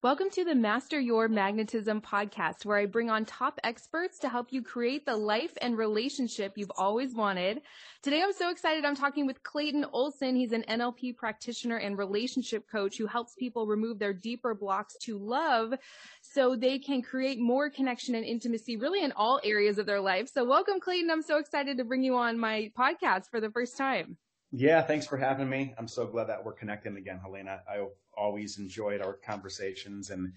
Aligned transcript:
Welcome 0.00 0.30
to 0.34 0.44
the 0.44 0.54
Master 0.54 1.00
Your 1.00 1.26
Magnetism 1.26 2.02
podcast, 2.02 2.64
where 2.64 2.78
I 2.78 2.86
bring 2.86 3.10
on 3.10 3.24
top 3.24 3.58
experts 3.64 4.20
to 4.20 4.28
help 4.28 4.52
you 4.52 4.62
create 4.62 5.04
the 5.04 5.16
life 5.16 5.50
and 5.60 5.76
relationship 5.76 6.52
you've 6.54 6.70
always 6.78 7.16
wanted. 7.16 7.62
Today, 8.04 8.22
I'm 8.22 8.32
so 8.32 8.48
excited. 8.48 8.84
I'm 8.84 8.94
talking 8.94 9.26
with 9.26 9.42
Clayton 9.42 9.84
Olson. 9.92 10.36
He's 10.36 10.52
an 10.52 10.62
NLP 10.68 11.16
practitioner 11.16 11.78
and 11.78 11.98
relationship 11.98 12.70
coach 12.70 12.96
who 12.96 13.08
helps 13.08 13.34
people 13.34 13.66
remove 13.66 13.98
their 13.98 14.12
deeper 14.12 14.54
blocks 14.54 14.96
to 15.02 15.18
love 15.18 15.74
so 16.22 16.54
they 16.54 16.78
can 16.78 17.02
create 17.02 17.40
more 17.40 17.68
connection 17.68 18.14
and 18.14 18.24
intimacy 18.24 18.76
really 18.76 19.02
in 19.02 19.10
all 19.16 19.40
areas 19.42 19.78
of 19.78 19.86
their 19.86 20.00
life. 20.00 20.30
So 20.32 20.44
welcome, 20.44 20.78
Clayton. 20.78 21.10
I'm 21.10 21.22
so 21.22 21.38
excited 21.38 21.76
to 21.78 21.84
bring 21.84 22.04
you 22.04 22.14
on 22.14 22.38
my 22.38 22.70
podcast 22.78 23.30
for 23.32 23.40
the 23.40 23.50
first 23.50 23.76
time. 23.76 24.16
Yeah, 24.50 24.80
thanks 24.80 25.06
for 25.06 25.18
having 25.18 25.50
me. 25.50 25.74
I'm 25.76 25.88
so 25.88 26.06
glad 26.06 26.28
that 26.28 26.42
we're 26.42 26.54
connecting 26.54 26.96
again, 26.96 27.18
Helena. 27.20 27.60
I 27.68 27.86
always 28.18 28.58
enjoyed 28.58 29.00
our 29.00 29.14
conversations 29.14 30.10
and 30.10 30.32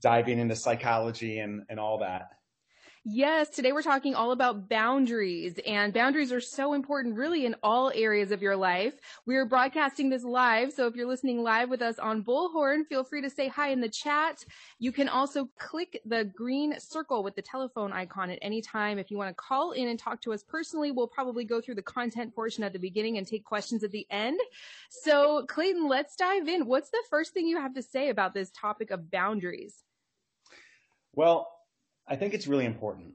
diving 0.00 0.38
into 0.38 0.56
psychology 0.56 1.38
and, 1.38 1.62
and 1.68 1.78
all 1.78 1.98
that. 1.98 2.28
Yes, 3.04 3.48
today 3.48 3.72
we're 3.72 3.82
talking 3.82 4.14
all 4.14 4.30
about 4.30 4.68
boundaries 4.68 5.58
and 5.66 5.92
boundaries 5.92 6.30
are 6.30 6.40
so 6.40 6.72
important 6.72 7.16
really 7.16 7.44
in 7.44 7.56
all 7.60 7.90
areas 7.92 8.30
of 8.30 8.42
your 8.42 8.54
life. 8.54 8.94
We're 9.26 9.44
broadcasting 9.44 10.08
this 10.08 10.22
live. 10.22 10.72
So 10.72 10.86
if 10.86 10.94
you're 10.94 11.08
listening 11.08 11.42
live 11.42 11.68
with 11.68 11.82
us 11.82 11.98
on 11.98 12.22
Bullhorn, 12.22 12.86
feel 12.86 13.02
free 13.02 13.20
to 13.22 13.28
say 13.28 13.48
hi 13.48 13.70
in 13.70 13.80
the 13.80 13.88
chat. 13.88 14.44
You 14.78 14.92
can 14.92 15.08
also 15.08 15.48
click 15.58 16.00
the 16.04 16.24
green 16.24 16.78
circle 16.78 17.24
with 17.24 17.34
the 17.34 17.42
telephone 17.42 17.92
icon 17.92 18.30
at 18.30 18.38
any 18.40 18.62
time. 18.62 19.00
If 19.00 19.10
you 19.10 19.16
want 19.16 19.30
to 19.30 19.34
call 19.34 19.72
in 19.72 19.88
and 19.88 19.98
talk 19.98 20.20
to 20.22 20.32
us 20.32 20.44
personally, 20.44 20.92
we'll 20.92 21.08
probably 21.08 21.44
go 21.44 21.60
through 21.60 21.74
the 21.74 21.82
content 21.82 22.32
portion 22.36 22.62
at 22.62 22.72
the 22.72 22.78
beginning 22.78 23.18
and 23.18 23.26
take 23.26 23.44
questions 23.44 23.82
at 23.82 23.90
the 23.90 24.06
end. 24.10 24.38
So 24.90 25.44
Clayton, 25.48 25.88
let's 25.88 26.14
dive 26.14 26.46
in. 26.46 26.66
What's 26.66 26.90
the 26.90 27.02
first 27.10 27.34
thing 27.34 27.48
you 27.48 27.60
have 27.60 27.74
to 27.74 27.82
say 27.82 28.10
about 28.10 28.32
this 28.32 28.52
topic 28.52 28.92
of 28.92 29.10
boundaries? 29.10 29.82
Well, 31.14 31.48
I 32.12 32.16
think 32.16 32.34
it's 32.34 32.46
really 32.46 32.66
important. 32.66 33.14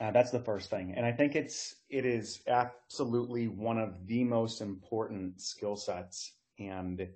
Uh, 0.00 0.10
that's 0.10 0.32
the 0.32 0.40
first 0.40 0.68
thing. 0.68 0.94
And 0.96 1.06
I 1.06 1.12
think 1.12 1.36
it's, 1.36 1.76
it 1.88 2.04
is 2.04 2.40
absolutely 2.48 3.46
one 3.46 3.78
of 3.78 4.04
the 4.08 4.24
most 4.24 4.60
important 4.60 5.40
skill 5.40 5.76
sets 5.76 6.32
and, 6.58 7.06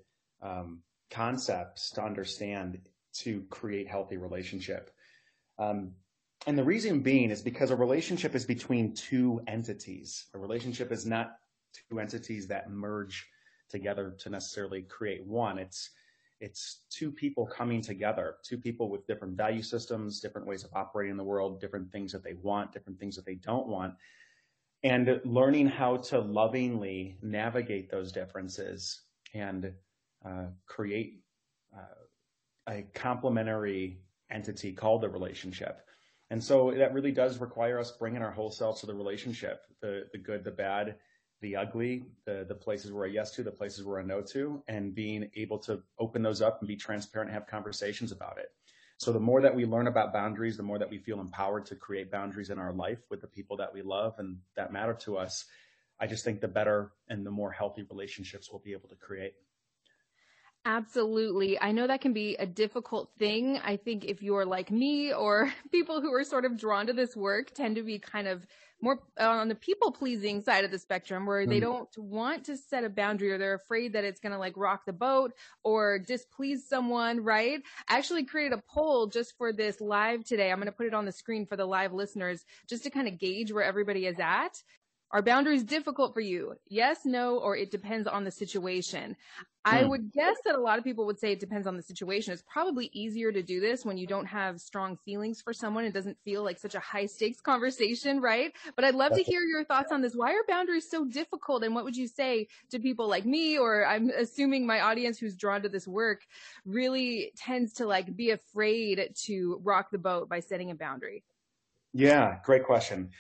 um, 0.40 0.82
concepts 1.10 1.90
to 1.90 2.02
understand 2.04 2.78
to 3.14 3.42
create 3.50 3.88
healthy 3.88 4.18
relationship. 4.18 4.92
Um, 5.58 5.94
and 6.46 6.56
the 6.56 6.62
reason 6.62 7.00
being 7.00 7.32
is 7.32 7.42
because 7.42 7.72
a 7.72 7.76
relationship 7.76 8.36
is 8.36 8.44
between 8.44 8.94
two 8.94 9.40
entities. 9.48 10.26
A 10.32 10.38
relationship 10.38 10.92
is 10.92 11.04
not 11.04 11.32
two 11.90 11.98
entities 11.98 12.46
that 12.46 12.70
merge 12.70 13.26
together 13.68 14.14
to 14.20 14.30
necessarily 14.30 14.82
create 14.82 15.26
one. 15.26 15.58
It's, 15.58 15.90
it's 16.40 16.82
two 16.90 17.10
people 17.10 17.46
coming 17.46 17.80
together, 17.80 18.36
two 18.42 18.58
people 18.58 18.90
with 18.90 19.06
different 19.06 19.36
value 19.36 19.62
systems, 19.62 20.20
different 20.20 20.46
ways 20.46 20.64
of 20.64 20.70
operating 20.74 21.12
in 21.12 21.16
the 21.16 21.24
world, 21.24 21.60
different 21.60 21.90
things 21.90 22.12
that 22.12 22.22
they 22.22 22.34
want, 22.34 22.72
different 22.72 22.98
things 22.98 23.16
that 23.16 23.24
they 23.24 23.36
don't 23.36 23.66
want. 23.66 23.94
And 24.82 25.20
learning 25.24 25.68
how 25.68 25.96
to 25.96 26.20
lovingly 26.20 27.16
navigate 27.22 27.90
those 27.90 28.12
differences 28.12 29.00
and 29.34 29.72
uh, 30.24 30.46
create 30.66 31.22
uh, 31.74 32.70
a 32.72 32.86
complementary 32.94 34.00
entity 34.30 34.72
called 34.72 35.02
the 35.02 35.08
relationship. 35.08 35.80
And 36.30 36.42
so 36.42 36.72
that 36.76 36.92
really 36.92 37.12
does 37.12 37.38
require 37.38 37.78
us 37.78 37.92
bringing 37.92 38.22
our 38.22 38.32
whole 38.32 38.50
selves 38.50 38.80
to 38.80 38.86
the 38.86 38.94
relationship, 38.94 39.62
the, 39.80 40.06
the 40.12 40.18
good, 40.18 40.44
the 40.44 40.50
bad, 40.50 40.96
the 41.40 41.56
ugly, 41.56 42.04
the, 42.24 42.44
the 42.48 42.54
places 42.54 42.92
we're 42.92 43.06
a 43.06 43.10
yes 43.10 43.30
to, 43.32 43.42
the 43.42 43.50
places 43.50 43.84
we're 43.84 43.98
a 43.98 44.04
no 44.04 44.22
to, 44.22 44.62
and 44.68 44.94
being 44.94 45.30
able 45.34 45.58
to 45.58 45.82
open 45.98 46.22
those 46.22 46.40
up 46.40 46.60
and 46.60 46.68
be 46.68 46.76
transparent 46.76 47.30
and 47.30 47.34
have 47.34 47.46
conversations 47.46 48.12
about 48.12 48.38
it. 48.38 48.50
So 48.98 49.12
the 49.12 49.20
more 49.20 49.42
that 49.42 49.54
we 49.54 49.66
learn 49.66 49.88
about 49.88 50.12
boundaries, 50.12 50.56
the 50.56 50.62
more 50.62 50.78
that 50.78 50.88
we 50.88 50.98
feel 50.98 51.20
empowered 51.20 51.66
to 51.66 51.76
create 51.76 52.10
boundaries 52.10 52.48
in 52.48 52.58
our 52.58 52.72
life 52.72 53.00
with 53.10 53.20
the 53.20 53.26
people 53.26 53.58
that 53.58 53.72
we 53.72 53.82
love 53.82 54.14
and 54.18 54.38
that 54.56 54.72
matter 54.72 54.94
to 54.94 55.18
us. 55.18 55.44
I 56.00 56.06
just 56.06 56.24
think 56.24 56.40
the 56.40 56.48
better 56.48 56.92
and 57.08 57.24
the 57.24 57.30
more 57.30 57.50
healthy 57.50 57.86
relationships 57.90 58.50
we'll 58.50 58.62
be 58.64 58.72
able 58.72 58.88
to 58.88 58.96
create. 58.96 59.34
Absolutely. 60.66 61.60
I 61.60 61.70
know 61.70 61.86
that 61.86 62.00
can 62.00 62.12
be 62.12 62.34
a 62.34 62.44
difficult 62.44 63.08
thing. 63.20 63.60
I 63.64 63.76
think 63.76 64.04
if 64.04 64.20
you're 64.20 64.44
like 64.44 64.68
me 64.68 65.14
or 65.14 65.52
people 65.70 66.00
who 66.00 66.12
are 66.12 66.24
sort 66.24 66.44
of 66.44 66.58
drawn 66.58 66.88
to 66.88 66.92
this 66.92 67.14
work 67.14 67.54
tend 67.54 67.76
to 67.76 67.84
be 67.84 68.00
kind 68.00 68.26
of 68.26 68.44
more 68.82 68.98
on 69.16 69.46
the 69.46 69.54
people 69.54 69.92
pleasing 69.92 70.42
side 70.42 70.64
of 70.64 70.72
the 70.72 70.78
spectrum 70.78 71.24
where 71.24 71.46
they 71.46 71.58
mm. 71.58 71.62
don't 71.62 71.96
want 71.96 72.44
to 72.44 72.56
set 72.56 72.82
a 72.82 72.90
boundary 72.90 73.30
or 73.30 73.38
they're 73.38 73.54
afraid 73.54 73.92
that 73.92 74.02
it's 74.02 74.18
going 74.18 74.32
to 74.32 74.38
like 74.38 74.54
rock 74.56 74.84
the 74.86 74.92
boat 74.92 75.32
or 75.62 76.00
displease 76.00 76.68
someone, 76.68 77.22
right? 77.22 77.62
I 77.88 77.96
actually 77.96 78.24
created 78.24 78.58
a 78.58 78.62
poll 78.68 79.06
just 79.06 79.38
for 79.38 79.52
this 79.52 79.80
live 79.80 80.24
today. 80.24 80.50
I'm 80.50 80.58
going 80.58 80.66
to 80.66 80.72
put 80.72 80.86
it 80.86 80.94
on 80.94 81.04
the 81.04 81.12
screen 81.12 81.46
for 81.46 81.56
the 81.56 81.64
live 81.64 81.92
listeners 81.92 82.44
just 82.68 82.82
to 82.82 82.90
kind 82.90 83.06
of 83.06 83.18
gauge 83.18 83.52
where 83.52 83.64
everybody 83.64 84.04
is 84.04 84.18
at. 84.18 84.60
Are 85.12 85.22
boundaries 85.22 85.62
difficult 85.62 86.14
for 86.14 86.20
you? 86.20 86.54
Yes, 86.68 87.04
no, 87.04 87.38
or 87.38 87.56
it 87.56 87.70
depends 87.70 88.08
on 88.08 88.24
the 88.24 88.30
situation. 88.30 89.16
I 89.64 89.82
hmm. 89.82 89.88
would 89.88 90.12
guess 90.12 90.36
that 90.44 90.54
a 90.54 90.60
lot 90.60 90.78
of 90.78 90.84
people 90.84 91.06
would 91.06 91.18
say 91.18 91.32
it 91.32 91.40
depends 91.40 91.66
on 91.66 91.76
the 91.76 91.82
situation. 91.82 92.32
It's 92.32 92.42
probably 92.42 92.90
easier 92.92 93.30
to 93.30 93.42
do 93.42 93.60
this 93.60 93.84
when 93.84 93.96
you 93.96 94.06
don't 94.06 94.26
have 94.26 94.60
strong 94.60 94.96
feelings 95.04 95.40
for 95.42 95.52
someone. 95.52 95.84
It 95.84 95.94
doesn't 95.94 96.18
feel 96.24 96.42
like 96.42 96.58
such 96.58 96.74
a 96.74 96.80
high 96.80 97.06
stakes 97.06 97.40
conversation, 97.40 98.20
right? 98.20 98.52
But 98.74 98.84
I'd 98.84 98.94
love 98.94 99.12
to 99.14 99.22
hear 99.22 99.42
your 99.42 99.64
thoughts 99.64 99.92
on 99.92 100.02
this. 100.02 100.14
Why 100.14 100.32
are 100.32 100.44
boundaries 100.48 100.90
so 100.90 101.04
difficult? 101.04 101.62
And 101.62 101.74
what 101.74 101.84
would 101.84 101.96
you 101.96 102.08
say 102.08 102.48
to 102.70 102.78
people 102.80 103.08
like 103.08 103.26
me, 103.26 103.58
or 103.58 103.86
I'm 103.86 104.10
assuming 104.10 104.66
my 104.66 104.80
audience 104.80 105.18
who's 105.18 105.36
drawn 105.36 105.62
to 105.62 105.68
this 105.68 105.86
work 105.86 106.22
really 106.64 107.32
tends 107.36 107.74
to 107.74 107.86
like 107.86 108.14
be 108.16 108.30
afraid 108.30 109.10
to 109.24 109.60
rock 109.62 109.90
the 109.90 109.98
boat 109.98 110.28
by 110.28 110.40
setting 110.40 110.70
a 110.70 110.74
boundary? 110.74 111.24
Yeah, 111.92 112.38
great 112.44 112.64
question. 112.64 113.10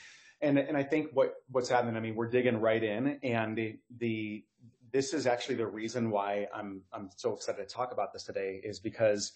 And, 0.40 0.58
and 0.58 0.76
I 0.76 0.82
think 0.82 1.10
what, 1.12 1.34
what's 1.50 1.68
happening, 1.68 1.96
I 1.96 2.00
mean, 2.00 2.14
we're 2.14 2.28
digging 2.28 2.60
right 2.60 2.82
in 2.82 3.18
and 3.22 3.56
the, 3.56 3.78
the, 3.98 4.44
this 4.92 5.14
is 5.14 5.26
actually 5.26 5.56
the 5.56 5.66
reason 5.66 6.10
why 6.10 6.46
I'm, 6.54 6.82
I'm 6.92 7.10
so 7.16 7.34
excited 7.34 7.68
to 7.68 7.74
talk 7.74 7.92
about 7.92 8.12
this 8.12 8.24
today 8.24 8.60
is 8.62 8.78
because, 8.78 9.32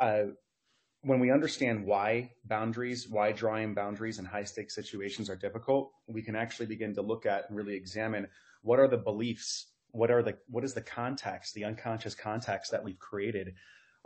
uh, 0.00 0.24
when 1.02 1.20
we 1.20 1.30
understand 1.30 1.86
why 1.86 2.32
boundaries, 2.46 3.06
why 3.08 3.30
drawing 3.30 3.74
boundaries 3.74 4.18
in 4.18 4.24
high 4.24 4.42
stakes 4.42 4.74
situations 4.74 5.30
are 5.30 5.36
difficult, 5.36 5.92
we 6.08 6.22
can 6.22 6.34
actually 6.34 6.66
begin 6.66 6.94
to 6.94 7.02
look 7.02 7.26
at 7.26 7.48
and 7.48 7.56
really 7.56 7.74
examine 7.74 8.26
what 8.62 8.80
are 8.80 8.88
the 8.88 8.96
beliefs, 8.96 9.66
what 9.92 10.10
are 10.10 10.22
the, 10.22 10.36
what 10.48 10.64
is 10.64 10.74
the 10.74 10.80
context, 10.80 11.54
the 11.54 11.64
unconscious 11.64 12.14
context 12.14 12.72
that 12.72 12.82
we've 12.82 12.98
created 12.98 13.54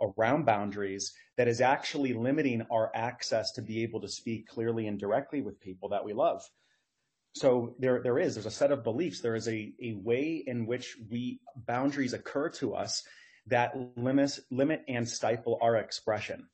around 0.00 0.46
boundaries 0.46 1.12
that 1.36 1.48
is 1.48 1.60
actually 1.60 2.12
limiting 2.12 2.62
our 2.70 2.90
access 2.94 3.52
to 3.52 3.62
be 3.62 3.82
able 3.82 4.00
to 4.00 4.08
speak 4.08 4.48
clearly 4.48 4.86
and 4.86 4.98
directly 4.98 5.40
with 5.40 5.60
people 5.60 5.90
that 5.90 6.04
we 6.04 6.12
love. 6.12 6.42
So 7.34 7.76
there, 7.78 8.02
there 8.02 8.18
is, 8.18 8.34
there's 8.34 8.46
a 8.46 8.50
set 8.50 8.72
of 8.72 8.82
beliefs. 8.82 9.20
There 9.20 9.36
is 9.36 9.48
a, 9.48 9.72
a 9.82 9.92
way 9.92 10.42
in 10.46 10.66
which 10.66 10.96
we 11.08 11.40
boundaries 11.54 12.12
occur 12.12 12.48
to 12.50 12.74
us 12.74 13.04
that 13.46 13.72
limits, 13.96 14.40
limit 14.50 14.84
and 14.88 15.08
stifle 15.08 15.58
our 15.62 15.76
expression. 15.76 16.48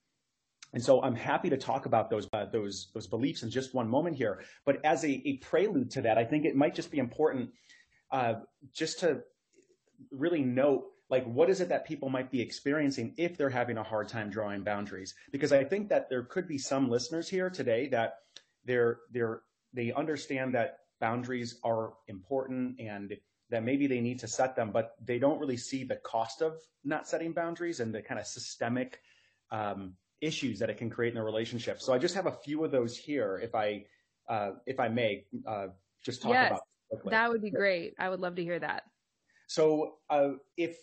And 0.73 0.83
so 0.83 1.03
I'm 1.03 1.15
happy 1.15 1.49
to 1.51 1.57
talk 1.57 1.87
about 1.87 2.11
those, 2.11 2.29
uh, 2.33 2.47
those, 2.47 2.89
those 2.93 3.07
beliefs 3.07 3.43
in 3.43 3.51
just 3.51 3.75
one 3.75 3.89
moment 3.89 4.17
here. 4.17 4.43
But 4.65 4.85
as 4.85 5.05
a, 5.05 5.11
a 5.11 5.39
prelude 5.39 5.93
to 5.93 6.03
that, 6.03 6.19
I 6.19 6.25
think 6.25 6.45
it 6.45 6.55
might 6.55 6.75
just 6.75 6.91
be 6.91 6.99
important, 6.99 7.51
uh, 8.11 8.35
just 8.75 9.01
to 9.01 9.23
really 10.11 10.43
note 10.43 10.85
like 11.09 11.25
what 11.25 11.49
is 11.49 11.61
it 11.61 11.69
that 11.69 11.87
people 11.87 12.09
might 12.09 12.31
be 12.31 12.41
experiencing 12.41 13.15
if 13.17 13.37
they're 13.37 13.51
having 13.51 13.79
a 13.79 13.83
hard 13.83 14.09
time 14.09 14.31
drawing 14.31 14.63
boundaries? 14.63 15.15
Because 15.31 15.53
I 15.53 15.65
think 15.65 15.89
that 15.89 16.09
there 16.11 16.23
could 16.23 16.49
be 16.49 16.59
some 16.59 16.89
listeners 16.89 17.29
here 17.29 17.51
today 17.51 17.89
that 17.89 18.15
they're, 18.65 18.99
they're, 19.13 19.43
they 19.73 19.93
understand 19.93 20.55
that 20.55 20.79
boundaries 21.01 21.61
are 21.63 21.95
important 22.09 22.81
and 22.81 23.17
that 23.51 23.63
maybe 23.63 23.87
they 23.87 24.01
need 24.01 24.19
to 24.21 24.27
set 24.27 24.57
them, 24.57 24.71
but 24.73 24.97
they 25.05 25.19
don't 25.19 25.39
really 25.39 25.57
see 25.57 25.85
the 25.85 25.97
cost 25.97 26.43
of 26.43 26.55
not 26.85 27.07
setting 27.07 27.33
boundaries 27.33 27.81
and 27.81 27.95
the 27.95 28.03
kind 28.03 28.19
of 28.19 28.27
systemic 28.27 29.01
um, 29.51 29.95
issues 30.21 30.59
that 30.59 30.71
it 30.71 30.79
can 30.79 30.91
create 30.91 31.13
in 31.13 31.19
a 31.19 31.25
relationship. 31.25 31.81
So 31.81 31.93
I 31.93 31.99
just 31.99 32.15
have 32.15 32.27
a 32.27 32.33
few 32.33 32.65
of 32.65 32.73
those 32.73 32.97
here, 32.97 33.41
if 33.43 33.55
I 33.55 33.85
uh, 34.29 34.53
if 34.67 34.81
I 34.81 34.89
may, 34.89 35.25
uh, 35.47 35.69
just 36.05 36.23
talk 36.23 36.33
yes, 36.33 36.51
about. 36.51 37.11
That 37.13 37.31
would 37.31 37.43
be 37.43 37.51
great. 37.51 37.95
I 37.99 38.09
would 38.09 38.19
love 38.19 38.35
to 38.37 38.43
hear 38.43 38.59
that. 38.59 38.83
So 39.47 39.99
uh, 40.11 40.31
if 40.57 40.77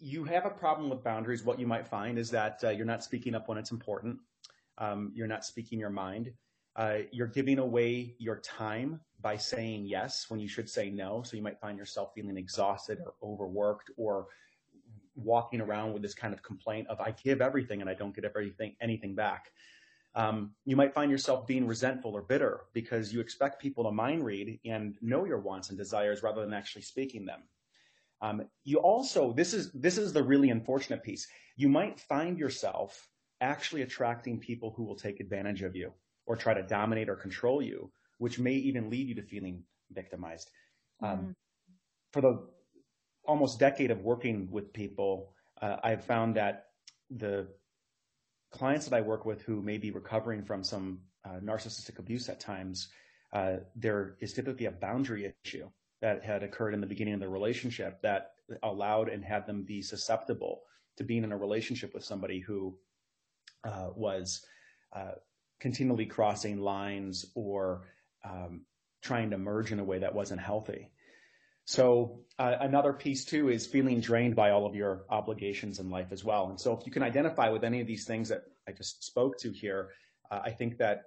you 0.00 0.24
have 0.24 0.46
a 0.46 0.50
problem 0.50 0.88
with 0.88 1.04
boundaries, 1.04 1.44
what 1.44 1.60
you 1.60 1.66
might 1.66 1.86
find 1.86 2.18
is 2.18 2.30
that 2.30 2.60
uh, 2.64 2.70
you're 2.70 2.86
not 2.86 3.04
speaking 3.04 3.34
up 3.34 3.48
when 3.48 3.58
it's 3.58 3.70
important. 3.70 4.18
Um, 4.78 5.12
you're 5.14 5.26
not 5.26 5.44
speaking 5.44 5.78
your 5.78 5.90
mind. 5.90 6.32
Uh, 6.74 6.98
you're 7.12 7.26
giving 7.26 7.58
away 7.58 8.14
your 8.18 8.38
time 8.40 9.00
by 9.20 9.36
saying 9.36 9.84
yes 9.84 10.26
when 10.28 10.40
you 10.40 10.48
should 10.48 10.68
say 10.68 10.88
no. 10.88 11.22
So 11.22 11.36
you 11.36 11.42
might 11.42 11.60
find 11.60 11.76
yourself 11.76 12.12
feeling 12.14 12.38
exhausted 12.38 12.98
or 13.04 13.14
overworked 13.22 13.90
or 13.98 14.28
walking 15.14 15.60
around 15.60 15.92
with 15.92 16.00
this 16.00 16.14
kind 16.14 16.32
of 16.32 16.42
complaint 16.42 16.88
of 16.88 16.98
I 17.00 17.10
give 17.10 17.42
everything 17.42 17.82
and 17.82 17.90
I 17.90 17.94
don't 17.94 18.14
get 18.14 18.24
everything 18.24 18.76
anything 18.80 19.14
back. 19.14 19.50
Um, 20.14 20.52
you 20.64 20.76
might 20.76 20.94
find 20.94 21.10
yourself 21.10 21.46
being 21.46 21.66
resentful 21.66 22.12
or 22.12 22.22
bitter 22.22 22.62
because 22.72 23.12
you 23.12 23.20
expect 23.20 23.60
people 23.60 23.84
to 23.84 23.92
mind 23.92 24.24
read 24.24 24.58
and 24.64 24.96
know 25.02 25.24
your 25.24 25.38
wants 25.38 25.68
and 25.68 25.76
desires 25.76 26.22
rather 26.22 26.40
than 26.40 26.54
actually 26.54 26.82
speaking 26.82 27.26
them. 27.26 27.42
Um, 28.22 28.42
you 28.64 28.78
also, 28.78 29.32
this 29.32 29.54
is, 29.54 29.72
this 29.72 29.98
is 29.98 30.12
the 30.12 30.22
really 30.22 30.50
unfortunate 30.50 31.02
piece. 31.02 31.26
You 31.56 31.68
might 31.68 32.00
find 32.00 32.38
yourself 32.38 33.08
actually 33.40 33.82
attracting 33.82 34.38
people 34.38 34.72
who 34.76 34.84
will 34.84 34.96
take 34.96 35.20
advantage 35.20 35.62
of 35.62 35.74
you 35.74 35.92
or 36.26 36.36
try 36.36 36.54
to 36.54 36.62
dominate 36.62 37.08
or 37.08 37.16
control 37.16 37.62
you, 37.62 37.90
which 38.18 38.38
may 38.38 38.52
even 38.52 38.90
lead 38.90 39.08
you 39.08 39.14
to 39.14 39.22
feeling 39.22 39.62
victimized. 39.90 40.50
Um, 41.02 41.18
mm-hmm. 41.18 41.30
For 42.12 42.20
the 42.20 42.46
almost 43.24 43.58
decade 43.58 43.90
of 43.90 44.00
working 44.00 44.48
with 44.50 44.72
people, 44.72 45.32
uh, 45.62 45.76
I've 45.82 46.04
found 46.04 46.36
that 46.36 46.66
the 47.10 47.48
clients 48.52 48.86
that 48.88 48.96
I 48.96 49.00
work 49.00 49.24
with 49.24 49.42
who 49.42 49.62
may 49.62 49.78
be 49.78 49.90
recovering 49.90 50.44
from 50.44 50.62
some 50.62 51.00
uh, 51.24 51.40
narcissistic 51.42 51.98
abuse 51.98 52.28
at 52.28 52.40
times, 52.40 52.88
uh, 53.32 53.56
there 53.76 54.16
is 54.20 54.32
typically 54.32 54.66
a 54.66 54.72
boundary 54.72 55.32
issue 55.44 55.68
that 56.00 56.24
had 56.24 56.42
occurred 56.42 56.74
in 56.74 56.80
the 56.80 56.86
beginning 56.86 57.14
of 57.14 57.20
the 57.20 57.28
relationship 57.28 58.00
that 58.02 58.32
allowed 58.62 59.08
and 59.08 59.24
had 59.24 59.46
them 59.46 59.62
be 59.62 59.82
susceptible 59.82 60.62
to 60.96 61.04
being 61.04 61.24
in 61.24 61.32
a 61.32 61.36
relationship 61.36 61.94
with 61.94 62.04
somebody 62.04 62.40
who 62.40 62.76
uh, 63.64 63.90
was 63.94 64.44
uh, 64.94 65.12
continually 65.60 66.06
crossing 66.06 66.60
lines 66.60 67.26
or 67.34 67.82
um, 68.24 68.62
trying 69.02 69.30
to 69.30 69.38
merge 69.38 69.72
in 69.72 69.78
a 69.78 69.84
way 69.84 69.98
that 69.98 70.14
wasn't 70.14 70.40
healthy. 70.40 70.90
So 71.64 72.20
uh, 72.38 72.56
another 72.60 72.92
piece 72.92 73.24
too 73.24 73.48
is 73.48 73.66
feeling 73.66 74.00
drained 74.00 74.34
by 74.34 74.50
all 74.50 74.66
of 74.66 74.74
your 74.74 75.04
obligations 75.08 75.78
in 75.78 75.90
life 75.90 76.08
as 76.10 76.24
well. 76.24 76.48
And 76.48 76.58
so 76.58 76.76
if 76.76 76.84
you 76.84 76.92
can 76.92 77.02
identify 77.02 77.48
with 77.50 77.62
any 77.62 77.80
of 77.80 77.86
these 77.86 78.06
things 78.06 78.28
that 78.30 78.42
I 78.66 78.72
just 78.72 79.04
spoke 79.04 79.38
to 79.38 79.52
here, 79.52 79.90
uh, 80.30 80.40
I 80.42 80.50
think 80.50 80.78
that 80.78 81.04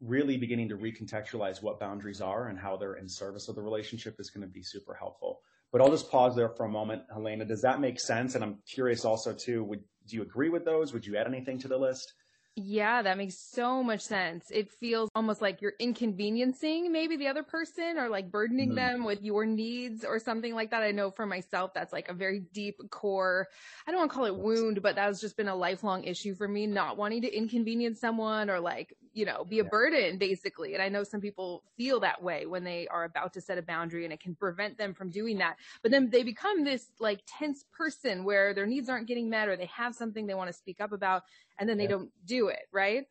really 0.00 0.36
beginning 0.36 0.68
to 0.68 0.76
recontextualize 0.76 1.62
what 1.62 1.80
boundaries 1.80 2.20
are 2.20 2.48
and 2.48 2.58
how 2.58 2.76
they're 2.76 2.94
in 2.94 3.08
service 3.08 3.48
of 3.48 3.54
the 3.54 3.62
relationship 3.62 4.16
is 4.18 4.30
going 4.30 4.46
to 4.46 4.52
be 4.52 4.62
super 4.62 4.94
helpful. 4.94 5.40
But 5.72 5.80
I'll 5.80 5.90
just 5.90 6.10
pause 6.10 6.34
there 6.34 6.48
for 6.48 6.64
a 6.64 6.68
moment, 6.68 7.02
Helena. 7.12 7.44
Does 7.44 7.62
that 7.62 7.80
make 7.80 8.00
sense? 8.00 8.34
And 8.34 8.42
I'm 8.42 8.58
curious 8.66 9.04
also 9.04 9.34
too, 9.34 9.64
would, 9.64 9.82
do 10.06 10.16
you 10.16 10.22
agree 10.22 10.48
with 10.48 10.64
those? 10.64 10.92
Would 10.92 11.06
you 11.06 11.16
add 11.16 11.26
anything 11.26 11.58
to 11.58 11.68
the 11.68 11.76
list? 11.76 12.14
Yeah, 12.60 13.02
that 13.02 13.16
makes 13.16 13.38
so 13.38 13.84
much 13.84 14.00
sense. 14.00 14.46
It 14.50 14.72
feels 14.72 15.08
almost 15.14 15.40
like 15.40 15.62
you're 15.62 15.74
inconveniencing 15.78 16.90
maybe 16.90 17.16
the 17.16 17.28
other 17.28 17.44
person 17.44 17.98
or 17.98 18.08
like 18.08 18.32
burdening 18.32 18.70
mm. 18.70 18.74
them 18.74 19.04
with 19.04 19.22
your 19.22 19.46
needs 19.46 20.04
or 20.04 20.18
something 20.18 20.56
like 20.56 20.72
that. 20.72 20.82
I 20.82 20.90
know 20.90 21.12
for 21.12 21.24
myself, 21.24 21.72
that's 21.72 21.92
like 21.92 22.08
a 22.08 22.14
very 22.14 22.40
deep 22.52 22.80
core, 22.90 23.46
I 23.86 23.92
don't 23.92 24.00
want 24.00 24.10
to 24.10 24.14
call 24.16 24.24
it 24.24 24.34
wound, 24.34 24.82
but 24.82 24.96
that's 24.96 25.20
just 25.20 25.36
been 25.36 25.46
a 25.46 25.54
lifelong 25.54 26.02
issue 26.02 26.34
for 26.34 26.48
me, 26.48 26.66
not 26.66 26.96
wanting 26.96 27.22
to 27.22 27.32
inconvenience 27.32 28.00
someone 28.00 28.50
or 28.50 28.58
like, 28.58 28.92
you 29.18 29.24
know, 29.24 29.44
be 29.44 29.58
a 29.58 29.64
yeah. 29.64 29.68
burden 29.68 30.16
basically. 30.16 30.74
And 30.74 30.82
I 30.82 30.88
know 30.88 31.02
some 31.02 31.20
people 31.20 31.64
feel 31.76 31.98
that 32.00 32.22
way 32.22 32.46
when 32.46 32.62
they 32.62 32.86
are 32.86 33.02
about 33.02 33.32
to 33.32 33.40
set 33.40 33.58
a 33.58 33.62
boundary 33.62 34.04
and 34.04 34.12
it 34.12 34.20
can 34.20 34.36
prevent 34.36 34.78
them 34.78 34.94
from 34.94 35.10
doing 35.10 35.38
that. 35.38 35.56
But 35.82 35.90
then 35.90 36.08
they 36.08 36.22
become 36.22 36.62
this 36.62 36.86
like 37.00 37.22
tense 37.26 37.64
person 37.76 38.22
where 38.22 38.54
their 38.54 38.64
needs 38.64 38.88
aren't 38.88 39.08
getting 39.08 39.28
met 39.28 39.48
or 39.48 39.56
they 39.56 39.66
have 39.66 39.96
something 39.96 40.28
they 40.28 40.34
want 40.34 40.50
to 40.50 40.52
speak 40.52 40.80
up 40.80 40.92
about 40.92 41.24
and 41.58 41.68
then 41.68 41.78
they 41.78 41.84
yeah. 41.84 41.90
don't 41.90 42.10
do 42.24 42.46
it, 42.46 42.68
right? 42.70 43.06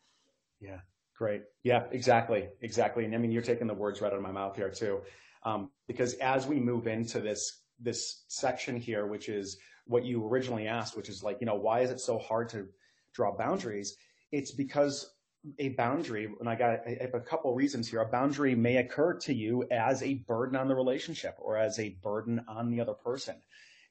Yeah, 0.62 0.80
great. 1.18 1.42
Yeah, 1.63 1.83
exactly. 1.92 2.48
Exactly. 2.62 3.04
And 3.04 3.13
I 3.13 3.18
mean, 3.18 3.33
you're 3.33 3.42
taking 3.42 3.68
the 3.68 3.74
words 3.74 4.00
right 4.00 4.12
out 4.12 4.18
of 4.18 4.24
my 4.24 4.31
mouth 4.31 4.56
here 4.56 4.69
too. 4.69 5.01
Um, 5.44 5.71
because 5.88 6.13
as 6.15 6.48
we 6.48 6.57
move 6.57 6.88
into 6.88 7.19
this, 7.19 7.63
this 7.81 8.24
section 8.30 8.77
here, 8.77 9.07
which 9.07 9.27
is 9.27 9.57
what 9.88 10.06
you 10.06 10.25
originally 10.25 10.68
asked, 10.68 10.95
which 10.95 11.09
is 11.09 11.21
like, 11.21 11.42
you 11.42 11.45
know, 11.45 11.56
why 11.56 11.81
is 11.81 11.92
it 11.92 12.00
so 12.00 12.18
hard 12.18 12.48
to 12.50 12.68
draw 13.13 13.36
boundaries? 13.36 13.98
It's 14.31 14.51
because 14.51 15.17
a 15.59 15.69
boundary, 15.69 16.29
and 16.39 16.49
I 16.49 16.55
got 16.55 16.81
I 16.88 16.97
have 17.01 17.13
a 17.13 17.19
couple 17.19 17.53
reasons 17.53 17.88
here. 17.88 18.01
A 18.01 18.05
boundary 18.05 18.55
may 18.55 18.77
occur 18.77 19.13
to 19.19 19.33
you 19.33 19.67
as 19.71 20.01
a 20.03 20.15
burden 20.15 20.55
on 20.55 20.67
the 20.67 20.75
relationship 20.75 21.35
or 21.39 21.57
as 21.57 21.79
a 21.79 21.97
burden 22.01 22.44
on 22.47 22.69
the 22.69 22.81
other 22.81 22.94
person. 22.94 23.35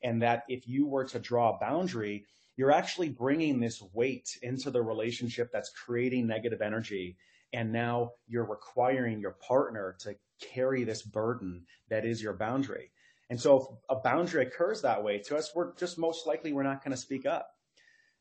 And 0.03 0.23
that 0.23 0.45
if 0.49 0.69
you 0.69 0.87
were 0.87 1.05
to 1.05 1.19
draw 1.19 1.55
a 1.55 1.59
boundary, 1.59 2.25
you're 2.57 2.73
actually 2.73 3.09
bringing 3.09 3.61
this 3.61 3.83
weight 3.93 4.39
into 4.43 4.71
the 4.71 4.83
relationship 4.83 5.51
that's 5.53 5.71
creating 5.71 6.27
negative 6.27 6.63
energy. 6.63 7.17
And 7.53 7.73
now 7.73 8.13
you're 8.27 8.45
requiring 8.45 9.21
your 9.21 9.37
partner 9.47 9.97
to 10.01 10.17
carry 10.41 10.85
this 10.85 11.03
burden 11.03 11.65
that 11.89 12.05
is 12.05 12.23
your 12.23 12.35
boundary. 12.35 12.91
And 13.31 13.41
so 13.41 13.57
if 13.91 13.97
a 13.97 14.01
boundary 14.01 14.47
occurs 14.47 14.83
that 14.83 15.03
way 15.03 15.19
to 15.19 15.37
us, 15.37 15.53
we're 15.55 15.75
just 15.75 15.99
most 15.99 16.27
likely 16.27 16.53
we're 16.53 16.63
not 16.63 16.85
going 16.85 16.93
to 16.93 17.01
speak 17.01 17.27
up. 17.27 17.49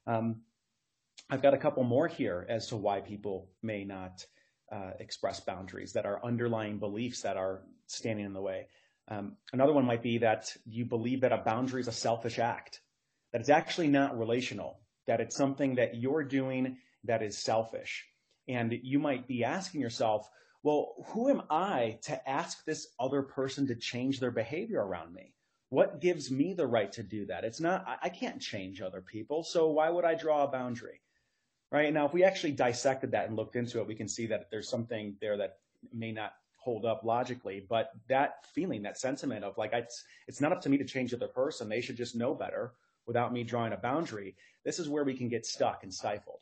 Um, 0.08 0.42
I've 1.30 1.42
got 1.42 1.54
a 1.54 1.58
couple 1.58 1.84
more 1.84 2.08
here 2.08 2.46
as 2.50 2.68
to 2.68 2.76
why 2.76 3.02
people 3.02 3.50
may 3.64 3.84
not 3.84 4.26
uh, 4.72 4.92
express 5.00 5.40
boundaries 5.40 5.94
that 5.94 6.06
are 6.06 6.24
underlying 6.24 6.78
beliefs 6.78 7.22
that 7.22 7.38
are 7.38 7.62
standing 7.88 8.26
in 8.26 8.34
the 8.34 8.42
way. 8.42 8.68
Um, 9.08 9.38
another 9.54 9.74
one 9.74 9.86
might 9.86 10.04
be 10.04 10.20
that 10.20 10.56
you 10.66 10.86
believe 10.86 11.22
that 11.22 11.32
a 11.32 11.38
boundary 11.38 11.82
is 11.82 11.88
a 11.88 11.92
selfish 11.92 12.40
act 12.40 12.82
that 13.36 13.42
it's 13.42 13.50
actually 13.50 13.90
not 13.90 14.18
relational, 14.18 14.80
that 15.08 15.20
it's 15.20 15.36
something 15.36 15.76
that 15.76 15.96
you're 15.96 16.24
doing 16.24 16.78
that 17.04 17.22
is 17.22 17.38
selfish. 17.38 18.06
And 18.48 18.74
you 18.82 18.98
might 18.98 19.28
be 19.28 19.44
asking 19.44 19.82
yourself, 19.82 20.30
well, 20.64 20.96
who 21.08 21.30
am 21.30 21.42
I 21.50 22.00
to 22.04 22.30
ask 22.30 22.64
this 22.64 22.88
other 22.98 23.24
person 23.24 23.68
to 23.68 23.76
change 23.76 24.22
their 24.22 24.32
behavior 24.32 24.80
around 24.80 25.14
me? 25.14 25.34
What 25.68 26.00
gives 26.00 26.32
me 26.32 26.54
the 26.54 26.66
right 26.66 26.90
to 26.94 27.04
do 27.04 27.26
that? 27.26 27.44
It's 27.44 27.60
not, 27.60 27.86
I 28.02 28.08
can't 28.08 28.42
change 28.42 28.80
other 28.80 29.02
people. 29.02 29.44
So 29.44 29.70
why 29.70 29.90
would 29.90 30.06
I 30.06 30.16
draw 30.16 30.46
a 30.46 30.48
boundary? 30.48 31.02
Right. 31.72 31.94
Now, 31.94 32.06
if 32.06 32.14
we 32.14 32.24
actually 32.24 32.54
dissected 32.54 33.12
that 33.12 33.28
and 33.28 33.36
looked 33.36 33.56
into 33.56 33.80
it, 33.80 33.88
we 33.88 33.96
can 33.96 34.08
see 34.08 34.28
that 34.28 34.50
there's 34.50 34.70
something 34.70 35.16
there 35.20 35.36
that 35.38 35.58
may 35.94 36.12
not 36.12 36.34
hold 36.58 36.86
up 36.86 37.02
logically, 37.04 37.66
but 37.68 37.92
that 38.08 38.46
feeling, 38.54 38.82
that 38.84 38.98
sentiment 38.98 39.44
of 39.44 39.58
like, 39.58 39.74
it's, 39.74 40.04
it's 40.28 40.42
not 40.42 40.52
up 40.52 40.62
to 40.62 40.70
me 40.70 40.78
to 40.78 40.86
change 40.86 41.12
the 41.12 41.18
other 41.18 41.28
person. 41.28 41.68
They 41.68 41.82
should 41.82 41.98
just 41.98 42.16
know 42.16 42.34
better 42.34 42.74
without 43.06 43.34
me 43.34 43.44
drawing 43.44 43.74
a 43.74 43.78
boundary, 43.78 44.36
this 44.64 44.80
is 44.80 44.90
where 44.90 45.04
we 45.04 45.14
can 45.14 45.30
get 45.30 45.46
stuck 45.46 45.84
and 45.84 45.94
stifled. 45.94 46.40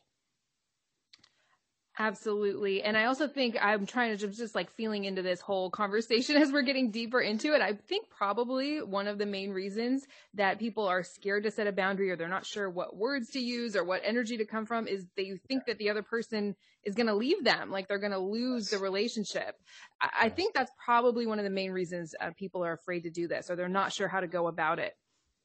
Absolutely. 1.96 2.82
And 2.82 2.96
I 2.96 3.04
also 3.04 3.28
think 3.28 3.56
I'm 3.60 3.86
trying 3.86 4.10
to 4.10 4.16
just, 4.16 4.36
just 4.36 4.54
like 4.56 4.68
feeling 4.70 5.04
into 5.04 5.22
this 5.22 5.40
whole 5.40 5.70
conversation 5.70 6.36
as 6.42 6.50
we're 6.50 6.62
getting 6.62 6.90
deeper 6.90 7.20
into 7.20 7.54
it. 7.54 7.62
I 7.62 7.74
think 7.74 8.10
probably 8.10 8.82
one 8.82 9.06
of 9.06 9.18
the 9.18 9.26
main 9.26 9.50
reasons 9.50 10.04
that 10.34 10.58
people 10.58 10.86
are 10.88 11.04
scared 11.04 11.44
to 11.44 11.52
set 11.52 11.68
a 11.68 11.72
boundary 11.72 12.10
or 12.10 12.16
they're 12.16 12.28
not 12.28 12.46
sure 12.46 12.68
what 12.68 12.96
words 12.96 13.30
to 13.30 13.38
use 13.38 13.76
or 13.76 13.84
what 13.84 14.02
energy 14.04 14.36
to 14.38 14.44
come 14.44 14.66
from 14.66 14.88
is 14.88 15.06
they 15.16 15.38
think 15.46 15.66
that 15.66 15.78
the 15.78 15.88
other 15.88 16.02
person 16.02 16.56
is 16.82 16.96
going 16.96 17.06
to 17.06 17.14
leave 17.14 17.44
them, 17.44 17.70
like 17.70 17.86
they're 17.86 17.98
going 17.98 18.12
to 18.12 18.18
lose 18.18 18.70
the 18.70 18.78
relationship. 18.78 19.56
I, 20.00 20.10
I, 20.22 20.28
think 20.28 20.52
that's 20.52 20.72
probably 20.84 21.26
one 21.26 21.38
of 21.38 21.44
the 21.44 21.50
main 21.50 21.70
reasons 21.70 22.14
uh, 22.20 22.30
people 22.36 22.64
are 22.64 22.72
afraid 22.72 23.04
to 23.04 23.10
do 23.10 23.28
this 23.28 23.50
or 23.50 23.56
they're 23.56 23.68
not 23.68 23.92
sure 23.92 24.08
how 24.08 24.20
to 24.20 24.26
go 24.26 24.48
about 24.48 24.80
it. 24.80 24.96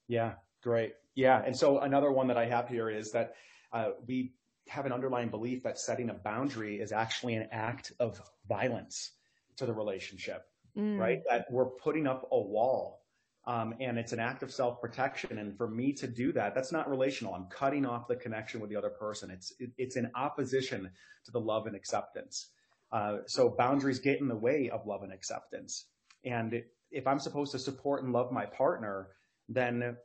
Yeah, 0.08 0.34
great. 0.63 0.94
Yeah. 1.13 1.44
And 1.46 1.56
so 1.56 1.79
another 1.79 2.12
one 2.12 2.27
that 2.27 2.38
I 2.38 2.46
have 2.48 2.68
here 2.68 2.89
is 2.89 3.12
that 3.12 3.36
uh, 3.72 3.91
we 4.08 4.34
have 4.70 4.86
an 4.86 4.92
underlying 4.92 5.30
belief 5.30 5.64
that 5.64 5.78
setting 5.78 6.10
a 6.10 6.14
boundary 6.14 6.80
is 6.80 6.92
actually 6.92 7.36
an 7.36 7.48
act 7.52 7.92
of 8.00 8.22
violence 8.48 9.12
to 9.58 9.66
the 9.66 9.74
relationship, 9.74 10.46
mm. 10.78 10.98
right? 10.98 11.22
That 11.30 11.46
we're 11.52 11.66
putting 11.66 12.08
up 12.08 12.28
a 12.32 12.40
wall. 12.40 13.02
Um, 13.48 13.74
and 13.80 13.98
it's 13.98 14.12
an 14.12 14.20
act 14.20 14.44
of 14.44 14.52
self-protection. 14.52 15.40
And 15.40 15.58
for 15.58 15.68
me 15.68 15.94
to 15.94 16.08
do 16.08 16.32
that, 16.34 16.54
that's 16.54 16.72
not 16.72 16.90
relational. 16.90 17.34
I'm 17.34 17.48
cutting 17.48 17.86
off 17.86 18.08
the 18.08 18.16
connection 18.16 18.60
with 18.60 18.70
the 18.70 18.76
other 18.76 18.92
person. 18.92 19.32
It's 19.32 19.54
it, 19.60 19.72
it's 19.78 19.96
in 19.96 20.12
opposition 20.14 20.92
to 21.26 21.32
the 21.32 21.40
love 21.40 21.66
and 21.66 21.76
acceptance. 21.76 22.50
Uh, 22.92 23.18
so 23.26 23.50
boundaries 23.50 24.00
get 24.00 24.20
in 24.20 24.28
the 24.28 24.36
way 24.36 24.70
of 24.70 24.86
love 24.86 25.04
and 25.04 25.12
acceptance. 25.12 25.86
And 26.24 26.64
if 26.92 27.08
I'm 27.08 27.20
supposed 27.20 27.52
to 27.54 27.60
support 27.60 28.04
and 28.04 28.14
love 28.14 28.32
my 28.32 28.46
partner, 28.46 29.08
then 29.48 29.98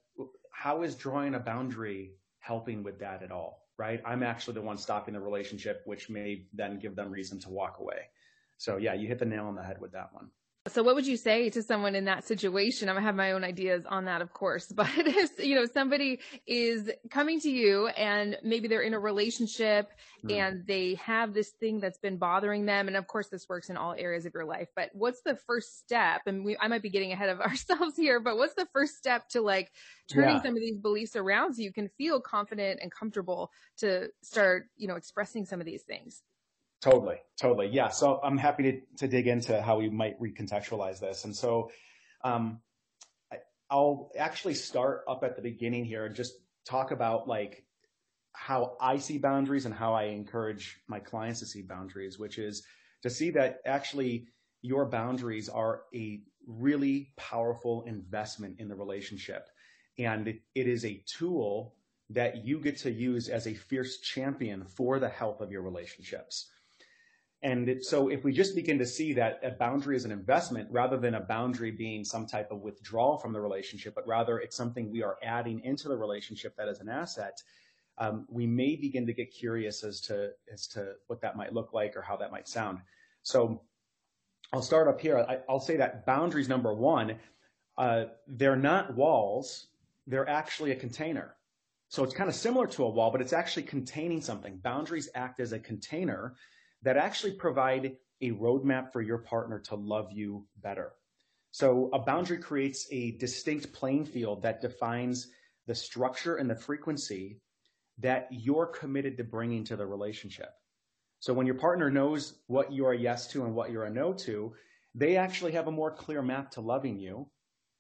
how 0.53 0.83
is 0.83 0.95
drawing 0.95 1.35
a 1.35 1.41
boundary 1.41 2.13
helping 2.39 2.83
with 2.83 3.01
that 3.01 3.23
at 3.23 3.33
all? 3.33 3.64
Right? 3.77 4.01
I'm 4.05 4.23
actually 4.23 4.55
the 4.55 4.63
one 4.63 4.79
stopping 4.79 5.15
the 5.15 5.21
relationship, 5.21 5.83
which 5.85 6.09
may 6.09 6.47
then 6.53 6.79
give 6.79 6.95
them 6.95 7.11
reason 7.11 7.41
to 7.41 7.51
walk 7.51 7.79
away. 7.81 8.09
So 8.57 8.77
yeah, 8.77 8.95
you 8.95 9.09
hit 9.09 9.19
the 9.19 9.25
nail 9.25 9.47
on 9.47 9.57
the 9.57 9.63
head 9.63 9.81
with 9.81 9.93
that 9.93 10.13
one. 10.13 10.31
So 10.67 10.83
what 10.83 10.95
would 10.95 11.07
you 11.07 11.19
say 11.19 11.51
to 11.51 11.63
someone 11.63 11.95
in 11.95 12.07
that 12.07 12.27
situation? 12.27 12.89
I'm 12.89 12.97
have 12.97 13.15
my 13.15 13.33
own 13.33 13.45
ideas 13.45 13.85
on 13.87 14.07
that, 14.07 14.23
of 14.23 14.33
course, 14.33 14.67
but 14.73 14.89
if, 14.97 15.39
you 15.39 15.55
know, 15.55 15.67
somebody 15.67 16.21
is 16.47 16.91
coming 17.11 17.39
to 17.41 17.51
you 17.51 17.89
and 17.89 18.39
maybe 18.43 18.67
they're 18.67 18.81
in 18.81 18.95
a 18.95 18.99
relationship 18.99 19.91
mm. 20.25 20.33
and 20.33 20.67
they 20.67 20.95
have 20.95 21.35
this 21.35 21.51
thing 21.51 21.81
that's 21.81 21.99
been 21.99 22.17
bothering 22.17 22.65
them. 22.65 22.89
And 22.89 22.97
of 22.97 23.07
course, 23.07 23.29
this 23.29 23.47
works 23.47 23.69
in 23.69 23.77
all 23.77 23.95
areas 23.99 24.25
of 24.25 24.33
your 24.33 24.47
life, 24.47 24.69
but 24.75 24.89
what's 24.95 25.21
the 25.21 25.37
first 25.47 25.81
step? 25.81 26.23
And 26.25 26.47
we, 26.47 26.57
I 26.59 26.69
might 26.69 26.83
be 26.83 26.91
getting 26.91 27.13
ahead 27.13 27.29
of 27.29 27.41
ourselves 27.43 27.95
here, 27.95 28.19
but 28.19 28.39
what's 28.39 28.55
the 28.55 28.69
first 28.73 28.97
step 28.97 29.29
to 29.31 29.43
like 29.43 29.71
turning 30.11 30.37
yeah. 30.37 30.43
some 30.43 30.55
of 30.55 30.61
these 30.61 30.79
beliefs 30.79 31.15
around 31.15 31.55
so 31.55 31.63
you 31.63 31.75
can 31.75 31.91
feel 31.99 32.23
confident 32.23 32.81
and 32.81 32.91
comfortable 32.91 33.51
to 33.79 34.09
start, 34.23 34.71
you 34.79 34.89
know, 34.89 34.97
expressing 34.97 35.45
some 35.45 35.61
of 35.61 35.67
these 35.67 35.83
things? 35.83 36.23
Totally, 36.85 37.17
totally. 37.41 37.69
Yeah. 37.69 37.89
So 37.89 38.21
I'm 38.23 38.37
happy 38.37 38.63
to, 38.65 38.81
to 38.99 39.09
dig 39.09 39.27
into 39.27 39.63
how 39.63 39.79
we 39.79 39.89
might 39.89 40.21
recontextualize 40.21 41.01
this. 41.01 41.25
And 41.25 41.35
so, 41.35 41.71
um, 42.23 42.61
I, 43.33 43.37
I'll 43.71 44.11
actually 44.19 44.53
start 44.53 45.03
up 45.09 45.25
at 45.25 45.35
the 45.35 45.41
beginning 45.41 45.87
here 45.87 46.05
and 46.05 46.15
just 46.15 46.35
talk 46.67 46.91
about 46.91 47.27
like 47.27 47.65
how 48.35 48.77
I 48.83 48.99
see 48.99 49.17
boundaries 49.17 49.65
and 49.65 49.75
how 49.75 49.95
I 49.95 50.05
encourage 50.05 50.79
my 50.87 51.01
clients 51.01 51.41
to 51.41 51.47
see 51.47 51.63
boundaries, 51.63 52.19
which 52.19 52.39
is 52.39 52.63
to 53.03 53.09
see 53.09 53.31
that 53.31 53.61
actually 53.65 54.27
your 54.61 54.85
boundaries 54.85 55.49
are 55.49 55.85
a 55.95 56.21
really 56.47 57.15
powerful 57.17 57.85
investment 57.87 58.57
in 58.61 58.69
the 58.69 58.77
relationship. 58.77 59.49
And 59.99 60.29
it, 60.29 60.43
it 60.55 60.69
is 60.69 60.85
a 60.85 61.03
tool 61.07 61.77
that 62.11 62.45
you 62.45 62.61
get 62.61 62.77
to 62.81 62.91
use 62.91 63.31
as 63.31 63.47
a 63.47 63.55
fierce 63.55 64.01
champion 64.01 64.67
for 64.67 64.99
the 64.99 65.09
health 65.09 65.41
of 65.41 65.51
your 65.51 65.63
relationships. 65.63 66.51
And 67.45 67.85
so 67.85 68.09
if 68.09 68.25
we 68.25 68.33
just 68.33 68.55
begin 68.55 68.79
to 68.79 68.87
see 68.87 69.13
that 69.13 69.39
a 69.43 69.51
boundary 69.51 69.97
is 69.97 70.07
an 70.07 70.11
investment 70.11 70.67
rather 70.73 70.97
than 70.97 71.15
a 71.15 71.21
boundary 71.21 71.71
being 71.71 72.03
some 72.03 72.27
type 72.27 72.51
of 72.51 72.63
withdrawal 72.63 73.19
from 73.19 73.35
the 73.35 73.41
relationship, 73.41 73.95
but 73.95 74.09
rather 74.09 74.39
it's 74.39 74.57
something 74.57 74.91
we 74.91 75.03
are 75.03 75.19
adding 75.23 75.61
into 75.63 75.89
the 75.89 75.97
relationship 75.97 76.57
that 76.57 76.69
is 76.69 76.81
an 76.81 76.89
asset, 76.89 77.43
um, 77.99 78.25
we 78.31 78.47
may 78.47 78.77
begin 78.77 79.07
to 79.07 79.13
get 79.13 79.31
curious 79.31 79.85
as 79.85 80.01
to, 80.01 80.31
as 80.51 80.67
to 80.69 80.95
what 81.09 81.21
that 81.21 81.37
might 81.37 81.53
look 81.53 81.75
like 81.75 81.95
or 81.97 82.01
how 82.01 82.17
that 82.17 82.33
might 82.33 82.49
sound. 82.49 82.79
So 83.23 83.61
I'll 84.51 84.63
start 84.63 84.89
up 84.89 84.99
here. 84.99 85.19
I, 85.19 85.41
will 85.47 85.61
say 85.61 85.77
that 85.77 86.07
boundaries, 86.07 86.49
number 86.49 86.73
one, 86.73 87.17
uh, 87.77 88.05
they're 88.27 88.57
not 88.57 88.95
walls. 88.97 89.67
They're 90.07 90.29
actually 90.29 90.71
a 90.71 90.77
container. 90.77 91.37
So 91.91 92.05
it's 92.05 92.15
kind 92.15 92.31
of 92.31 92.35
similar 92.35 92.67
to 92.69 92.85
a 92.85 92.89
wall, 92.89 93.11
but 93.11 93.21
it's 93.21 93.35
actually 93.35 93.65
containing 93.65 94.23
something. 94.23 94.57
Boundaries 94.57 95.11
act 95.15 95.41
as 95.41 95.53
a 95.53 95.59
container 95.59 96.37
that 96.85 96.97
actually 96.97 97.33
provide 97.33 97.97
a 98.21 98.31
roadmap 98.33 98.93
for 98.93 99.03
your 99.03 99.19
partner 99.19 99.59
to 99.59 99.75
love 99.75 100.13
you 100.13 100.47
better. 100.63 100.93
So 101.51 101.91
a 101.93 101.99
boundary 101.99 102.39
creates 102.39 102.87
a 102.91 103.13
distinct 103.13 103.73
playing 103.73 104.07
field 104.07 104.43
that 104.43 104.61
defines 104.61 105.29
the 105.67 105.75
structure 105.75 106.37
and 106.37 106.49
the 106.49 106.57
frequency 106.57 107.41
that 107.99 108.29
you're 108.31 108.67
committed 108.67 109.17
to 109.17 109.25
bringing 109.25 109.65
to 109.65 109.77
the 109.77 109.87
relationship. 109.87 110.51
So 111.21 111.33
when 111.33 111.47
your 111.47 111.55
partner 111.55 111.91
knows 111.91 112.35
what 112.49 112.73
you're 112.73 112.93
a 112.93 112.99
yes 112.99 113.29
to 113.29 113.45
and 113.45 113.55
what 113.55 113.71
you're 113.71 113.85
a 113.85 113.91
no 113.91 114.13
to, 114.13 114.55
they 114.95 115.17
actually 115.17 115.53
have 115.53 115.69
a 115.69 115.73
more 115.73 115.91
clear 115.91 116.23
map 116.23 116.51
to 116.53 116.61
loving 116.61 116.99
you. 116.99 117.29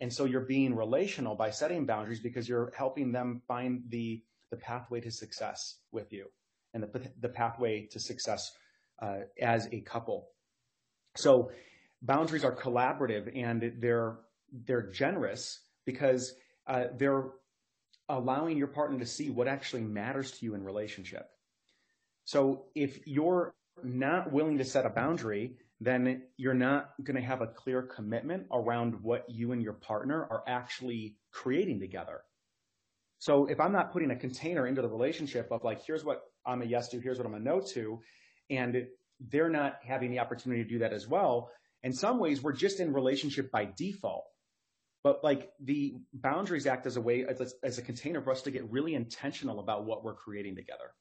And 0.00 0.12
so 0.12 0.24
you're 0.24 0.40
being 0.40 0.74
relational 0.74 1.34
by 1.34 1.50
setting 1.50 1.84
boundaries 1.84 2.20
because 2.20 2.48
you're 2.48 2.72
helping 2.76 3.12
them 3.12 3.42
find 3.46 3.82
the, 3.88 4.22
the 4.50 4.56
pathway 4.56 5.00
to 5.00 5.10
success 5.10 5.78
with 5.92 6.12
you 6.12 6.26
and 6.72 6.82
the, 6.82 7.10
the 7.20 7.28
pathway 7.28 7.86
to 7.86 8.00
success 8.00 8.52
uh, 9.00 9.20
as 9.40 9.68
a 9.72 9.80
couple. 9.80 10.28
So 11.16 11.50
boundaries 12.02 12.44
are 12.44 12.54
collaborative 12.54 13.30
and 13.36 13.74
they're 13.78 14.18
they're 14.66 14.90
generous 14.90 15.60
because 15.84 16.34
uh, 16.66 16.84
they're 16.96 17.30
allowing 18.08 18.56
your 18.56 18.68
partner 18.68 18.98
to 18.98 19.06
see 19.06 19.30
what 19.30 19.48
actually 19.48 19.82
matters 19.82 20.30
to 20.32 20.44
you 20.44 20.54
in 20.54 20.62
relationship. 20.62 21.28
So 22.24 22.66
if 22.74 23.06
you're 23.06 23.54
not 23.82 24.32
willing 24.32 24.58
to 24.58 24.64
set 24.64 24.86
a 24.86 24.90
boundary, 24.90 25.56
then 25.80 26.22
you're 26.36 26.54
not 26.54 26.92
going 27.02 27.16
to 27.16 27.26
have 27.26 27.42
a 27.42 27.46
clear 27.46 27.82
commitment 27.82 28.46
around 28.52 29.02
what 29.02 29.28
you 29.28 29.52
and 29.52 29.62
your 29.62 29.72
partner 29.72 30.26
are 30.30 30.44
actually 30.46 31.16
creating 31.32 31.80
together. 31.80 32.20
So 33.18 33.46
if 33.46 33.58
I'm 33.60 33.72
not 33.72 33.92
putting 33.92 34.10
a 34.10 34.16
container 34.16 34.66
into 34.66 34.82
the 34.82 34.88
relationship 34.88 35.48
of 35.50 35.64
like, 35.64 35.84
here's 35.84 36.04
what 36.04 36.22
I'm 36.46 36.62
a 36.62 36.66
yes 36.66 36.88
to, 36.90 37.00
here's 37.00 37.18
what 37.18 37.26
I'm 37.26 37.34
a 37.34 37.40
no 37.40 37.60
to, 37.72 38.00
and 38.50 38.86
they're 39.20 39.50
not 39.50 39.78
having 39.84 40.10
the 40.10 40.18
opportunity 40.18 40.62
to 40.62 40.68
do 40.68 40.78
that 40.80 40.92
as 40.92 41.06
well. 41.06 41.50
In 41.82 41.92
some 41.92 42.18
ways, 42.18 42.42
we're 42.42 42.52
just 42.52 42.80
in 42.80 42.92
relationship 42.92 43.50
by 43.50 43.68
default. 43.76 44.24
But 45.02 45.22
like 45.22 45.50
the 45.60 45.96
boundaries 46.14 46.66
act 46.66 46.86
as 46.86 46.96
a 46.96 47.00
way, 47.00 47.26
as, 47.26 47.54
as 47.62 47.78
a 47.78 47.82
container 47.82 48.22
for 48.22 48.30
us 48.30 48.42
to 48.42 48.50
get 48.50 48.70
really 48.70 48.94
intentional 48.94 49.60
about 49.60 49.84
what 49.84 50.02
we're 50.02 50.14
creating 50.14 50.56
together. 50.56 50.92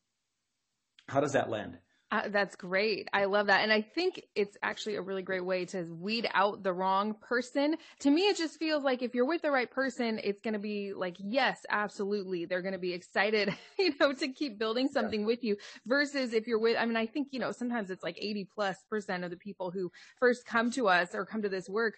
How 1.08 1.22
does 1.22 1.34
that 1.34 1.50
lend? 1.50 1.78
Uh, 2.14 2.30
that's 2.30 2.56
great. 2.56 3.10
I 3.12 3.26
love 3.26 3.48
that. 3.48 3.62
And 3.64 3.74
I 3.74 3.82
think 3.82 4.22
it's 4.36 4.56
actually 4.62 4.98
a 4.98 5.02
really 5.02 5.24
great 5.24 5.44
way 5.44 5.66
to 5.66 5.82
weed 5.82 6.30
out 6.32 6.62
the 6.62 6.72
wrong 6.72 7.16
person. 7.16 7.76
To 8.02 8.12
me, 8.12 8.28
it 8.28 8.38
just 8.38 8.60
feels 8.60 8.84
like 8.84 9.02
if 9.02 9.16
you're 9.16 9.26
with 9.26 9.42
the 9.42 9.50
right 9.50 9.70
person, 9.70 10.20
it's 10.24 10.40
going 10.40 10.54
to 10.54 10.60
be 10.60 10.94
like, 10.94 11.16
yes, 11.18 11.66
absolutely. 11.72 12.46
They're 12.46 12.62
going 12.62 12.74
to 12.74 12.80
be 12.80 12.94
excited, 12.94 13.56
you 13.80 13.96
know, 14.00 14.14
to 14.14 14.28
keep 14.28 14.60
building 14.60 14.90
something 14.90 15.22
yeah. 15.22 15.26
with 15.26 15.44
you 15.44 15.58
versus 15.88 16.34
if 16.34 16.46
you're 16.46 16.60
with, 16.60 16.78
I 16.78 16.86
mean, 16.86 16.98
I 16.98 17.08
think, 17.08 17.30
you 17.32 17.40
know, 17.40 17.52
sometimes 17.52 17.90
it's 17.90 18.04
like 18.04 18.20
80 18.22 18.48
plus 18.54 18.78
percent 18.92 19.24
of 19.24 19.32
the 19.32 19.38
people 19.38 19.72
who 19.72 19.92
first 20.20 20.46
come 20.46 20.70
to 20.74 20.90
us 20.90 21.16
or 21.16 21.26
come 21.26 21.42
to 21.42 21.50
this 21.50 21.68
work 21.68 21.96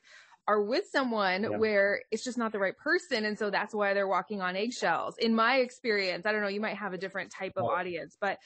are 0.47 0.61
with 0.61 0.85
someone 0.91 1.43
yeah. 1.43 1.49
where 1.49 2.01
it's 2.11 2.23
just 2.23 2.37
not 2.37 2.51
the 2.51 2.59
right 2.59 2.77
person. 2.77 3.25
And 3.25 3.37
so 3.37 3.49
that's 3.49 3.73
why 3.73 3.93
they're 3.93 4.07
walking 4.07 4.41
on 4.41 4.55
eggshells. 4.55 5.17
In 5.17 5.35
my 5.35 5.57
experience, 5.57 6.25
I 6.25 6.31
don't 6.31 6.41
know, 6.41 6.47
you 6.47 6.61
might 6.61 6.77
have 6.77 6.93
a 6.93 6.97
different 6.97 7.31
type 7.31 7.53
of 7.55 7.65
audience, 7.65 8.15
but 8.19 8.37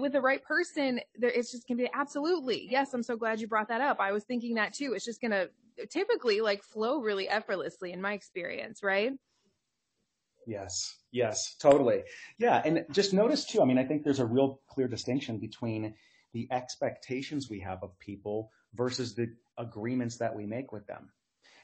with 0.00 0.12
the 0.12 0.20
right 0.20 0.42
person, 0.42 1.00
there, 1.16 1.30
it's 1.30 1.50
just 1.50 1.66
gonna 1.66 1.78
be 1.78 1.90
absolutely. 1.92 2.66
Yes, 2.70 2.92
I'm 2.94 3.02
so 3.02 3.16
glad 3.16 3.40
you 3.40 3.46
brought 3.46 3.68
that 3.68 3.80
up. 3.80 3.98
I 4.00 4.12
was 4.12 4.24
thinking 4.24 4.54
that 4.54 4.72
too. 4.74 4.92
It's 4.94 5.04
just 5.04 5.20
gonna 5.20 5.46
typically 5.90 6.40
like 6.40 6.62
flow 6.62 7.00
really 7.00 7.28
effortlessly 7.28 7.92
in 7.92 8.00
my 8.00 8.12
experience, 8.12 8.82
right? 8.82 9.12
Yes, 10.46 10.96
yes, 11.12 11.54
totally. 11.60 12.02
Yeah. 12.38 12.60
And 12.64 12.84
just 12.90 13.12
notice 13.12 13.44
too, 13.44 13.62
I 13.62 13.64
mean, 13.64 13.78
I 13.78 13.84
think 13.84 14.04
there's 14.04 14.20
a 14.20 14.26
real 14.26 14.60
clear 14.68 14.88
distinction 14.88 15.38
between 15.38 15.94
the 16.32 16.48
expectations 16.50 17.48
we 17.48 17.60
have 17.60 17.82
of 17.82 17.98
people 17.98 18.50
versus 18.74 19.14
the 19.14 19.28
agreements 19.58 20.16
that 20.18 20.34
we 20.34 20.46
make 20.46 20.72
with 20.72 20.86
them. 20.86 21.10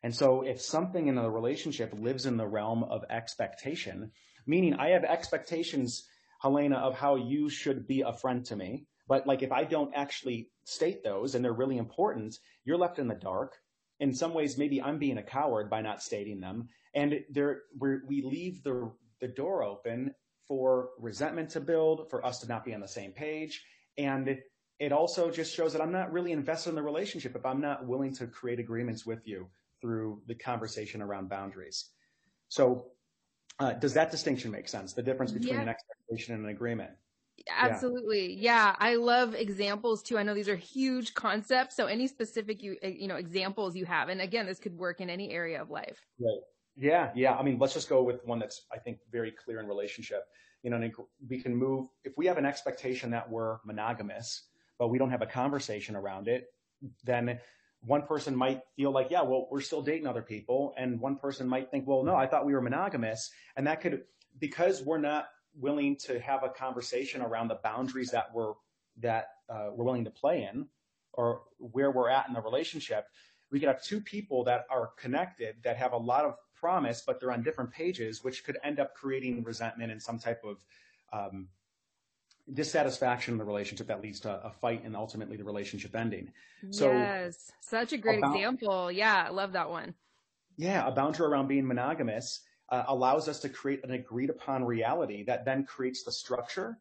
And 0.02 0.14
so 0.14 0.42
if 0.42 0.60
something 0.60 1.08
in 1.08 1.18
a 1.18 1.30
relationship 1.30 1.92
lives 1.98 2.26
in 2.26 2.36
the 2.36 2.46
realm 2.46 2.84
of 2.84 3.04
expectation, 3.10 4.12
meaning 4.46 4.74
I 4.74 4.90
have 4.90 5.04
expectations 5.04 6.04
Helena, 6.40 6.76
of 6.76 6.94
how 6.94 7.16
you 7.16 7.48
should 7.48 7.86
be 7.86 8.02
a 8.02 8.12
friend 8.12 8.44
to 8.46 8.56
me. 8.56 8.86
But 9.08 9.26
like 9.26 9.42
if 9.42 9.52
I 9.52 9.64
don't 9.64 9.94
actually 9.94 10.50
state 10.64 11.04
those 11.04 11.34
and 11.34 11.44
they're 11.44 11.52
really 11.52 11.78
important, 11.78 12.38
you're 12.64 12.78
left 12.78 12.98
in 12.98 13.08
the 13.08 13.14
dark. 13.14 13.54
In 14.00 14.12
some 14.12 14.34
ways, 14.34 14.58
maybe 14.58 14.82
I'm 14.82 14.98
being 14.98 15.18
a 15.18 15.22
coward 15.22 15.70
by 15.70 15.80
not 15.80 16.02
stating 16.02 16.40
them. 16.40 16.68
And 16.94 17.20
there, 17.30 17.62
we 17.78 18.22
leave 18.22 18.62
the, 18.62 18.92
the 19.20 19.28
door 19.28 19.62
open 19.62 20.14
for 20.48 20.90
resentment 20.98 21.50
to 21.50 21.60
build, 21.60 22.10
for 22.10 22.24
us 22.24 22.40
to 22.40 22.48
not 22.48 22.64
be 22.64 22.74
on 22.74 22.80
the 22.80 22.88
same 22.88 23.12
page. 23.12 23.64
And 23.96 24.38
it 24.78 24.92
also 24.92 25.30
just 25.30 25.54
shows 25.54 25.72
that 25.72 25.82
I'm 25.82 25.92
not 25.92 26.12
really 26.12 26.32
invested 26.32 26.70
in 26.70 26.76
the 26.76 26.82
relationship 26.82 27.34
if 27.34 27.46
I'm 27.46 27.60
not 27.60 27.86
willing 27.86 28.14
to 28.16 28.26
create 28.26 28.60
agreements 28.60 29.06
with 29.06 29.26
you 29.26 29.48
through 29.80 30.22
the 30.26 30.34
conversation 30.34 31.00
around 31.00 31.28
boundaries. 31.28 31.90
So 32.48 32.88
does 33.58 33.94
that 33.94 34.10
distinction 34.10 34.50
make 34.50 34.68
sense? 34.68 34.92
The 34.92 35.02
difference 35.02 35.32
between 35.32 35.54
yeah. 35.54 35.62
an 35.62 35.68
expectation 35.68 36.34
and 36.34 36.44
an 36.44 36.50
agreement? 36.50 36.90
Absolutely. 37.54 38.34
Yeah. 38.34 38.68
yeah. 38.68 38.76
I 38.78 38.96
love 38.96 39.34
examples 39.34 40.02
too. 40.02 40.18
I 40.18 40.22
know 40.22 40.34
these 40.34 40.48
are 40.48 40.56
huge 40.56 41.14
concepts. 41.14 41.76
So 41.76 41.86
any 41.86 42.06
specific, 42.06 42.62
you, 42.62 42.76
eh, 42.82 42.94
you 42.98 43.08
know, 43.08 43.16
examples 43.16 43.76
you 43.76 43.84
have. 43.84 44.08
And 44.08 44.20
again, 44.20 44.46
this 44.46 44.58
could 44.58 44.76
work 44.76 45.00
in 45.00 45.10
any 45.10 45.30
area 45.30 45.60
of 45.60 45.70
life. 45.70 46.00
Right. 46.18 46.40
Yeah. 46.76 47.10
Yeah. 47.14 47.34
I 47.34 47.42
mean, 47.42 47.58
let's 47.58 47.74
just 47.74 47.88
go 47.88 48.02
with 48.02 48.24
one 48.24 48.38
that's, 48.38 48.62
I 48.72 48.78
think, 48.78 48.98
very 49.10 49.30
clear 49.30 49.60
in 49.60 49.66
relationship. 49.66 50.24
You 50.62 50.70
know, 50.70 50.90
we 51.28 51.40
can 51.40 51.54
move, 51.54 51.88
if 52.04 52.14
we 52.16 52.26
have 52.26 52.38
an 52.38 52.46
expectation 52.46 53.10
that 53.10 53.30
we're 53.30 53.58
monogamous, 53.64 54.48
but 54.78 54.88
we 54.88 54.98
don't 54.98 55.10
have 55.10 55.22
a 55.22 55.26
conversation 55.26 55.94
around 55.94 56.28
it, 56.28 56.46
then 57.04 57.38
one 57.86 58.02
person 58.02 58.34
might 58.34 58.62
feel 58.74 58.90
like, 58.90 59.08
yeah, 59.10 59.22
well, 59.22 59.46
we're 59.50 59.60
still 59.60 59.80
dating 59.80 60.06
other 60.06 60.22
people. 60.22 60.74
And 60.76 61.00
one 61.00 61.16
person 61.16 61.48
might 61.48 61.70
think, 61.70 61.86
well, 61.86 62.02
no, 62.02 62.16
I 62.16 62.26
thought 62.26 62.44
we 62.44 62.52
were 62.52 62.60
monogamous. 62.60 63.30
And 63.56 63.66
that 63.66 63.80
could, 63.80 64.02
because 64.38 64.82
we're 64.82 64.98
not 64.98 65.28
willing 65.54 65.96
to 66.04 66.18
have 66.20 66.42
a 66.42 66.48
conversation 66.48 67.22
around 67.22 67.48
the 67.48 67.58
boundaries 67.62 68.10
that 68.10 68.34
we're, 68.34 68.54
that 68.98 69.28
uh, 69.48 69.68
we're 69.72 69.84
willing 69.84 70.04
to 70.04 70.10
play 70.10 70.48
in 70.52 70.66
or 71.12 71.42
where 71.58 71.90
we're 71.92 72.10
at 72.10 72.26
in 72.28 72.34
the 72.34 72.40
relationship, 72.40 73.06
we 73.50 73.60
could 73.60 73.68
have 73.68 73.82
two 73.82 74.00
people 74.00 74.44
that 74.44 74.66
are 74.68 74.90
connected 74.98 75.56
that 75.62 75.76
have 75.76 75.92
a 75.92 75.96
lot 75.96 76.24
of 76.24 76.34
promise, 76.54 77.02
but 77.06 77.20
they're 77.20 77.32
on 77.32 77.42
different 77.42 77.70
pages, 77.70 78.24
which 78.24 78.44
could 78.44 78.58
end 78.64 78.80
up 78.80 78.94
creating 78.94 79.44
resentment 79.44 79.92
and 79.92 80.02
some 80.02 80.18
type 80.18 80.42
of, 80.44 80.64
um, 81.12 81.48
dissatisfaction 82.52 83.34
in 83.34 83.38
the 83.38 83.44
relationship 83.44 83.86
that 83.88 84.02
leads 84.02 84.20
to 84.20 84.44
a 84.44 84.50
fight 84.50 84.84
and 84.84 84.96
ultimately 84.96 85.36
the 85.36 85.44
relationship 85.44 85.94
ending. 85.94 86.30
So 86.70 86.90
yes, 86.90 87.50
such 87.60 87.92
a 87.92 87.98
great 87.98 88.18
about, 88.18 88.36
example. 88.36 88.92
Yeah, 88.92 89.26
I 89.28 89.30
love 89.30 89.52
that 89.52 89.68
one. 89.68 89.94
Yeah, 90.56 90.86
a 90.86 90.92
boundary 90.92 91.26
around 91.26 91.48
being 91.48 91.66
monogamous 91.66 92.40
uh, 92.70 92.84
allows 92.88 93.28
us 93.28 93.40
to 93.40 93.48
create 93.48 93.84
an 93.84 93.92
agreed 93.92 94.30
upon 94.30 94.64
reality 94.64 95.24
that 95.24 95.44
then 95.44 95.64
creates 95.64 96.02
the 96.02 96.12
structure 96.12 96.78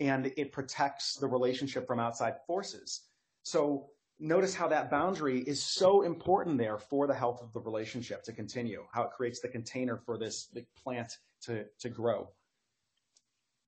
and 0.00 0.32
it 0.36 0.52
protects 0.52 1.16
the 1.16 1.26
relationship 1.26 1.86
from 1.86 2.00
outside 2.00 2.34
forces. 2.46 3.02
So 3.44 3.88
notice 4.18 4.54
how 4.54 4.68
that 4.68 4.90
boundary 4.90 5.40
is 5.40 5.62
so 5.62 6.02
important 6.02 6.58
there 6.58 6.78
for 6.78 7.06
the 7.06 7.14
health 7.14 7.40
of 7.42 7.52
the 7.52 7.60
relationship 7.60 8.22
to 8.24 8.32
continue, 8.32 8.84
how 8.92 9.04
it 9.04 9.10
creates 9.10 9.40
the 9.40 9.48
container 9.48 9.96
for 9.96 10.18
this 10.18 10.52
plant 10.82 11.18
to, 11.42 11.64
to 11.80 11.88
grow. 11.88 12.28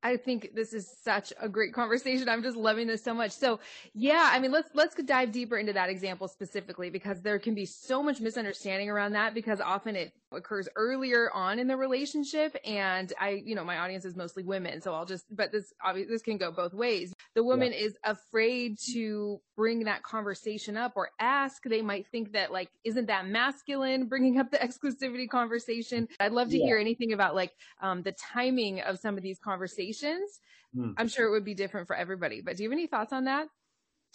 I 0.07 0.17
think 0.17 0.55
this 0.55 0.73
is 0.73 0.87
such 1.03 1.33
a 1.41 1.49
great 1.49 1.73
conversation. 1.73 2.29
I'm 2.29 2.43
just 2.43 2.57
loving 2.57 2.87
this 2.87 3.03
so 3.03 3.13
much. 3.13 3.33
So 3.33 3.59
yeah, 3.93 4.31
I 4.33 4.39
mean, 4.39 4.53
let's, 4.53 4.71
let's 4.73 4.95
dive 4.95 5.33
deeper 5.33 5.59
into 5.59 5.73
that 5.73 5.91
example 5.91 6.29
specifically 6.29 6.91
because 6.91 7.21
there 7.23 7.39
can 7.41 7.55
be 7.55 7.67
so 7.67 8.03
much 8.05 8.21
misunderstanding 8.21 8.89
around 8.89 9.13
that 9.13 9.35
because 9.35 9.61
often 9.61 9.97
it 9.97 10.13
occurs 10.33 10.69
earlier 10.77 11.31
on 11.33 11.59
in 11.59 11.67
the 11.67 11.77
relationship. 11.77 12.57
And 12.65 13.13
I, 13.21 13.43
you 13.45 13.55
know, 13.55 13.65
my 13.65 13.79
audience 13.79 14.05
is 14.05 14.17
mostly 14.17 14.43
women. 14.43 14.81
So 14.81 14.95
I'll 14.95 15.05
just, 15.05 15.25
but 15.35 15.53
this 15.53 15.73
obviously, 15.85 16.13
this 16.13 16.23
can 16.23 16.37
go 16.39 16.51
both 16.51 16.75
ways. 16.75 17.13
The 17.35 17.45
woman 17.45 17.73
yeah. 17.73 17.79
is 17.79 17.97
afraid 18.05 18.79
to 18.93 19.41
bring 19.57 19.85
that 19.85 20.03
conversation 20.03 20.77
up 20.77 20.93
or 20.97 21.11
ask. 21.21 21.63
They 21.65 21.83
might 21.83 22.07
think 22.09 22.33
that 22.33 22.53
like, 22.53 22.71
isn't 22.85 23.07
that 23.07 23.27
masculine 23.27 24.07
bringing 24.07 24.39
up 24.39 24.51
the 24.51 24.59
exclusivity 24.59 25.29
conversation? 25.29 26.09
I'd 26.21 26.33
love 26.33 26.51
to 26.51 26.59
yeah. 26.59 26.67
hear 26.67 26.79
anything 26.79 27.13
about 27.13 27.35
like, 27.35 27.53
um, 27.81 28.03
the 28.03 28.13
timing 28.13 28.81
of 28.81 28.99
some 28.99 29.17
of 29.17 29.23
these 29.23 29.39
conversations. 29.39 30.41
Mm. 30.77 30.95
I'm 30.99 31.09
sure 31.09 31.27
it 31.27 31.31
would 31.31 31.45
be 31.45 31.55
different 31.55 31.87
for 31.87 31.97
everybody, 31.97 32.41
but 32.41 32.57
do 32.57 32.63
you 32.63 32.69
have 32.69 32.77
any 32.77 32.87
thoughts 32.87 33.13
on 33.13 33.25
that? 33.25 33.49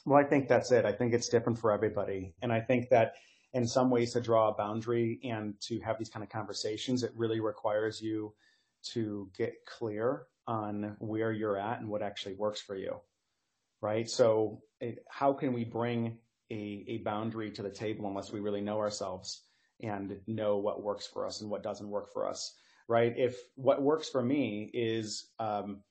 Well, 0.06 0.20
I 0.20 0.24
think 0.24 0.48
that's 0.48 0.72
it. 0.72 0.86
I 0.86 0.92
think 0.92 1.14
it's 1.14 1.30
different 1.30 1.60
for 1.60 1.72
everybody. 1.72 2.34
And 2.42 2.52
I 2.52 2.60
think 2.60 2.90
that 2.90 3.14
in 3.54 3.68
some 3.68 3.90
ways 3.90 4.14
to 4.14 4.22
draw 4.22 4.50
a 4.50 4.54
boundary 4.54 5.20
and 5.24 5.54
to 5.62 5.80
have 5.82 5.98
these 5.98 6.10
kind 6.10 6.24
of 6.24 6.30
conversations, 6.30 7.04
it 7.04 7.12
really 7.16 7.40
requires 7.40 8.02
you 8.02 8.34
to 8.94 9.30
get 9.38 9.54
clear 9.66 10.28
on 10.48 10.96
where 11.00 11.32
you're 11.32 11.58
at 11.58 11.80
and 11.80 11.90
what 11.90 12.02
actually 12.02 12.36
works 12.36 12.62
for 12.62 12.76
you. 12.76 13.00
Right. 13.82 14.10
So 14.10 14.62
it, 14.80 15.00
how 15.10 15.34
can 15.34 15.54
we 15.54 15.64
bring 15.64 16.18
a, 16.52 16.86
a 16.88 16.98
boundary 17.00 17.52
to 17.52 17.62
the 17.62 17.70
table 17.70 18.08
unless 18.08 18.32
we 18.32 18.40
really 18.40 18.62
know 18.62 18.80
ourselves 18.80 19.44
and 19.82 20.18
know 20.28 20.58
what 20.58 20.84
works 20.84 21.08
for 21.08 21.26
us 21.26 21.42
and 21.42 21.50
what 21.50 21.64
doesn't 21.64 21.90
work 21.90 22.12
for 22.14 22.28
us? 22.28 22.54
Right. 22.88 23.14
If 23.18 23.38
what 23.56 23.82
works 23.82 24.10
for 24.10 24.24
me 24.24 24.70
is, 24.74 25.30
um, 25.40 25.82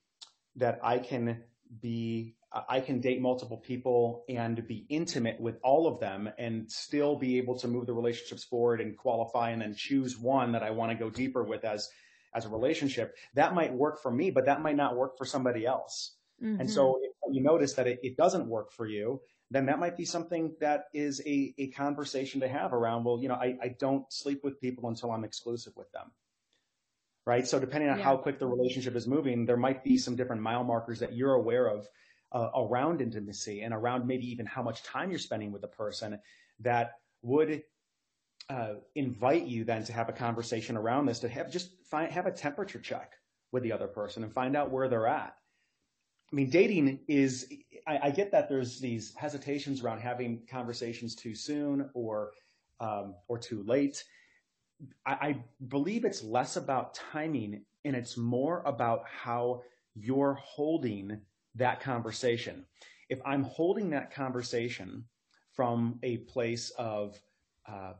that 0.56 0.80
I 0.82 0.98
can 0.98 1.42
be 1.80 2.34
I 2.52 2.80
can 2.80 3.00
date 3.00 3.20
multiple 3.20 3.56
people 3.56 4.24
and 4.28 4.66
be 4.66 4.84
intimate 4.88 5.40
with 5.40 5.60
all 5.62 5.86
of 5.86 6.00
them 6.00 6.28
and 6.36 6.70
still 6.70 7.14
be 7.14 7.38
able 7.38 7.56
to 7.60 7.68
move 7.68 7.86
the 7.86 7.92
relationships 7.92 8.42
forward 8.42 8.80
and 8.80 8.96
qualify 8.96 9.50
and 9.50 9.62
then 9.62 9.74
choose 9.76 10.18
one 10.18 10.52
that 10.52 10.62
I 10.64 10.70
want 10.70 10.90
to 10.90 10.98
go 10.98 11.10
deeper 11.10 11.44
with 11.44 11.64
as, 11.64 11.88
as 12.34 12.46
a 12.46 12.48
relationship. 12.48 13.14
That 13.34 13.54
might 13.54 13.72
work 13.72 14.02
for 14.02 14.10
me, 14.10 14.32
but 14.32 14.46
that 14.46 14.62
might 14.62 14.74
not 14.74 14.96
work 14.96 15.16
for 15.16 15.24
somebody 15.24 15.64
else. 15.64 16.16
Mm-hmm. 16.42 16.62
And 16.62 16.70
so 16.70 16.98
if 17.00 17.34
you 17.34 17.40
notice 17.40 17.74
that 17.74 17.86
it, 17.86 18.00
it 18.02 18.16
doesn't 18.16 18.48
work 18.48 18.72
for 18.72 18.86
you, 18.86 19.20
then 19.52 19.66
that 19.66 19.78
might 19.78 19.96
be 19.96 20.04
something 20.04 20.52
that 20.60 20.86
is 20.92 21.22
a, 21.24 21.54
a 21.56 21.68
conversation 21.68 22.40
to 22.40 22.48
have 22.48 22.72
around, 22.72 23.04
well, 23.04 23.20
you 23.20 23.28
know, 23.28 23.34
I, 23.34 23.56
I 23.62 23.76
don't 23.78 24.12
sleep 24.12 24.40
with 24.42 24.60
people 24.60 24.88
until 24.88 25.12
I'm 25.12 25.22
exclusive 25.22 25.74
with 25.76 25.90
them 25.92 26.10
right? 27.26 27.46
So 27.46 27.58
depending 27.58 27.90
on 27.90 27.98
yeah. 27.98 28.04
how 28.04 28.16
quick 28.16 28.38
the 28.38 28.46
relationship 28.46 28.96
is 28.96 29.06
moving, 29.06 29.44
there 29.44 29.56
might 29.56 29.84
be 29.84 29.98
some 29.98 30.16
different 30.16 30.42
mile 30.42 30.64
markers 30.64 31.00
that 31.00 31.14
you're 31.14 31.34
aware 31.34 31.66
of 31.66 31.86
uh, 32.32 32.50
around 32.56 33.00
intimacy 33.00 33.62
and 33.62 33.74
around 33.74 34.06
maybe 34.06 34.30
even 34.30 34.46
how 34.46 34.62
much 34.62 34.82
time 34.82 35.10
you're 35.10 35.18
spending 35.18 35.52
with 35.52 35.64
a 35.64 35.68
person 35.68 36.18
that 36.60 36.92
would 37.22 37.62
uh, 38.48 38.74
invite 38.94 39.46
you 39.46 39.64
then 39.64 39.84
to 39.84 39.92
have 39.92 40.08
a 40.08 40.12
conversation 40.12 40.76
around 40.76 41.06
this 41.06 41.20
to 41.20 41.28
have 41.28 41.50
just 41.50 41.70
find, 41.84 42.10
have 42.10 42.26
a 42.26 42.32
temperature 42.32 42.80
check 42.80 43.12
with 43.52 43.62
the 43.62 43.72
other 43.72 43.86
person 43.86 44.24
and 44.24 44.32
find 44.32 44.56
out 44.56 44.70
where 44.70 44.88
they're 44.88 45.06
at. 45.06 45.34
I 46.32 46.36
mean, 46.36 46.50
dating 46.50 47.00
is, 47.08 47.52
I, 47.86 47.98
I 48.04 48.10
get 48.10 48.30
that 48.32 48.48
there's 48.48 48.78
these 48.78 49.12
hesitations 49.16 49.82
around 49.82 50.00
having 50.00 50.42
conversations 50.48 51.16
too 51.16 51.34
soon 51.34 51.90
or, 51.92 52.30
um, 52.78 53.14
or 53.28 53.38
too 53.38 53.64
late. 53.64 54.04
I, 55.06 55.12
I 55.12 55.44
believe 55.68 56.04
it's 56.04 56.22
less 56.22 56.56
about 56.56 56.94
timing 56.94 57.64
and 57.84 57.96
it's 57.96 58.16
more 58.16 58.62
about 58.64 59.04
how 59.06 59.62
you're 59.94 60.34
holding 60.34 61.20
that 61.56 61.80
conversation. 61.80 62.64
If 63.08 63.20
I'm 63.24 63.42
holding 63.42 63.90
that 63.90 64.12
conversation 64.12 65.04
from 65.52 65.98
a 66.02 66.18
place 66.18 66.70
of, 66.78 67.20
uh, 67.66 67.94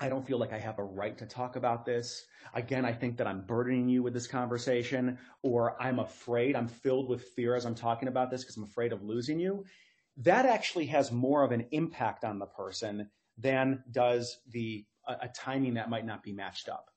I 0.00 0.08
don't 0.08 0.26
feel 0.26 0.38
like 0.38 0.52
I 0.52 0.58
have 0.58 0.78
a 0.78 0.84
right 0.84 1.16
to 1.18 1.26
talk 1.26 1.56
about 1.56 1.84
this. 1.84 2.24
Again, 2.54 2.84
I 2.84 2.92
think 2.92 3.16
that 3.18 3.26
I'm 3.26 3.44
burdening 3.46 3.88
you 3.88 4.02
with 4.02 4.14
this 4.14 4.26
conversation, 4.26 5.18
or 5.42 5.80
I'm 5.82 5.98
afraid, 5.98 6.56
I'm 6.56 6.68
filled 6.68 7.08
with 7.08 7.22
fear 7.36 7.54
as 7.54 7.64
I'm 7.64 7.74
talking 7.74 8.08
about 8.08 8.30
this 8.30 8.42
because 8.42 8.56
I'm 8.56 8.64
afraid 8.64 8.92
of 8.92 9.02
losing 9.02 9.38
you. 9.38 9.64
That 10.18 10.46
actually 10.46 10.86
has 10.86 11.12
more 11.12 11.44
of 11.44 11.52
an 11.52 11.66
impact 11.70 12.24
on 12.24 12.38
the 12.38 12.46
person 12.46 13.10
than 13.36 13.84
does 13.92 14.38
the 14.50 14.84
a, 15.08 15.12
a 15.22 15.28
timing 15.28 15.74
that 15.74 15.90
might 15.90 16.06
not 16.06 16.22
be 16.22 16.32
matched 16.32 16.68
up. 16.68 16.90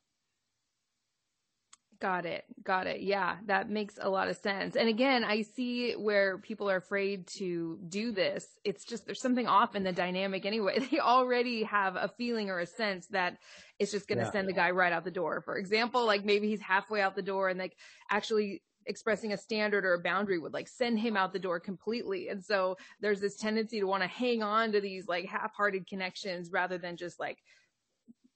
Got 2.02 2.26
it. 2.26 2.46
Got 2.64 2.88
it. 2.88 3.02
Yeah, 3.02 3.38
that 3.46 3.70
makes 3.70 4.00
a 4.02 4.10
lot 4.10 4.28
of 4.28 4.36
sense. 4.36 4.76
And 4.76 4.90
again, 4.90 5.24
I 5.24 5.44
see 5.44 5.94
where 5.94 6.40
people 6.40 6.68
are 6.68 6.78
afraid 6.78 7.28
to 7.38 7.78
do 7.88 8.12
this. 8.12 8.48
It's 8.64 8.84
just 8.84 9.06
there's 9.06 9.22
something 9.22 9.46
off 9.46 9.76
in 9.76 9.84
the 9.84 9.92
dynamic 9.92 10.46
anyway. 10.46 10.80
They 10.92 11.00
already 11.00 11.62
have 11.64 11.96
a 11.96 12.10
feeling 12.18 12.50
or 12.50 12.60
a 12.60 12.66
sense 12.66 13.06
that 13.12 13.38
it's 13.78 13.92
just 13.92 14.08
going 14.08 14.18
to 14.18 14.26
yeah. 14.26 14.32
send 14.32 14.50
the 14.50 14.54
guy 14.54 14.72
right 14.72 14.92
out 14.92 15.04
the 15.04 15.12
door. 15.12 15.42
For 15.42 15.58
example, 15.58 16.08
like 16.08 16.26
maybe 16.26 16.50
he's 16.50 16.60
halfway 16.60 17.02
out 17.02 17.16
the 17.16 17.22
door 17.22 17.50
and 17.50 17.60
like 17.60 17.78
actually 18.10 18.64
expressing 18.88 19.32
a 19.32 19.38
standard 19.38 19.86
or 19.86 19.94
a 19.94 20.02
boundary 20.02 20.40
would 20.40 20.54
like 20.54 20.68
send 20.68 21.00
him 21.00 21.16
out 21.16 21.34
the 21.34 21.40
door 21.40 21.60
completely. 21.60 22.30
And 22.30 22.44
so 22.44 22.78
there's 23.00 23.22
this 23.22 23.38
tendency 23.38 23.80
to 23.80 23.86
want 23.86 24.02
to 24.02 24.10
hang 24.10 24.42
on 24.42 24.72
to 24.72 24.82
these 24.82 25.08
like 25.08 25.28
half-hearted 25.28 25.86
connections 25.88 26.50
rather 26.52 26.80
than 26.80 26.98
just 26.98 27.20
like 27.20 27.38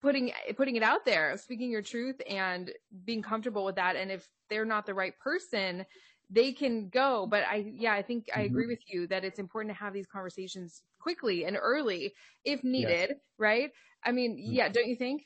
putting 0.05 0.31
putting 0.55 0.75
it 0.75 0.83
out 0.83 1.03
there, 1.03 1.35
speaking 1.35 1.71
your 1.71 1.81
truth 1.81 2.21
and 2.29 2.71
being 3.05 3.23
comfortable 3.23 3.65
with 3.65 3.75
that. 3.75 3.95
And 3.95 4.11
if 4.11 4.29
they're 4.51 4.63
not 4.63 4.85
the 4.85 4.93
right 4.93 5.17
person, 5.17 5.83
they 6.29 6.51
can 6.51 6.89
go. 6.89 7.25
But 7.25 7.43
I, 7.49 7.65
yeah, 7.75 7.93
I 7.93 8.03
think 8.03 8.29
I 8.31 8.37
mm-hmm. 8.37 8.45
agree 8.45 8.67
with 8.67 8.79
you 8.87 9.07
that 9.07 9.25
it's 9.25 9.39
important 9.39 9.75
to 9.75 9.83
have 9.83 9.93
these 9.93 10.05
conversations 10.05 10.83
quickly 10.99 11.45
and 11.45 11.57
early 11.59 12.13
if 12.43 12.63
needed, 12.63 13.09
yes. 13.09 13.17
right? 13.39 13.71
I 14.03 14.11
mean, 14.11 14.37
mm-hmm. 14.37 14.53
yeah, 14.53 14.69
don't 14.69 14.87
you 14.87 14.95
think? 14.95 15.25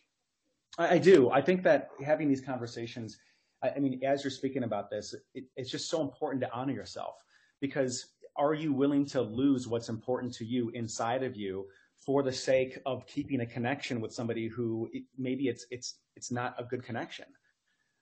I, 0.77 0.95
I, 0.95 0.97
do. 0.97 1.29
I 1.29 1.41
think 1.41 1.61
that 1.63 1.89
having 2.03 2.29
these 2.29 2.41
conversations, 2.41 3.17
I, 3.61 3.71
I 3.71 3.79
mean, 3.79 3.99
as 4.05 4.23
you're 4.23 4.31
speaking 4.31 4.63
about 4.63 4.89
this, 4.89 5.13
it, 5.33 5.43
it's 5.57 5.69
just 5.69 5.89
so 5.89 6.01
important 6.01 6.41
to 6.43 6.53
honor 6.53 6.73
yourself 6.73 7.15
because 7.59 8.13
are 8.37 8.53
you 8.53 8.71
willing 8.71 9.05
to 9.07 9.21
lose 9.21 9.67
what's 9.67 9.89
important 9.89 10.33
to 10.35 10.45
you 10.45 10.69
inside 10.69 11.23
of 11.23 11.35
you 11.35 11.65
for 12.05 12.23
the 12.23 12.31
sake 12.31 12.79
of 12.85 13.05
keeping 13.07 13.41
a 13.41 13.45
connection 13.45 14.01
with 14.01 14.13
somebody 14.13 14.47
who 14.47 14.89
maybe 15.17 15.47
it's 15.47 15.65
it's 15.69 15.95
it's 16.15 16.31
not 16.31 16.55
a 16.57 16.63
good 16.63 16.83
connection, 16.83 17.25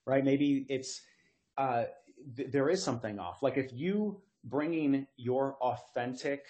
right? 0.06 0.24
Maybe 0.24 0.66
it's 0.68 1.02
uh, 1.56 1.84
th- 2.36 2.50
there 2.50 2.68
is 2.68 2.82
something 2.82 3.18
off. 3.18 3.42
Like 3.42 3.56
if 3.56 3.72
you 3.72 4.20
bringing 4.44 5.06
your 5.16 5.56
authentic 5.60 6.44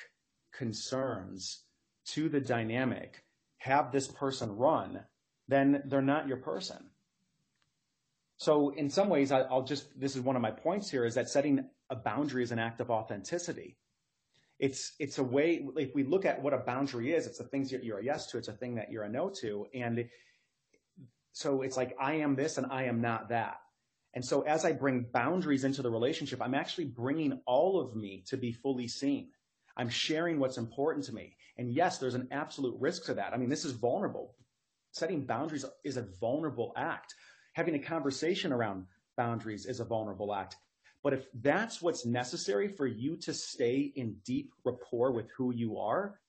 concerns 0.52 1.64
to 2.06 2.28
the 2.28 2.40
dynamic, 2.40 3.24
have 3.58 3.92
this 3.92 4.08
person 4.08 4.56
run, 4.56 5.00
then 5.48 5.82
they're 5.86 6.02
not 6.02 6.28
your 6.28 6.36
person. 6.36 6.90
So 8.36 8.70
in 8.70 8.88
some 8.88 9.08
ways, 9.08 9.32
I, 9.32 9.42
will 9.50 9.62
just, 9.62 9.98
this 9.98 10.14
is 10.14 10.22
one 10.22 10.36
of 10.36 10.42
my 10.42 10.52
points 10.52 10.88
here 10.88 11.04
is 11.04 11.14
that 11.16 11.28
setting 11.28 11.64
a 11.90 11.96
boundary 11.96 12.42
is 12.42 12.52
an 12.52 12.58
act 12.58 12.80
of 12.80 12.90
authenticity 12.90 13.76
it's 14.58 14.92
it's 14.98 15.18
a 15.18 15.22
way 15.22 15.64
if 15.76 15.94
we 15.94 16.02
look 16.02 16.24
at 16.24 16.42
what 16.42 16.52
a 16.52 16.58
boundary 16.58 17.12
is 17.12 17.26
it's 17.26 17.38
the 17.38 17.44
things 17.44 17.70
that 17.70 17.84
you're 17.84 17.98
a 17.98 18.04
yes 18.04 18.26
to 18.26 18.38
it's 18.38 18.48
a 18.48 18.52
thing 18.52 18.74
that 18.74 18.90
you're 18.90 19.04
a 19.04 19.08
no 19.08 19.28
to 19.28 19.66
and 19.72 20.08
so 21.32 21.62
it's 21.62 21.76
like 21.76 21.96
i 22.00 22.14
am 22.14 22.34
this 22.34 22.58
and 22.58 22.66
i 22.70 22.84
am 22.84 23.00
not 23.00 23.28
that. 23.28 23.58
And 24.14 24.24
so 24.24 24.40
as 24.42 24.64
i 24.64 24.72
bring 24.72 25.06
boundaries 25.12 25.64
into 25.64 25.82
the 25.82 25.90
relationship 25.90 26.42
i'm 26.42 26.54
actually 26.54 26.86
bringing 26.86 27.40
all 27.46 27.80
of 27.80 27.94
me 27.94 28.24
to 28.28 28.36
be 28.36 28.52
fully 28.52 28.88
seen. 28.88 29.30
I'm 29.76 29.88
sharing 29.88 30.40
what's 30.40 30.58
important 30.58 31.04
to 31.06 31.14
me. 31.14 31.36
And 31.56 31.70
yes 31.70 31.98
there's 31.98 32.16
an 32.16 32.28
absolute 32.32 32.76
risk 32.80 33.04
to 33.06 33.14
that. 33.14 33.32
I 33.32 33.36
mean 33.36 33.50
this 33.50 33.64
is 33.64 33.72
vulnerable. 33.72 34.34
Setting 34.90 35.24
boundaries 35.24 35.64
is 35.84 35.96
a 35.96 36.06
vulnerable 36.20 36.72
act. 36.76 37.14
Having 37.52 37.76
a 37.76 37.80
conversation 37.80 38.52
around 38.52 38.86
boundaries 39.16 39.66
is 39.66 39.78
a 39.78 39.84
vulnerable 39.84 40.34
act 40.34 40.56
but 41.02 41.12
if 41.12 41.26
that's 41.34 41.80
what's 41.80 42.04
necessary 42.04 42.68
for 42.68 42.86
you 42.86 43.16
to 43.16 43.32
stay 43.32 43.92
in 43.94 44.16
deep 44.24 44.52
rapport 44.64 45.12
with 45.12 45.30
who 45.36 45.52
you 45.52 45.78
are, 45.78 46.20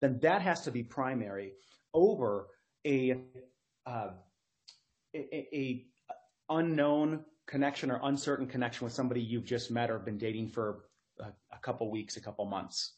then 0.00 0.18
that 0.20 0.42
has 0.42 0.62
to 0.62 0.70
be 0.70 0.82
primary 0.82 1.52
over 1.94 2.48
a, 2.86 3.20
uh, 3.86 4.10
a, 5.14 5.48
a 5.54 5.86
unknown 6.48 7.24
connection 7.46 7.90
or 7.90 8.00
uncertain 8.04 8.46
connection 8.46 8.84
with 8.84 8.92
somebody 8.92 9.20
you've 9.20 9.44
just 9.44 9.70
met 9.70 9.90
or 9.90 9.98
been 9.98 10.18
dating 10.18 10.48
for 10.48 10.84
a, 11.20 11.24
a 11.52 11.58
couple 11.62 11.90
weeks, 11.90 12.16
a 12.16 12.20
couple 12.20 12.44
months. 12.44 12.94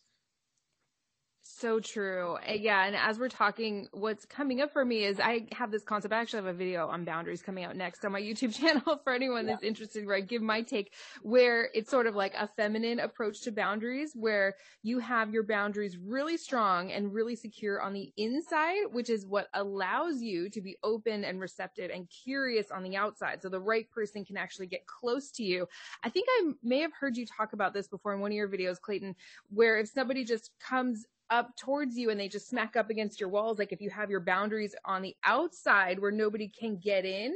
So 1.44 1.80
true. 1.80 2.38
Yeah. 2.48 2.84
And 2.84 2.94
as 2.94 3.18
we're 3.18 3.28
talking, 3.28 3.88
what's 3.90 4.24
coming 4.24 4.60
up 4.60 4.72
for 4.72 4.84
me 4.84 5.04
is 5.04 5.18
I 5.18 5.48
have 5.50 5.72
this 5.72 5.82
concept. 5.82 6.14
I 6.14 6.20
actually 6.20 6.44
have 6.44 6.54
a 6.54 6.56
video 6.56 6.86
on 6.86 7.04
boundaries 7.04 7.42
coming 7.42 7.64
out 7.64 7.74
next 7.74 8.04
on 8.04 8.12
my 8.12 8.22
YouTube 8.22 8.54
channel 8.54 9.00
for 9.02 9.12
anyone 9.12 9.46
yeah. 9.46 9.54
that's 9.54 9.64
interested, 9.64 10.06
where 10.06 10.16
I 10.16 10.20
give 10.20 10.40
my 10.40 10.62
take 10.62 10.92
where 11.22 11.68
it's 11.74 11.90
sort 11.90 12.06
of 12.06 12.14
like 12.14 12.34
a 12.38 12.46
feminine 12.46 13.00
approach 13.00 13.40
to 13.42 13.52
boundaries, 13.52 14.12
where 14.14 14.54
you 14.84 15.00
have 15.00 15.32
your 15.32 15.42
boundaries 15.42 15.98
really 15.98 16.36
strong 16.36 16.92
and 16.92 17.12
really 17.12 17.34
secure 17.34 17.82
on 17.82 17.92
the 17.92 18.12
inside, 18.16 18.84
which 18.92 19.10
is 19.10 19.26
what 19.26 19.48
allows 19.54 20.20
you 20.20 20.48
to 20.50 20.60
be 20.60 20.76
open 20.84 21.24
and 21.24 21.40
receptive 21.40 21.90
and 21.90 22.08
curious 22.08 22.70
on 22.70 22.84
the 22.84 22.96
outside. 22.96 23.42
So 23.42 23.48
the 23.48 23.60
right 23.60 23.90
person 23.90 24.24
can 24.24 24.36
actually 24.36 24.68
get 24.68 24.86
close 24.86 25.32
to 25.32 25.42
you. 25.42 25.66
I 26.04 26.08
think 26.08 26.28
I 26.30 26.52
may 26.62 26.78
have 26.80 26.92
heard 26.92 27.16
you 27.16 27.26
talk 27.26 27.52
about 27.52 27.74
this 27.74 27.88
before 27.88 28.14
in 28.14 28.20
one 28.20 28.30
of 28.30 28.36
your 28.36 28.48
videos, 28.48 28.80
Clayton, 28.80 29.16
where 29.50 29.78
if 29.80 29.88
somebody 29.88 30.24
just 30.24 30.50
comes 30.60 31.04
up 31.32 31.56
towards 31.56 31.96
you 31.96 32.10
and 32.10 32.20
they 32.20 32.28
just 32.28 32.48
smack 32.48 32.76
up 32.76 32.90
against 32.90 33.18
your 33.18 33.30
walls. 33.30 33.58
Like 33.58 33.72
if 33.72 33.80
you 33.80 33.88
have 33.90 34.10
your 34.10 34.20
boundaries 34.20 34.74
on 34.84 35.00
the 35.00 35.16
outside 35.24 35.98
where 35.98 36.12
nobody 36.12 36.46
can 36.46 36.76
get 36.76 37.06
in, 37.06 37.34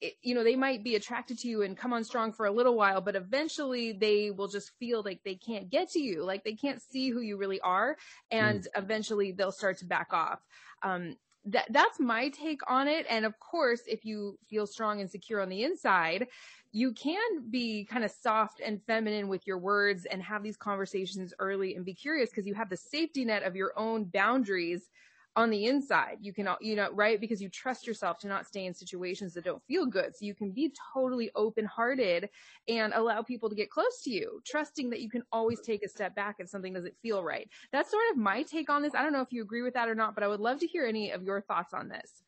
it, 0.00 0.14
you 0.22 0.34
know, 0.34 0.42
they 0.42 0.56
might 0.56 0.82
be 0.82 0.96
attracted 0.96 1.38
to 1.38 1.48
you 1.48 1.62
and 1.62 1.76
come 1.76 1.92
on 1.92 2.02
strong 2.02 2.32
for 2.32 2.46
a 2.46 2.50
little 2.50 2.74
while, 2.74 3.00
but 3.00 3.14
eventually 3.14 3.92
they 3.92 4.32
will 4.32 4.48
just 4.48 4.72
feel 4.78 5.02
like 5.04 5.20
they 5.24 5.36
can't 5.36 5.70
get 5.70 5.90
to 5.90 6.00
you, 6.00 6.24
like 6.24 6.42
they 6.44 6.54
can't 6.54 6.82
see 6.82 7.10
who 7.10 7.20
you 7.20 7.36
really 7.36 7.60
are. 7.60 7.96
And 8.30 8.62
mm. 8.62 8.66
eventually 8.76 9.32
they'll 9.32 9.52
start 9.52 9.78
to 9.78 9.86
back 9.86 10.12
off. 10.12 10.40
Um, 10.82 11.16
that, 11.52 11.66
that's 11.70 12.00
my 12.00 12.28
take 12.28 12.60
on 12.70 12.88
it. 12.88 13.06
And 13.08 13.24
of 13.24 13.38
course, 13.40 13.82
if 13.86 14.04
you 14.04 14.38
feel 14.48 14.66
strong 14.66 15.00
and 15.00 15.10
secure 15.10 15.40
on 15.40 15.48
the 15.48 15.64
inside, 15.64 16.28
you 16.72 16.92
can 16.92 17.48
be 17.50 17.84
kind 17.84 18.04
of 18.04 18.10
soft 18.10 18.60
and 18.64 18.82
feminine 18.82 19.28
with 19.28 19.46
your 19.46 19.58
words 19.58 20.04
and 20.04 20.22
have 20.22 20.42
these 20.42 20.56
conversations 20.56 21.32
early 21.38 21.74
and 21.74 21.84
be 21.84 21.94
curious 21.94 22.30
because 22.30 22.46
you 22.46 22.54
have 22.54 22.68
the 22.68 22.76
safety 22.76 23.24
net 23.24 23.42
of 23.42 23.56
your 23.56 23.72
own 23.76 24.04
boundaries 24.04 24.90
on 25.38 25.50
the 25.50 25.66
inside. 25.66 26.18
You 26.20 26.32
can, 26.32 26.48
you 26.60 26.74
know, 26.74 26.90
right? 26.92 27.20
Because 27.20 27.40
you 27.40 27.48
trust 27.48 27.86
yourself 27.86 28.18
to 28.18 28.26
not 28.26 28.44
stay 28.44 28.66
in 28.66 28.74
situations 28.74 29.34
that 29.34 29.44
don't 29.44 29.62
feel 29.68 29.86
good. 29.86 30.16
So 30.16 30.24
you 30.24 30.34
can 30.34 30.50
be 30.50 30.72
totally 30.92 31.30
open 31.36 31.64
hearted 31.64 32.28
and 32.66 32.92
allow 32.92 33.22
people 33.22 33.48
to 33.48 33.54
get 33.54 33.70
close 33.70 34.02
to 34.02 34.10
you, 34.10 34.42
trusting 34.44 34.90
that 34.90 35.00
you 35.00 35.08
can 35.08 35.22
always 35.30 35.60
take 35.60 35.84
a 35.84 35.88
step 35.88 36.16
back 36.16 36.36
if 36.40 36.48
something 36.48 36.72
doesn't 36.72 36.96
feel 37.00 37.22
right. 37.22 37.48
That's 37.70 37.88
sort 37.88 38.02
of 38.10 38.16
my 38.16 38.42
take 38.42 38.68
on 38.68 38.82
this. 38.82 38.96
I 38.96 39.04
don't 39.04 39.12
know 39.12 39.20
if 39.20 39.32
you 39.32 39.42
agree 39.42 39.62
with 39.62 39.74
that 39.74 39.88
or 39.88 39.94
not, 39.94 40.16
but 40.16 40.24
I 40.24 40.28
would 40.28 40.40
love 40.40 40.58
to 40.58 40.66
hear 40.66 40.84
any 40.84 41.12
of 41.12 41.22
your 41.22 41.40
thoughts 41.40 41.72
on 41.72 41.88
this. 41.88 42.24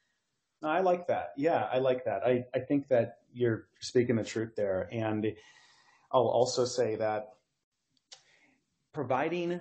I 0.63 0.81
like 0.81 1.09
that. 1.09 1.33
Yeah, 1.37 1.69
I 1.73 1.79
like 1.79 2.05
that. 2.05 2.23
I, 2.25 2.45
I 2.55 2.61
think 2.61 2.87
that 2.89 3.19
you're 3.33 3.67
speaking 3.81 4.15
the 4.15 4.25
truth 4.25 4.55
there. 4.55 4.89
And 4.93 5.35
I'll 6.13 6.29
also 6.29 6.65
say 6.65 6.95
that 6.95 7.31
providing 8.93 9.61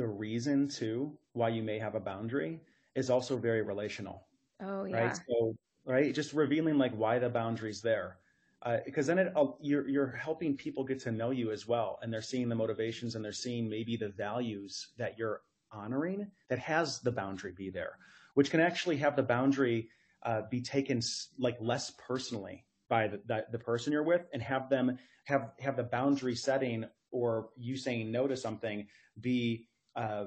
the 0.00 0.08
reason 0.08 0.66
too 0.66 1.12
why 1.34 1.50
you 1.50 1.62
may 1.62 1.78
have 1.78 1.94
a 1.94 2.00
boundary 2.00 2.58
is 2.94 3.10
also 3.10 3.36
very 3.36 3.60
relational. 3.60 4.26
Oh, 4.62 4.84
yeah. 4.84 5.04
Right. 5.04 5.16
So, 5.28 5.54
right. 5.84 6.14
Just 6.14 6.32
revealing 6.32 6.78
like 6.78 6.92
why 6.92 7.18
the 7.18 7.28
boundary's 7.28 7.82
there. 7.82 8.16
Uh, 8.62 8.78
because 8.86 9.06
then 9.06 9.18
it, 9.18 9.32
uh, 9.36 9.46
you're, 9.60 9.86
you're 9.86 10.10
helping 10.10 10.56
people 10.56 10.84
get 10.84 11.00
to 11.00 11.12
know 11.12 11.30
you 11.30 11.50
as 11.50 11.68
well. 11.68 11.98
And 12.00 12.10
they're 12.10 12.22
seeing 12.22 12.48
the 12.48 12.54
motivations 12.54 13.14
and 13.14 13.22
they're 13.22 13.32
seeing 13.32 13.68
maybe 13.68 13.96
the 13.96 14.08
values 14.08 14.88
that 14.96 15.18
you're 15.18 15.42
honoring 15.70 16.30
that 16.48 16.58
has 16.58 17.00
the 17.00 17.12
boundary 17.12 17.52
be 17.52 17.68
there, 17.68 17.98
which 18.34 18.50
can 18.50 18.60
actually 18.60 18.96
have 18.96 19.16
the 19.16 19.22
boundary 19.22 19.90
uh, 20.22 20.42
be 20.50 20.62
taken 20.62 21.02
like 21.38 21.58
less 21.60 21.92
personally 22.06 22.64
by 22.88 23.06
the, 23.06 23.20
the, 23.26 23.44
the, 23.52 23.58
person 23.58 23.92
you're 23.92 24.02
with 24.02 24.22
and 24.32 24.42
have 24.42 24.68
them 24.68 24.98
have, 25.24 25.52
have 25.60 25.76
the 25.76 25.82
boundary 25.82 26.34
setting 26.34 26.84
or 27.10 27.50
you 27.56 27.76
saying 27.76 28.10
no 28.10 28.26
to 28.26 28.36
something 28.36 28.86
be, 29.20 29.66
uh, 29.96 30.24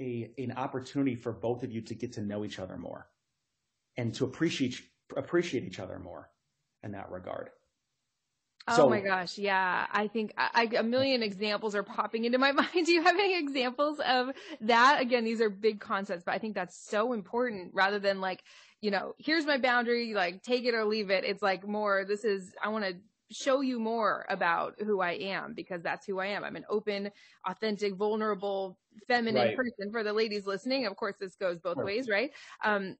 a, 0.00 0.30
an 0.38 0.52
opportunity 0.56 1.14
for 1.14 1.32
both 1.32 1.62
of 1.62 1.72
you 1.72 1.80
to 1.82 1.94
get 1.94 2.12
to 2.14 2.22
know 2.22 2.44
each 2.44 2.58
other 2.58 2.76
more 2.76 3.08
and 3.96 4.14
to 4.14 4.24
appreciate, 4.24 4.80
appreciate 5.16 5.64
each 5.64 5.80
other 5.80 5.98
more 5.98 6.30
in 6.82 6.92
that 6.92 7.10
regard. 7.10 7.50
Oh 8.68 8.76
so, 8.76 8.90
my 8.90 9.00
gosh. 9.00 9.38
Yeah. 9.38 9.86
I 9.90 10.08
think 10.08 10.34
I, 10.36 10.68
a 10.76 10.82
million 10.82 11.22
examples 11.22 11.74
are 11.74 11.82
popping 11.82 12.24
into 12.24 12.38
my 12.38 12.52
mind. 12.52 12.68
Do 12.86 12.92
you 12.92 13.02
have 13.02 13.14
any 13.14 13.38
examples 13.38 13.98
of 14.00 14.30
that? 14.60 15.00
Again, 15.00 15.24
these 15.24 15.40
are 15.40 15.48
big 15.48 15.80
concepts, 15.80 16.22
but 16.24 16.34
I 16.34 16.38
think 16.38 16.54
that's 16.54 16.76
so 16.76 17.12
important 17.12 17.72
rather 17.72 17.98
than 17.98 18.20
like, 18.20 18.42
you 18.80 18.90
know, 18.90 19.14
here's 19.18 19.46
my 19.46 19.58
boundary, 19.58 20.12
like 20.14 20.42
take 20.42 20.64
it 20.64 20.74
or 20.74 20.84
leave 20.84 21.10
it. 21.10 21.24
It's 21.24 21.42
like 21.42 21.66
more, 21.66 22.04
this 22.06 22.24
is, 22.24 22.52
I 22.62 22.68
want 22.68 22.84
to 22.84 22.96
show 23.30 23.60
you 23.60 23.78
more 23.78 24.24
about 24.28 24.74
who 24.80 25.00
I 25.00 25.12
am 25.12 25.54
because 25.54 25.82
that's 25.82 26.06
who 26.06 26.18
I 26.18 26.26
am. 26.26 26.44
I'm 26.44 26.56
an 26.56 26.64
open, 26.68 27.10
authentic, 27.46 27.94
vulnerable, 27.94 28.78
feminine 29.06 29.48
right. 29.48 29.56
person 29.56 29.92
for 29.92 30.02
the 30.02 30.12
ladies 30.12 30.46
listening. 30.46 30.86
Of 30.86 30.96
course, 30.96 31.16
this 31.20 31.36
goes 31.36 31.58
both 31.58 31.76
ways, 31.76 32.08
right? 32.08 32.30
Um, 32.64 32.96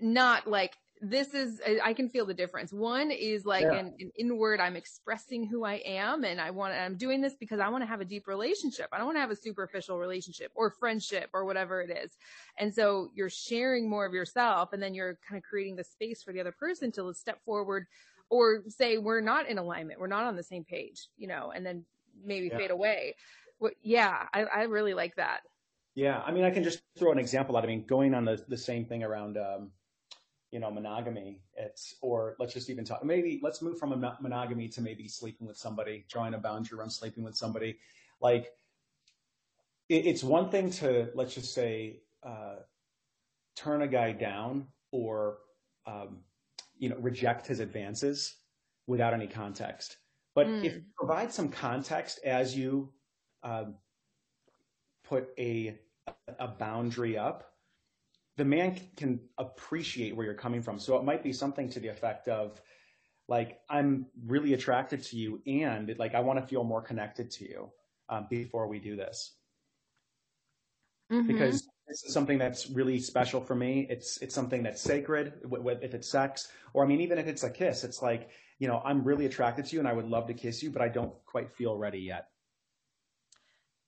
not 0.00 0.46
like 0.46 0.74
this 1.04 1.34
is 1.34 1.60
I 1.82 1.94
can 1.94 2.08
feel 2.08 2.24
the 2.24 2.32
difference. 2.32 2.72
One 2.72 3.10
is 3.10 3.44
like 3.44 3.64
yeah. 3.64 3.74
an, 3.74 3.94
an, 3.98 4.12
inward, 4.16 4.60
I'm 4.60 4.76
expressing 4.76 5.44
who 5.44 5.64
I 5.64 5.82
am 5.84 6.22
and 6.22 6.40
I 6.40 6.52
want 6.52 6.74
I'm 6.74 6.96
doing 6.96 7.20
this 7.20 7.34
because 7.34 7.58
I 7.58 7.68
want 7.70 7.82
to 7.82 7.88
have 7.88 8.00
a 8.00 8.04
deep 8.04 8.28
relationship. 8.28 8.88
I 8.92 8.98
don't 8.98 9.06
want 9.06 9.16
to 9.16 9.20
have 9.20 9.32
a 9.32 9.36
superficial 9.36 9.98
relationship 9.98 10.52
or 10.54 10.70
friendship 10.70 11.30
or 11.34 11.44
whatever 11.44 11.82
it 11.82 11.90
is. 11.90 12.16
And 12.56 12.72
so 12.72 13.10
you're 13.14 13.28
sharing 13.28 13.90
more 13.90 14.06
of 14.06 14.14
yourself 14.14 14.72
and 14.72 14.80
then 14.80 14.94
you're 14.94 15.18
kind 15.28 15.36
of 15.36 15.42
creating 15.42 15.74
the 15.74 15.84
space 15.84 16.22
for 16.22 16.32
the 16.32 16.40
other 16.40 16.52
person 16.52 16.92
to 16.92 17.12
step 17.14 17.44
forward 17.44 17.86
or 18.32 18.62
say 18.68 18.90
we're 18.98 19.20
not 19.20 19.48
in 19.48 19.58
alignment, 19.58 20.00
we're 20.00 20.14
not 20.16 20.24
on 20.24 20.36
the 20.36 20.42
same 20.42 20.64
page, 20.64 21.08
you 21.16 21.28
know, 21.28 21.52
and 21.54 21.64
then 21.66 21.84
maybe 22.24 22.48
yeah. 22.48 22.58
fade 22.58 22.70
away. 22.70 23.14
Well, 23.60 23.72
yeah, 23.82 24.26
I, 24.32 24.40
I 24.44 24.62
really 24.62 24.94
like 24.94 25.14
that. 25.16 25.40
Yeah, 25.94 26.18
I 26.26 26.32
mean, 26.32 26.44
I 26.44 26.50
can 26.50 26.64
just 26.64 26.80
throw 26.98 27.12
an 27.12 27.18
example 27.18 27.56
out. 27.56 27.64
I 27.64 27.66
mean, 27.66 27.84
going 27.86 28.14
on 28.14 28.24
the 28.24 28.42
the 28.48 28.56
same 28.56 28.84
thing 28.86 29.02
around 29.02 29.36
um, 29.36 29.70
you 30.52 30.60
know, 30.60 30.70
monogamy. 30.70 31.40
It's, 31.56 31.96
or 32.02 32.36
let's 32.38 32.52
just 32.52 32.70
even 32.70 32.84
talk, 32.84 33.02
maybe 33.04 33.40
let's 33.42 33.62
move 33.62 33.78
from 33.78 33.92
a 33.92 34.16
monogamy 34.20 34.68
to 34.68 34.82
maybe 34.82 35.08
sleeping 35.08 35.46
with 35.46 35.56
somebody, 35.56 36.04
drawing 36.08 36.34
a 36.34 36.38
boundary 36.38 36.78
around 36.78 36.90
sleeping 36.90 37.24
with 37.24 37.34
somebody. 37.34 37.78
Like, 38.20 38.52
it, 39.88 40.06
it's 40.06 40.22
one 40.22 40.50
thing 40.50 40.70
to, 40.72 41.08
let's 41.14 41.34
just 41.34 41.54
say, 41.54 42.02
uh, 42.22 42.56
turn 43.56 43.82
a 43.82 43.88
guy 43.88 44.12
down 44.12 44.68
or, 44.92 45.38
um, 45.86 46.18
you 46.82 46.88
know, 46.88 46.96
reject 46.98 47.46
his 47.46 47.60
advances 47.60 48.34
without 48.88 49.14
any 49.14 49.28
context. 49.28 49.98
But 50.34 50.48
mm. 50.48 50.64
if 50.64 50.74
you 50.74 50.82
provide 50.98 51.32
some 51.32 51.48
context 51.48 52.18
as 52.24 52.56
you 52.56 52.92
um, 53.44 53.76
put 55.04 55.28
a, 55.38 55.78
a 56.40 56.48
boundary 56.48 57.16
up, 57.16 57.52
the 58.36 58.44
man 58.44 58.80
can 58.96 59.20
appreciate 59.38 60.16
where 60.16 60.26
you're 60.26 60.34
coming 60.34 60.60
from. 60.60 60.80
So 60.80 60.96
it 60.96 61.04
might 61.04 61.22
be 61.22 61.32
something 61.32 61.68
to 61.68 61.78
the 61.78 61.86
effect 61.86 62.26
of, 62.26 62.60
like, 63.28 63.60
I'm 63.70 64.06
really 64.26 64.54
attracted 64.54 65.04
to 65.04 65.16
you, 65.16 65.40
and 65.46 65.94
like 65.98 66.16
I 66.16 66.20
want 66.20 66.40
to 66.40 66.44
feel 66.44 66.64
more 66.64 66.82
connected 66.82 67.30
to 67.30 67.44
you 67.44 67.70
um, 68.08 68.26
before 68.28 68.66
we 68.66 68.80
do 68.80 68.96
this, 68.96 69.36
mm-hmm. 71.12 71.28
because 71.28 71.68
this 71.92 72.04
is 72.04 72.14
something 72.14 72.38
that's 72.38 72.70
really 72.70 72.98
special 72.98 73.38
for 73.38 73.54
me. 73.54 73.86
It's 73.90 74.16
it's 74.22 74.34
something 74.34 74.62
that's 74.62 74.80
sacred. 74.80 75.34
If 75.82 75.92
it's 75.92 76.08
sex, 76.08 76.48
or 76.72 76.82
I 76.82 76.88
mean, 76.88 77.02
even 77.02 77.18
if 77.18 77.26
it's 77.26 77.42
a 77.42 77.50
kiss, 77.50 77.84
it's 77.84 78.00
like 78.00 78.30
you 78.58 78.66
know 78.66 78.80
I'm 78.82 79.04
really 79.04 79.26
attracted 79.26 79.66
to 79.66 79.74
you, 79.74 79.80
and 79.80 79.86
I 79.86 79.92
would 79.92 80.08
love 80.08 80.26
to 80.28 80.34
kiss 80.34 80.62
you, 80.62 80.70
but 80.70 80.80
I 80.80 80.88
don't 80.88 81.12
quite 81.26 81.52
feel 81.52 81.76
ready 81.76 81.98
yet. 81.98 82.28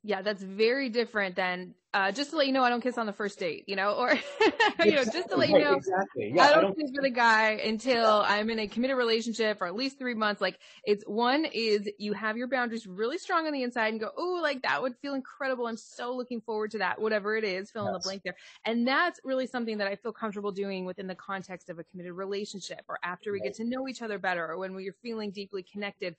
Yeah, 0.06 0.20
that's 0.20 0.42
very 0.42 0.90
different 0.90 1.34
than 1.34 1.74
uh, 1.94 2.10
just 2.12 2.30
to 2.30 2.36
let 2.36 2.46
you 2.46 2.52
know 2.52 2.62
I 2.62 2.68
don't 2.68 2.82
kiss 2.82 2.98
on 2.98 3.06
the 3.06 3.12
first 3.12 3.38
date, 3.38 3.64
you 3.68 3.74
know, 3.76 3.94
or 3.94 4.12
you 4.84 4.92
know, 4.92 5.04
just 5.04 5.30
to 5.30 5.36
let 5.36 5.48
you 5.48 5.60
know 5.60 5.74
exactly. 5.74 6.32
yeah, 6.34 6.42
I, 6.42 6.48
don't 6.50 6.58
I 6.58 6.60
don't 6.60 6.78
kiss 6.78 6.90
with 6.92 7.04
a 7.04 7.10
guy 7.10 7.52
until 7.52 8.22
I'm 8.26 8.50
in 8.50 8.58
a 8.58 8.66
committed 8.66 8.96
relationship 8.96 9.56
for 9.56 9.66
at 9.68 9.76
least 9.76 9.96
three 9.96 10.12
months. 10.12 10.42
Like 10.42 10.58
it's 10.84 11.04
one 11.04 11.46
is 11.46 11.88
you 11.98 12.12
have 12.12 12.36
your 12.36 12.48
boundaries 12.48 12.86
really 12.86 13.16
strong 13.16 13.46
on 13.46 13.52
the 13.52 13.62
inside 13.62 13.92
and 13.92 14.00
go, 14.00 14.10
oh, 14.14 14.40
like 14.42 14.60
that 14.62 14.82
would 14.82 14.94
feel 15.00 15.14
incredible. 15.14 15.68
I'm 15.68 15.76
so 15.76 16.14
looking 16.14 16.40
forward 16.40 16.72
to 16.72 16.78
that, 16.78 17.00
whatever 17.00 17.36
it 17.36 17.44
is, 17.44 17.70
fill 17.70 17.86
in 17.86 17.92
the 17.92 18.00
blank 18.00 18.22
there. 18.24 18.36
And 18.66 18.86
that's 18.86 19.20
really 19.24 19.46
something 19.46 19.78
that 19.78 19.86
I 19.86 19.94
feel 19.94 20.12
comfortable 20.12 20.52
doing 20.52 20.84
within 20.84 21.06
the 21.06 21.14
context 21.14 21.70
of 21.70 21.78
a 21.78 21.84
committed 21.84 22.12
relationship 22.12 22.82
or 22.88 22.98
after 23.02 23.32
we 23.32 23.38
right. 23.38 23.44
get 23.44 23.54
to 23.54 23.64
know 23.64 23.88
each 23.88 24.02
other 24.02 24.18
better 24.18 24.46
or 24.46 24.58
when 24.58 24.74
we're 24.74 24.96
feeling 25.00 25.30
deeply 25.30 25.62
connected. 25.62 26.16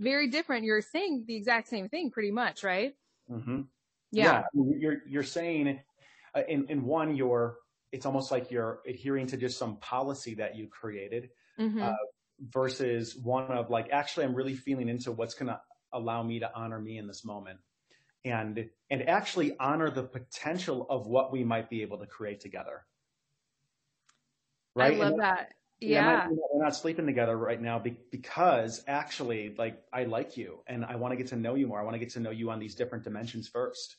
Very 0.00 0.28
different. 0.28 0.64
You're 0.64 0.80
saying 0.80 1.24
the 1.26 1.36
exact 1.36 1.68
same 1.68 1.90
thing 1.90 2.10
pretty 2.10 2.30
much, 2.30 2.64
right? 2.64 2.94
Mm-hmm. 3.30 3.60
Yeah. 4.12 4.44
yeah. 4.54 4.62
You're, 4.78 4.96
you're 5.06 5.22
saying 5.22 5.80
uh, 6.34 6.42
in, 6.48 6.66
in 6.68 6.84
one, 6.84 7.14
you're, 7.14 7.56
it's 7.92 8.06
almost 8.06 8.30
like 8.30 8.50
you're 8.50 8.80
adhering 8.86 9.26
to 9.28 9.36
just 9.36 9.58
some 9.58 9.76
policy 9.78 10.34
that 10.34 10.56
you 10.56 10.68
created, 10.68 11.30
mm-hmm. 11.58 11.82
uh, 11.82 11.92
versus 12.40 13.16
one 13.16 13.50
of 13.50 13.70
like, 13.70 13.88
actually, 13.90 14.24
I'm 14.24 14.34
really 14.34 14.54
feeling 14.54 14.88
into 14.88 15.12
what's 15.12 15.34
going 15.34 15.48
to 15.48 15.60
allow 15.92 16.22
me 16.22 16.40
to 16.40 16.50
honor 16.54 16.80
me 16.80 16.98
in 16.98 17.06
this 17.06 17.24
moment 17.24 17.58
and, 18.24 18.68
and 18.90 19.08
actually 19.08 19.56
honor 19.58 19.90
the 19.90 20.02
potential 20.02 20.86
of 20.90 21.06
what 21.06 21.32
we 21.32 21.44
might 21.44 21.70
be 21.70 21.82
able 21.82 21.98
to 21.98 22.06
create 22.06 22.40
together. 22.40 22.84
Right. 24.74 24.94
I 24.94 24.96
love 24.96 25.12
and, 25.12 25.22
that. 25.22 25.54
Yeah. 25.80 26.28
we're 26.30 26.64
not 26.64 26.74
sleeping 26.74 27.06
together 27.06 27.36
right 27.36 27.60
now 27.60 27.82
because 28.10 28.82
actually, 28.88 29.54
like, 29.56 29.80
I 29.92 30.04
like 30.04 30.36
you 30.36 30.58
and 30.66 30.84
I 30.84 30.96
want 30.96 31.12
to 31.12 31.16
get 31.16 31.28
to 31.28 31.36
know 31.36 31.54
you 31.54 31.66
more. 31.66 31.80
I 31.80 31.84
want 31.84 31.94
to 31.94 32.00
get 32.00 32.10
to 32.10 32.20
know 32.20 32.30
you 32.30 32.50
on 32.50 32.58
these 32.58 32.74
different 32.74 33.04
dimensions 33.04 33.48
first. 33.48 33.96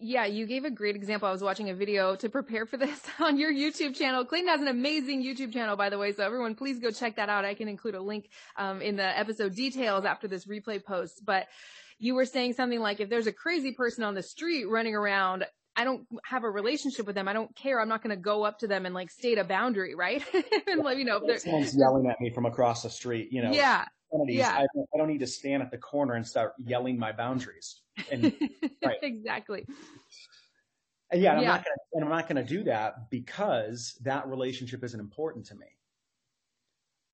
Yeah, 0.00 0.26
you 0.26 0.46
gave 0.46 0.64
a 0.64 0.70
great 0.70 0.96
example. 0.96 1.28
I 1.28 1.32
was 1.32 1.42
watching 1.42 1.70
a 1.70 1.74
video 1.74 2.16
to 2.16 2.28
prepare 2.28 2.66
for 2.66 2.76
this 2.76 3.00
on 3.20 3.38
your 3.38 3.52
YouTube 3.52 3.94
channel. 3.96 4.24
Clayton 4.24 4.48
has 4.48 4.60
an 4.60 4.68
amazing 4.68 5.22
YouTube 5.22 5.52
channel, 5.52 5.76
by 5.76 5.88
the 5.88 5.98
way. 5.98 6.12
So 6.12 6.24
everyone, 6.24 6.54
please 6.54 6.78
go 6.78 6.90
check 6.90 7.16
that 7.16 7.28
out. 7.28 7.44
I 7.44 7.54
can 7.54 7.68
include 7.68 7.94
a 7.94 8.00
link 8.00 8.28
um, 8.56 8.82
in 8.82 8.96
the 8.96 9.18
episode 9.18 9.54
details 9.54 10.04
after 10.04 10.28
this 10.28 10.46
replay 10.46 10.84
post. 10.84 11.24
But 11.24 11.48
you 11.98 12.14
were 12.14 12.26
saying 12.26 12.54
something 12.54 12.80
like, 12.80 13.00
if 13.00 13.08
there's 13.08 13.26
a 13.26 13.32
crazy 13.32 13.72
person 13.72 14.04
on 14.04 14.14
the 14.14 14.22
street 14.22 14.64
running 14.64 14.94
around, 14.94 15.44
I 15.76 15.84
don't 15.84 16.06
have 16.24 16.44
a 16.44 16.50
relationship 16.50 17.06
with 17.06 17.14
them. 17.14 17.26
I 17.26 17.32
don't 17.32 17.54
care. 17.56 17.80
I'm 17.80 17.88
not 17.88 18.02
going 18.02 18.16
to 18.16 18.22
go 18.22 18.44
up 18.44 18.58
to 18.60 18.68
them 18.68 18.86
and 18.86 18.94
like 18.94 19.10
state 19.10 19.38
a 19.38 19.44
boundary, 19.44 19.94
right? 19.94 20.22
and 20.66 20.84
let 20.84 20.98
you 20.98 21.04
know 21.04 21.20
if 21.24 21.40
someone's 21.40 21.76
yelling 21.76 22.08
at 22.08 22.20
me 22.20 22.30
from 22.30 22.46
across 22.46 22.82
the 22.82 22.90
street, 22.90 23.28
you 23.32 23.42
know. 23.42 23.52
Yeah. 23.52 23.84
Yeah. 24.26 24.52
I, 24.58 24.62
I 24.62 24.98
don't 24.98 25.08
need 25.08 25.18
to 25.18 25.26
stand 25.26 25.62
at 25.62 25.70
the 25.70 25.78
corner 25.78 26.14
and 26.14 26.26
start 26.26 26.52
yelling 26.64 26.98
my 26.98 27.10
boundaries. 27.10 27.82
And, 28.10 28.24
right. 28.84 28.98
exactly. 29.02 29.66
And 31.10 31.20
yeah, 31.20 31.34
I'm 31.34 31.42
yeah. 31.42 31.48
not 31.48 31.64
gonna, 31.64 31.76
and 31.94 32.04
I'm 32.04 32.10
not 32.10 32.28
going 32.28 32.44
to 32.44 32.48
do 32.48 32.64
that 32.64 33.10
because 33.10 33.98
that 34.02 34.28
relationship 34.28 34.84
isn't 34.84 35.00
important 35.00 35.46
to 35.46 35.56
me. 35.56 35.66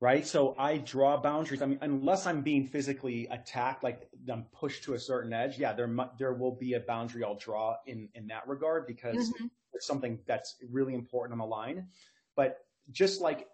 Right. 0.00 0.26
So 0.26 0.54
I 0.58 0.78
draw 0.78 1.20
boundaries. 1.20 1.60
I 1.60 1.66
mean, 1.66 1.78
unless 1.82 2.26
I'm 2.26 2.40
being 2.40 2.66
physically 2.66 3.28
attacked, 3.30 3.84
like 3.84 4.08
I'm 4.32 4.44
pushed 4.44 4.84
to 4.84 4.94
a 4.94 4.98
certain 4.98 5.32
edge. 5.34 5.58
Yeah, 5.58 5.74
there, 5.74 5.94
there 6.18 6.32
will 6.32 6.56
be 6.56 6.72
a 6.72 6.80
boundary 6.80 7.22
I'll 7.22 7.36
draw 7.36 7.76
in, 7.86 8.08
in 8.14 8.26
that 8.28 8.48
regard 8.48 8.86
because 8.86 9.28
mm-hmm. 9.28 9.46
it's 9.74 9.86
something 9.86 10.18
that's 10.26 10.56
really 10.70 10.94
important 10.94 11.38
on 11.38 11.46
the 11.46 11.54
line. 11.54 11.86
But 12.34 12.60
just 12.90 13.20
like 13.20 13.48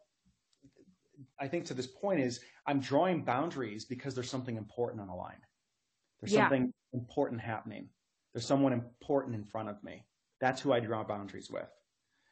I 1.41 1.49
think 1.49 1.65
to 1.67 1.75
this 1.75 1.87
point 1.87 2.21
is 2.21 2.41
I'm 2.67 2.81
drawing 2.81 3.25
boundaries 3.25 3.85
because 3.85 4.15
there's 4.15 4.31
something 4.31 4.57
important 4.57 5.01
on 5.01 5.09
the 5.09 5.15
line. 5.15 5.41
There's 6.21 6.33
yeah. 6.33 6.43
something 6.43 6.73
important 6.93 7.41
happening. 7.41 7.89
There's 8.33 8.47
someone 8.47 8.73
important 8.73 9.35
in 9.35 9.45
front 9.45 9.69
of 9.69 9.83
me. 9.83 10.05
That's 10.41 10.61
who 10.61 10.73
I 10.73 10.81
draw 10.81 11.05
boundaries 11.05 11.51
with. 11.51 11.69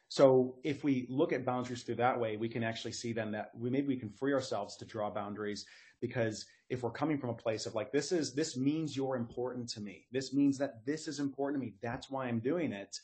So 0.07 0.55
if 0.63 0.83
we 0.83 1.07
look 1.09 1.33
at 1.33 1.45
boundaries 1.45 1.83
through 1.83 1.95
that 1.95 2.19
way, 2.19 2.37
we 2.37 2.47
can 2.47 2.63
actually 2.63 2.91
see 2.91 3.11
then 3.11 3.31
that 3.31 3.51
we 3.57 3.69
maybe 3.69 3.87
we 3.87 3.97
can 3.97 4.09
free 4.09 4.33
ourselves 4.33 4.75
to 4.77 4.85
draw 4.85 5.09
boundaries 5.09 5.65
because 5.99 6.45
if 6.69 6.83
we're 6.83 6.91
coming 6.91 7.17
from 7.17 7.31
a 7.31 7.35
place 7.35 7.65
of 7.65 7.75
like 7.75 7.91
this 7.91 8.11
is 8.11 8.33
this 8.33 8.55
means 8.55 8.95
you're 8.95 9.15
important 9.15 9.67
to 9.69 9.81
me. 9.81 10.05
This 10.11 10.33
means 10.33 10.57
that 10.59 10.85
this 10.85 11.07
is 11.07 11.19
important 11.19 11.61
to 11.61 11.65
me. 11.65 11.73
That's 11.81 12.09
why 12.09 12.27
I'm 12.27 12.39
doing 12.39 12.71
it. 12.71 12.95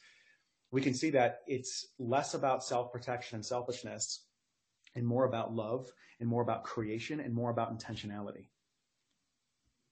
We 0.72 0.82
can 0.82 0.94
see 0.94 1.10
that 1.12 1.40
it's 1.48 1.88
less 2.00 2.34
about 2.34 2.64
self-protection 2.64 3.36
and 3.36 3.46
selfishness 3.46 4.26
and 4.96 5.06
more 5.06 5.26
about 5.26 5.54
love 5.54 5.92
and 6.20 6.30
more 6.30 6.44
about 6.44 6.64
creation 6.64 7.20
and 7.20 7.34
more 7.34 7.50
about 7.50 7.78
intentionality. 7.78 8.51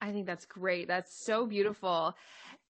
I 0.01 0.11
think 0.11 0.25
that's 0.25 0.45
great. 0.45 0.87
That's 0.87 1.13
so 1.25 1.45
beautiful. 1.45 2.15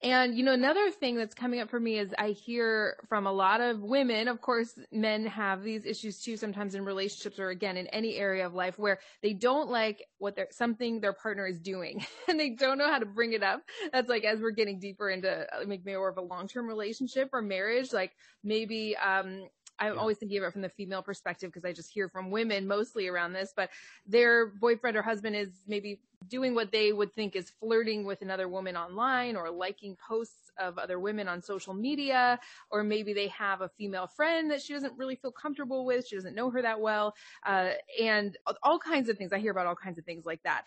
And, 0.01 0.37
you 0.37 0.45
know, 0.45 0.53
another 0.53 0.91
thing 0.91 1.17
that's 1.17 1.33
coming 1.33 1.59
up 1.59 1.69
for 1.69 1.79
me 1.79 1.99
is 1.99 2.13
I 2.17 2.29
hear 2.29 2.95
from 3.09 3.27
a 3.27 3.33
lot 3.33 3.59
of 3.59 3.81
women, 3.81 4.29
of 4.29 4.39
course, 4.39 4.79
men 4.93 5.25
have 5.25 5.61
these 5.61 5.85
issues 5.85 6.21
too, 6.21 6.37
sometimes 6.37 6.73
in 6.73 6.85
relationships 6.85 7.37
or 7.37 7.49
again, 7.49 7.75
in 7.75 7.85
any 7.87 8.15
area 8.15 8.45
of 8.45 8.53
life 8.53 8.79
where 8.79 8.99
they 9.21 9.33
don't 9.33 9.69
like 9.69 10.01
what 10.17 10.37
they're, 10.37 10.47
something 10.51 11.01
their 11.01 11.11
partner 11.11 11.45
is 11.45 11.59
doing 11.59 12.05
and 12.29 12.39
they 12.39 12.51
don't 12.51 12.77
know 12.77 12.89
how 12.89 12.99
to 12.99 13.05
bring 13.05 13.33
it 13.33 13.43
up. 13.43 13.61
That's 13.91 14.07
like, 14.07 14.23
as 14.23 14.39
we're 14.39 14.51
getting 14.51 14.79
deeper 14.79 15.09
into 15.09 15.29
uh, 15.29 15.65
maybe 15.67 15.93
more 15.93 16.07
of 16.07 16.17
a 16.17 16.21
long-term 16.21 16.65
relationship 16.65 17.29
or 17.33 17.41
marriage, 17.41 17.91
like 17.91 18.13
maybe, 18.41 18.95
um, 18.95 19.49
I'm 19.79 19.93
yeah. 19.93 19.99
always 19.99 20.17
thinking 20.17 20.37
of 20.37 20.43
it 20.43 20.53
from 20.53 20.61
the 20.61 20.69
female 20.69 21.01
perspective 21.01 21.51
because 21.51 21.65
I 21.65 21.73
just 21.73 21.91
hear 21.91 22.09
from 22.09 22.31
women 22.31 22.67
mostly 22.67 23.07
around 23.07 23.33
this, 23.33 23.53
but 23.55 23.69
their 24.05 24.47
boyfriend 24.47 24.97
or 24.97 25.01
husband 25.01 25.35
is 25.35 25.49
maybe 25.67 26.01
doing 26.27 26.53
what 26.53 26.71
they 26.71 26.91
would 26.91 27.13
think 27.13 27.35
is 27.35 27.49
flirting 27.59 28.05
with 28.05 28.21
another 28.21 28.47
woman 28.47 28.75
online 28.75 29.35
or 29.35 29.49
liking 29.49 29.95
posts 29.95 30.51
of 30.57 30.77
other 30.77 30.99
women 30.99 31.27
on 31.27 31.41
social 31.41 31.73
media, 31.73 32.39
or 32.69 32.83
maybe 32.83 33.13
they 33.13 33.27
have 33.29 33.61
a 33.61 33.69
female 33.69 34.07
friend 34.07 34.51
that 34.51 34.61
she 34.61 34.73
doesn't 34.73 34.97
really 34.97 35.15
feel 35.15 35.31
comfortable 35.31 35.85
with. 35.85 36.07
She 36.07 36.15
doesn't 36.15 36.35
know 36.35 36.49
her 36.49 36.61
that 36.61 36.81
well. 36.81 37.15
Uh, 37.45 37.71
and 38.01 38.37
all 38.63 38.79
kinds 38.79 39.09
of 39.09 39.17
things. 39.17 39.31
I 39.31 39.39
hear 39.39 39.51
about 39.51 39.67
all 39.67 39.75
kinds 39.75 39.97
of 39.97 40.05
things 40.05 40.25
like 40.25 40.43
that 40.43 40.65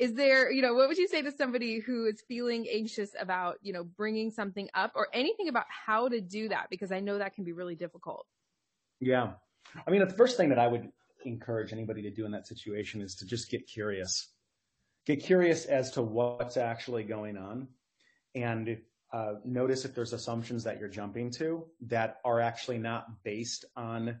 is 0.00 0.14
there, 0.14 0.50
you 0.50 0.62
know, 0.62 0.72
what 0.72 0.88
would 0.88 0.96
you 0.96 1.06
say 1.06 1.20
to 1.20 1.30
somebody 1.30 1.78
who 1.78 2.06
is 2.06 2.22
feeling 2.26 2.66
anxious 2.72 3.10
about, 3.20 3.58
you 3.60 3.70
know, 3.70 3.84
bringing 3.84 4.30
something 4.30 4.66
up 4.74 4.92
or 4.94 5.08
anything 5.12 5.46
about 5.48 5.66
how 5.68 6.08
to 6.08 6.22
do 6.22 6.48
that? 6.48 6.68
Because 6.70 6.90
I 6.90 7.00
know 7.00 7.18
that 7.18 7.34
can 7.34 7.44
be 7.44 7.52
really 7.52 7.74
difficult. 7.74 8.26
Yeah. 9.00 9.32
I 9.86 9.90
mean, 9.90 10.06
the 10.06 10.14
first 10.14 10.36
thing 10.36 10.50
that 10.50 10.58
I 10.58 10.66
would 10.66 10.88
encourage 11.24 11.72
anybody 11.72 12.02
to 12.02 12.10
do 12.10 12.24
in 12.26 12.32
that 12.32 12.46
situation 12.46 13.00
is 13.02 13.14
to 13.16 13.26
just 13.26 13.50
get 13.50 13.66
curious. 13.66 14.28
Get 15.06 15.22
curious 15.22 15.64
as 15.64 15.92
to 15.92 16.02
what's 16.02 16.56
actually 16.56 17.04
going 17.04 17.36
on 17.36 17.68
and 18.34 18.78
uh, 19.12 19.34
notice 19.44 19.84
if 19.84 19.94
there's 19.94 20.12
assumptions 20.12 20.64
that 20.64 20.78
you're 20.78 20.88
jumping 20.88 21.30
to 21.32 21.66
that 21.86 22.18
are 22.24 22.40
actually 22.40 22.78
not 22.78 23.06
based 23.24 23.64
on 23.76 24.18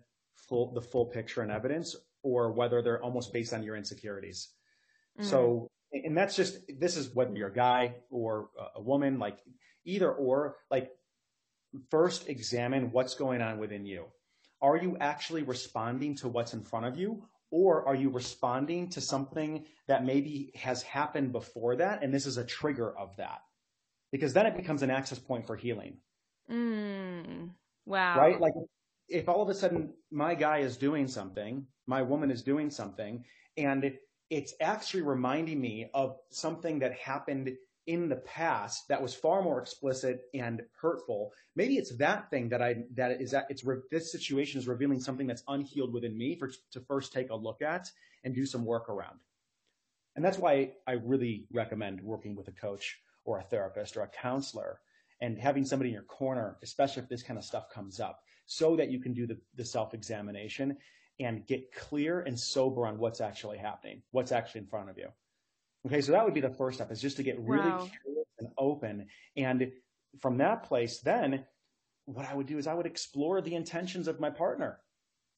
full, 0.48 0.72
the 0.72 0.80
full 0.80 1.06
picture 1.06 1.42
and 1.42 1.52
evidence 1.52 1.94
or 2.22 2.52
whether 2.52 2.82
they're 2.82 3.02
almost 3.02 3.32
based 3.32 3.52
on 3.52 3.62
your 3.62 3.76
insecurities. 3.76 4.48
Mm-hmm. 5.18 5.28
So, 5.28 5.70
and 5.92 6.16
that's 6.16 6.34
just, 6.34 6.58
this 6.78 6.96
is 6.96 7.14
whether 7.14 7.34
you're 7.36 7.48
a 7.48 7.54
guy 7.54 7.96
or 8.10 8.48
a 8.74 8.82
woman, 8.82 9.18
like 9.18 9.38
either 9.84 10.10
or, 10.10 10.56
like 10.70 10.90
first 11.90 12.28
examine 12.28 12.90
what's 12.90 13.14
going 13.14 13.42
on 13.42 13.58
within 13.58 13.86
you. 13.86 14.06
Are 14.62 14.76
you 14.76 14.96
actually 15.00 15.42
responding 15.42 16.14
to 16.16 16.28
what's 16.28 16.54
in 16.54 16.62
front 16.62 16.86
of 16.86 16.96
you? 16.96 17.24
Or 17.50 17.86
are 17.86 17.96
you 17.96 18.10
responding 18.10 18.88
to 18.90 19.00
something 19.00 19.64
that 19.88 20.04
maybe 20.04 20.52
has 20.54 20.82
happened 20.82 21.32
before 21.32 21.76
that? 21.76 22.02
And 22.02 22.14
this 22.14 22.26
is 22.26 22.36
a 22.36 22.44
trigger 22.44 22.96
of 22.96 23.16
that 23.16 23.40
because 24.12 24.32
then 24.32 24.46
it 24.46 24.56
becomes 24.56 24.82
an 24.82 24.90
access 24.90 25.18
point 25.18 25.46
for 25.46 25.56
healing. 25.56 25.96
Mm, 26.50 27.50
wow. 27.86 28.18
Right? 28.18 28.40
Like 28.40 28.52
if 29.08 29.28
all 29.28 29.42
of 29.42 29.48
a 29.48 29.54
sudden 29.54 29.92
my 30.10 30.34
guy 30.34 30.58
is 30.58 30.76
doing 30.76 31.08
something, 31.08 31.66
my 31.86 32.02
woman 32.02 32.30
is 32.30 32.42
doing 32.42 32.70
something, 32.70 33.24
and 33.56 33.92
it's 34.30 34.54
actually 34.60 35.02
reminding 35.02 35.60
me 35.60 35.90
of 35.92 36.16
something 36.30 36.78
that 36.78 36.92
happened 36.92 37.50
in 37.90 38.08
the 38.08 38.16
past 38.16 38.86
that 38.86 39.02
was 39.02 39.12
far 39.12 39.42
more 39.42 39.60
explicit 39.60 40.20
and 40.32 40.62
hurtful. 40.80 41.32
Maybe 41.56 41.76
it's 41.76 41.96
that 41.96 42.30
thing 42.30 42.48
that 42.50 42.62
I, 42.62 42.84
that 42.94 43.20
is 43.20 43.32
that 43.32 43.46
it's, 43.50 43.64
this 43.90 44.12
situation 44.12 44.60
is 44.60 44.68
revealing 44.68 45.00
something 45.00 45.26
that's 45.26 45.42
unhealed 45.48 45.92
within 45.92 46.16
me 46.16 46.36
for, 46.36 46.52
to 46.70 46.80
first 46.82 47.12
take 47.12 47.30
a 47.30 47.34
look 47.34 47.62
at 47.62 47.90
and 48.22 48.32
do 48.32 48.46
some 48.46 48.64
work 48.64 48.88
around. 48.88 49.18
And 50.14 50.24
that's 50.24 50.38
why 50.38 50.70
I 50.86 50.92
really 50.92 51.48
recommend 51.52 52.00
working 52.00 52.36
with 52.36 52.46
a 52.46 52.52
coach 52.52 53.00
or 53.24 53.40
a 53.40 53.42
therapist 53.42 53.96
or 53.96 54.02
a 54.02 54.08
counselor 54.08 54.78
and 55.20 55.36
having 55.36 55.64
somebody 55.64 55.90
in 55.90 55.94
your 55.94 56.04
corner, 56.04 56.58
especially 56.62 57.02
if 57.02 57.08
this 57.08 57.24
kind 57.24 57.38
of 57.40 57.44
stuff 57.44 57.70
comes 57.74 57.98
up, 57.98 58.20
so 58.46 58.76
that 58.76 58.92
you 58.92 59.00
can 59.00 59.14
do 59.14 59.26
the, 59.26 59.36
the 59.56 59.64
self 59.64 59.94
examination 59.94 60.76
and 61.18 61.44
get 61.44 61.74
clear 61.74 62.20
and 62.20 62.38
sober 62.38 62.86
on 62.86 62.98
what's 62.98 63.20
actually 63.20 63.58
happening, 63.58 64.00
what's 64.12 64.30
actually 64.30 64.60
in 64.60 64.66
front 64.68 64.90
of 64.90 64.96
you. 64.96 65.08
Okay, 65.86 66.00
so 66.00 66.12
that 66.12 66.24
would 66.24 66.34
be 66.34 66.40
the 66.40 66.50
first 66.50 66.78
step 66.78 66.90
is 66.90 67.00
just 67.00 67.16
to 67.16 67.22
get 67.22 67.38
really 67.40 67.68
wow. 67.68 67.88
curious 68.04 68.26
and 68.38 68.48
open. 68.58 69.06
And 69.36 69.72
from 70.20 70.38
that 70.38 70.64
place, 70.64 71.00
then 71.00 71.44
what 72.04 72.26
I 72.26 72.34
would 72.34 72.46
do 72.46 72.58
is 72.58 72.66
I 72.66 72.74
would 72.74 72.86
explore 72.86 73.40
the 73.40 73.54
intentions 73.54 74.08
of 74.08 74.20
my 74.20 74.30
partner. 74.30 74.78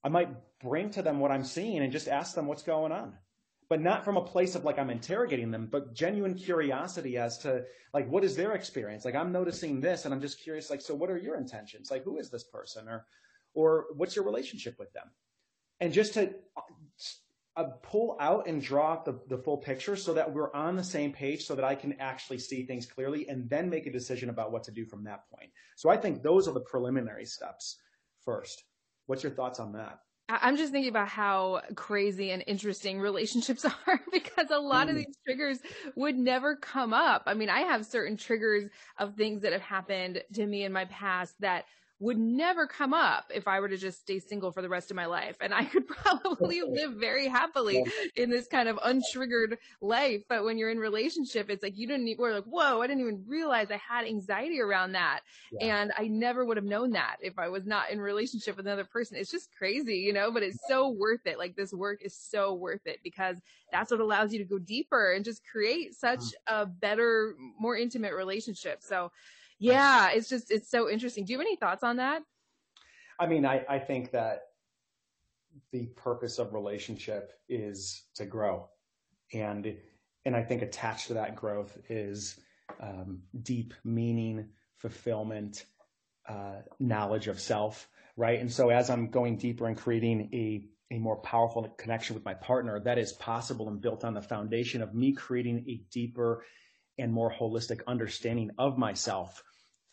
I 0.03 0.09
might 0.09 0.31
bring 0.61 0.91
to 0.91 1.03
them 1.03 1.21
what 1.21 1.31
I'm 1.31 1.45
seeing 1.45 1.79
and 1.79 1.93
just 1.93 2.09
ask 2.09 2.35
them 2.35 2.47
what's 2.47 2.63
going 2.63 2.93
on. 2.93 3.15
But 3.69 3.81
not 3.81 4.05
from 4.05 4.17
a 4.17 4.25
place 4.25 4.55
of 4.55 4.65
like 4.65 4.79
I'm 4.79 4.91
interrogating 4.91 5.51
them, 5.51 5.69
but 5.71 5.95
genuine 5.95 6.35
curiosity 6.35 7.17
as 7.17 7.39
to 7.39 7.65
like 7.95 8.09
what 8.09 8.25
is 8.25 8.37
their 8.37 8.53
experience? 8.53 9.05
Like 9.05 9.15
I'm 9.15 9.33
noticing 9.33 9.81
this 9.81 10.05
and 10.05 10.13
I'm 10.13 10.21
just 10.21 10.41
curious, 10.41 10.69
like, 10.69 10.83
so 10.83 10.95
what 10.95 11.11
are 11.11 11.17
your 11.17 11.37
intentions? 11.37 11.91
Like 11.91 12.05
who 12.05 12.19
is 12.19 12.31
this 12.31 12.45
person? 12.45 12.89
Or 12.89 13.07
or 13.55 13.87
what's 13.95 14.17
your 14.17 14.25
relationship 14.25 14.79
with 14.79 14.93
them? 14.93 15.11
And 15.81 15.93
just 15.93 16.15
to 16.15 16.35
uh, 17.57 17.65
pull 17.83 18.17
out 18.21 18.47
and 18.47 18.63
draw 18.63 19.03
the, 19.03 19.21
the 19.29 19.37
full 19.37 19.59
picture 19.59 19.97
so 19.97 20.15
that 20.15 20.33
we're 20.33 20.53
on 20.55 20.77
the 20.77 20.85
same 20.85 21.13
page 21.13 21.45
so 21.45 21.55
that 21.55 21.65
I 21.65 21.75
can 21.75 21.95
actually 22.01 22.39
see 22.39 22.65
things 22.65 22.87
clearly 22.87 23.29
and 23.29 23.49
then 23.51 23.69
make 23.69 23.87
a 23.87 23.93
decision 23.93 24.31
about 24.31 24.53
what 24.53 24.65
to 24.65 24.71
do 24.71 24.87
from 24.87 25.05
that 25.05 25.29
point. 25.29 25.51
So 25.77 25.91
I 25.91 25.97
think 25.97 26.23
those 26.23 26.49
are 26.49 26.55
the 26.55 26.61
preliminary 26.61 27.27
steps 27.27 27.79
first. 28.25 28.65
What's 29.07 29.23
your 29.23 29.33
thoughts 29.33 29.61
on 29.61 29.73
that? 29.73 30.01
I'm 30.29 30.57
just 30.57 30.73
thinking 30.73 30.89
about 30.89 31.09
how 31.09 31.61
crazy 31.75 32.31
and 32.31 32.43
interesting 32.47 33.01
relationships 33.01 33.67
are 33.87 34.01
because 34.11 34.51
a 34.51 34.59
lot 34.59 34.89
of 34.89 34.97
these 34.97 35.15
triggers 35.25 35.59
would 35.95 36.17
never 36.17 36.57
come 36.57 36.95
up. 36.95 37.25
I 37.27 37.35
mean, 37.35 37.51
I 37.51 37.61
have 37.61 37.85
certain 37.85 38.17
triggers 38.17 38.71
of 38.99 39.15
things 39.15 39.43
that 39.43 39.53
have 39.53 39.61
happened 39.61 40.23
to 40.35 40.47
me 40.47 40.65
in 40.65 40.73
my 40.73 40.87
past 40.87 41.35
that 41.41 41.67
would 42.03 42.19
never 42.19 42.67
come 42.67 42.93
up 42.93 43.31
if 43.33 43.47
I 43.47 43.61
were 43.61 43.69
to 43.69 43.77
just 43.77 44.01
stay 44.01 44.19
single 44.19 44.51
for 44.51 44.61
the 44.61 44.69
rest 44.69 44.91
of 44.91 44.97
my 44.97 45.07
life. 45.07 45.37
And 45.41 45.55
I 45.55 45.65
could 45.65 45.87
probably 46.03 46.61
live 46.61 46.95
very 46.95 47.29
happily 47.29 47.85
in 48.17 48.29
this 48.29 48.49
kind 48.49 48.69
of 48.69 48.77
untriggered 48.79 49.57
life. 49.81 50.23
But 50.29 50.43
when 50.43 50.59
you're 50.59 50.73
in 50.73 50.79
relationship, 50.79 51.49
it's 51.49 51.63
like 51.63 51.79
you 51.79 51.87
didn't 51.87 52.09
even, 52.09 52.21
we're 52.21 52.35
like, 52.35 52.45
whoa, 52.45 52.83
I 52.83 52.89
didn't 52.89 53.03
even 53.03 53.25
realize 53.29 53.71
I 53.71 53.77
had 53.77 54.05
anxiety 54.05 54.61
around 54.61 54.93
that. 54.93 55.21
Yeah. 55.53 55.77
And 55.81 55.93
I 55.97 56.09
never 56.09 56.45
would 56.45 56.57
have 56.57 56.67
known 56.67 56.91
that 56.91 57.19
if 57.21 57.39
I 57.39 57.49
was 57.49 57.67
not 57.67 57.91
in 57.91 58.01
relationship 58.01 58.57
with 58.57 58.67
another 58.67 58.85
person. 58.85 59.17
It's 59.17 59.31
just 59.31 59.55
crazy, 59.57 59.99
you 59.99 60.13
know, 60.13 60.33
but 60.33 60.43
it's 60.43 60.59
so 60.67 60.89
worth 60.89 61.25
it. 61.25 61.39
Like 61.39 61.55
this 61.55 61.73
work 61.73 62.03
is 62.03 62.17
so 62.17 62.53
worth 62.53 62.85
it 62.85 62.99
because 63.05 63.37
that's 63.71 63.93
what 63.93 64.01
allows 64.01 64.33
you 64.33 64.41
to 64.41 64.45
go 64.45 64.59
deeper 64.59 65.13
and 65.13 65.25
just 65.25 65.47
create 65.47 65.95
such 65.95 66.19
mm. 66.19 66.33
a 66.49 66.67
better, 66.67 67.37
more 67.61 67.77
intimate 67.77 68.15
relationship. 68.15 68.83
So 68.83 69.13
yeah, 69.63 70.11
it's 70.13 70.29
just, 70.29 70.51
it's 70.51 70.71
so 70.71 70.91
interesting. 70.91 71.25
Do 71.25 71.33
you 71.33 71.39
have 71.39 71.47
any 71.47 71.57
thoughts 71.57 71.83
on 71.83 71.97
that? 71.97 72.23
I 73.19 73.27
mean, 73.27 73.47
I, 73.47 73.65
I 73.69 73.79
think 73.79 74.11
that 74.13 74.43
the 75.71 75.87
purpose 75.97 76.39
of 76.39 76.55
relationship 76.55 77.33
is 77.49 78.03
to 78.17 78.25
grow. 78.25 78.69
And, 79.33 79.77
and 80.25 80.37
I 80.37 80.43
think 80.43 80.63
attached 80.63 81.09
to 81.09 81.15
that 81.15 81.37
growth 81.37 81.77
is 81.89 82.39
um, 82.81 83.23
deep 83.43 83.75
meaning, 83.85 84.49
fulfillment, 84.77 85.65
uh, 86.29 86.63
knowledge 86.79 87.29
of 87.29 87.41
self, 87.41 87.89
right? 88.17 88.41
And 88.41 88.51
so 88.51 88.71
as 88.71 88.91
I'm 88.91 89.11
going 89.11 89.37
deeper 89.37 89.67
and 89.67 89.77
creating 89.77 90.31
a 90.33 90.69
a 90.93 90.99
more 90.99 91.17
powerful 91.17 91.67
connection 91.79 92.15
with 92.15 92.25
my 92.25 92.35
partner 92.35 92.79
that 92.79 92.99
is 92.99 93.15
possible 93.15 93.69
and 93.69 93.81
built 93.81 94.05
on 94.05 94.13
the 94.13 94.21
foundation 94.21 94.83
of 94.83 94.95
me 94.95 95.13
creating 95.13 95.65
a 95.67 95.81
deeper 95.91 96.45
and 96.99 97.11
more 97.11 97.33
holistic 97.33 97.81
understanding 97.87 98.51
of 98.59 98.77
myself 98.77 99.43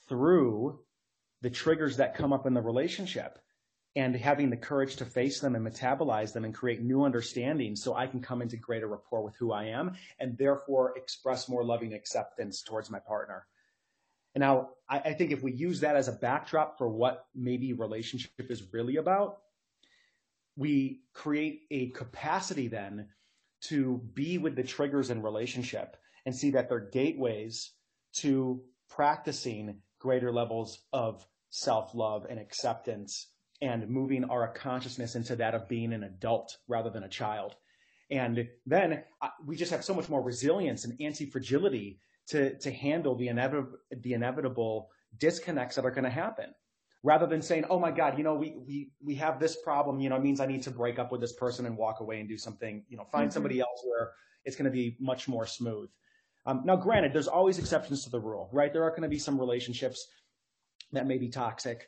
through 0.10 0.80
the 1.41 1.50
triggers 1.50 1.98
that 1.98 2.15
come 2.15 2.34
up 2.34 2.45
in 2.45 2.54
the 2.54 2.62
relationship 2.62 3.39
and 3.95 4.15
having 4.15 4.50
the 4.50 4.58
courage 4.58 4.98
to 4.98 5.06
face 5.06 5.39
them 5.39 5.56
and 5.56 5.65
metabolize 5.65 6.34
them 6.34 6.45
and 6.45 6.54
create 6.54 6.82
new 6.82 7.04
understanding 7.04 7.76
so 7.76 7.95
I 7.95 8.08
can 8.08 8.22
come 8.22 8.41
into 8.41 8.58
greater 8.58 8.88
rapport 8.88 9.24
with 9.24 9.36
who 9.38 9.52
I 9.52 9.65
am 9.65 9.95
and 10.19 10.38
therefore 10.38 10.98
express 10.98 11.50
more 11.50 11.63
loving 11.63 11.93
acceptance 11.93 12.62
towards 12.62 12.89
my 12.89 13.00
partner. 13.00 13.48
And 14.36 14.41
now 14.41 14.69
I, 14.88 15.00
I 15.00 15.13
think 15.13 15.32
if 15.32 15.41
we 15.41 15.54
use 15.54 15.80
that 15.80 15.95
as 15.95 16.08
a 16.08 16.13
backdrop 16.13 16.78
for 16.78 16.88
what 16.88 17.26
maybe 17.34 17.74
relationship 17.74 18.32
is 18.50 18.63
really 18.72 18.98
about, 18.98 19.39
we 20.56 21.02
create 21.13 21.62
a 21.72 21.89
capacity 21.91 22.67
then 22.67 23.08
to 23.62 24.02
be 24.13 24.38
with 24.38 24.56
the 24.56 24.63
triggers 24.63 25.10
in 25.10 25.22
relationship 25.22 25.98
and 26.26 26.36
see 26.36 26.52
that 26.52 26.69
they're 26.69 26.80
gateways 26.80 27.72
to 28.13 28.62
practicing 28.89 29.82
greater 29.99 30.31
levels 30.31 30.79
of 30.93 31.25
self-love 31.49 32.25
and 32.29 32.39
acceptance 32.39 33.27
and 33.62 33.89
moving 33.89 34.23
our 34.25 34.47
consciousness 34.47 35.15
into 35.15 35.35
that 35.35 35.53
of 35.53 35.67
being 35.67 35.93
an 35.93 36.03
adult 36.03 36.57
rather 36.67 36.89
than 36.89 37.03
a 37.03 37.09
child. 37.09 37.55
And 38.12 38.47
then 38.65 39.03
uh, 39.21 39.29
we 39.45 39.55
just 39.55 39.71
have 39.71 39.83
so 39.83 39.93
much 39.93 40.09
more 40.09 40.21
resilience 40.21 40.85
and 40.85 40.99
anti-fragility 40.99 41.99
to, 42.29 42.57
to 42.59 42.71
handle 42.71 43.15
the 43.15 43.27
inevitable, 43.27 43.77
the 43.91 44.13
inevitable 44.13 44.89
disconnects 45.17 45.75
that 45.75 45.85
are 45.85 45.91
going 45.91 46.05
to 46.05 46.09
happen. 46.09 46.53
Rather 47.01 47.25
than 47.25 47.41
saying, 47.41 47.65
oh 47.69 47.79
my 47.79 47.91
God, 47.91 48.17
you 48.17 48.23
know, 48.23 48.35
we, 48.35 48.55
we, 48.67 48.91
we 49.01 49.15
have 49.15 49.39
this 49.39 49.55
problem, 49.63 49.99
you 49.99 50.09
know, 50.09 50.17
it 50.17 50.23
means 50.23 50.39
I 50.39 50.45
need 50.45 50.63
to 50.63 50.71
break 50.71 50.99
up 50.99 51.12
with 51.12 51.21
this 51.21 51.33
person 51.33 51.65
and 51.65 51.77
walk 51.77 52.01
away 52.01 52.19
and 52.19 52.27
do 52.27 52.38
something, 52.38 52.83
you 52.89 52.97
know, 52.97 53.05
find 53.05 53.29
mm-hmm. 53.29 53.33
somebody 53.33 53.59
else 53.62 53.81
where 53.85 54.12
it's 54.43 54.55
going 54.55 54.65
to 54.65 54.71
be 54.71 54.97
much 54.99 55.27
more 55.27 55.45
smooth. 55.45 55.89
Um, 56.45 56.62
now, 56.65 56.75
granted, 56.75 57.13
there's 57.13 57.28
always 57.28 57.60
exceptions 57.60 58.04
to 58.04 58.10
the 58.10 58.19
rule, 58.19 58.49
right? 58.52 58.71
There 58.71 58.84
are 58.84 58.89
going 58.89 59.04
to 59.04 59.10
be 59.10 59.19
some 59.19 59.39
relationships 59.39 60.08
that 60.91 61.06
may 61.06 61.17
be 61.17 61.30
toxic 61.30 61.88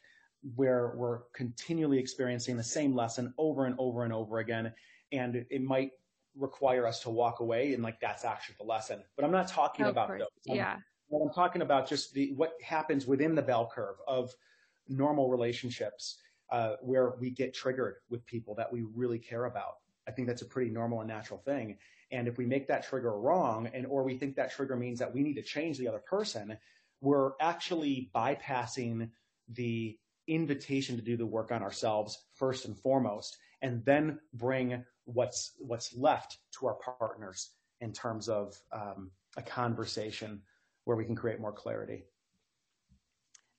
where 0.56 0.94
we're 0.96 1.20
continually 1.34 2.00
experiencing 2.00 2.58
the 2.58 2.64
same 2.64 2.96
lesson 2.96 3.34
over 3.38 3.66
and 3.66 3.76
over 3.78 4.04
and 4.04 4.14
over 4.14 4.40
again. 4.40 4.74
And 5.12 5.46
it 5.50 5.62
might 5.62 5.92
require 6.36 6.88
us 6.88 7.02
to 7.02 7.10
walk 7.10 7.40
away 7.40 7.74
and 7.74 7.84
like 7.84 8.00
that's 8.00 8.26
actually 8.26 8.56
the 8.60 8.66
lesson. 8.66 9.04
But 9.16 9.26
I'm 9.26 9.32
not 9.32 9.48
talking 9.48 9.86
of 9.86 9.92
about 9.92 10.10
those. 10.18 10.28
yeah. 10.46 10.78
What 11.10 11.28
I'm 11.28 11.34
talking 11.34 11.62
about 11.62 11.88
just 11.88 12.14
the 12.14 12.34
what 12.36 12.54
happens 12.64 13.06
within 13.06 13.36
the 13.36 13.42
bell 13.42 13.70
curve 13.74 13.98
of 14.08 14.34
normal 14.88 15.30
relationships 15.30 16.18
uh, 16.52 16.76
where 16.82 17.14
we 17.20 17.30
get 17.30 17.54
triggered 17.54 17.96
with 18.10 18.26
people 18.26 18.56
that 18.56 18.72
we 18.72 18.84
really 18.96 19.20
care 19.20 19.46
about. 19.46 19.76
I 20.12 20.14
think 20.14 20.28
that's 20.28 20.42
a 20.42 20.46
pretty 20.46 20.70
normal 20.72 21.00
and 21.00 21.08
natural 21.08 21.40
thing. 21.40 21.78
And 22.12 22.28
if 22.28 22.38
we 22.38 22.46
make 22.46 22.68
that 22.68 22.84
trigger 22.84 23.18
wrong 23.18 23.70
and 23.74 23.86
or 23.86 24.04
we 24.04 24.18
think 24.18 24.36
that 24.36 24.52
trigger 24.52 24.76
means 24.76 25.00
that 25.00 25.14
we 25.14 25.24
need 25.24 25.36
to 25.36 25.42
change 25.42 25.78
the 25.78 25.88
other 25.88 26.04
person, 26.06 26.58
we're 27.00 27.32
actually 27.40 28.12
bypassing 28.14 29.10
the 29.48 29.98
invitation 30.28 30.98
to 30.98 31.02
do 31.02 31.16
the 31.16 31.26
work 31.26 31.52
on 31.52 31.64
ourselves 31.64 32.18
first 32.36 32.66
and 32.66 32.78
foremost, 32.78 33.38
and 33.62 33.86
then 33.86 34.20
bring 34.34 34.84
what's 35.06 35.54
what's 35.60 35.96
left 35.96 36.38
to 36.60 36.68
our 36.68 36.76
partners 36.76 37.52
in 37.80 37.94
terms 37.94 38.28
of 38.28 38.60
um, 38.74 39.12
a 39.38 39.42
conversation 39.42 40.42
where 40.84 40.98
we 40.98 41.06
can 41.06 41.16
create 41.16 41.40
more 41.40 41.54
clarity. 41.54 42.04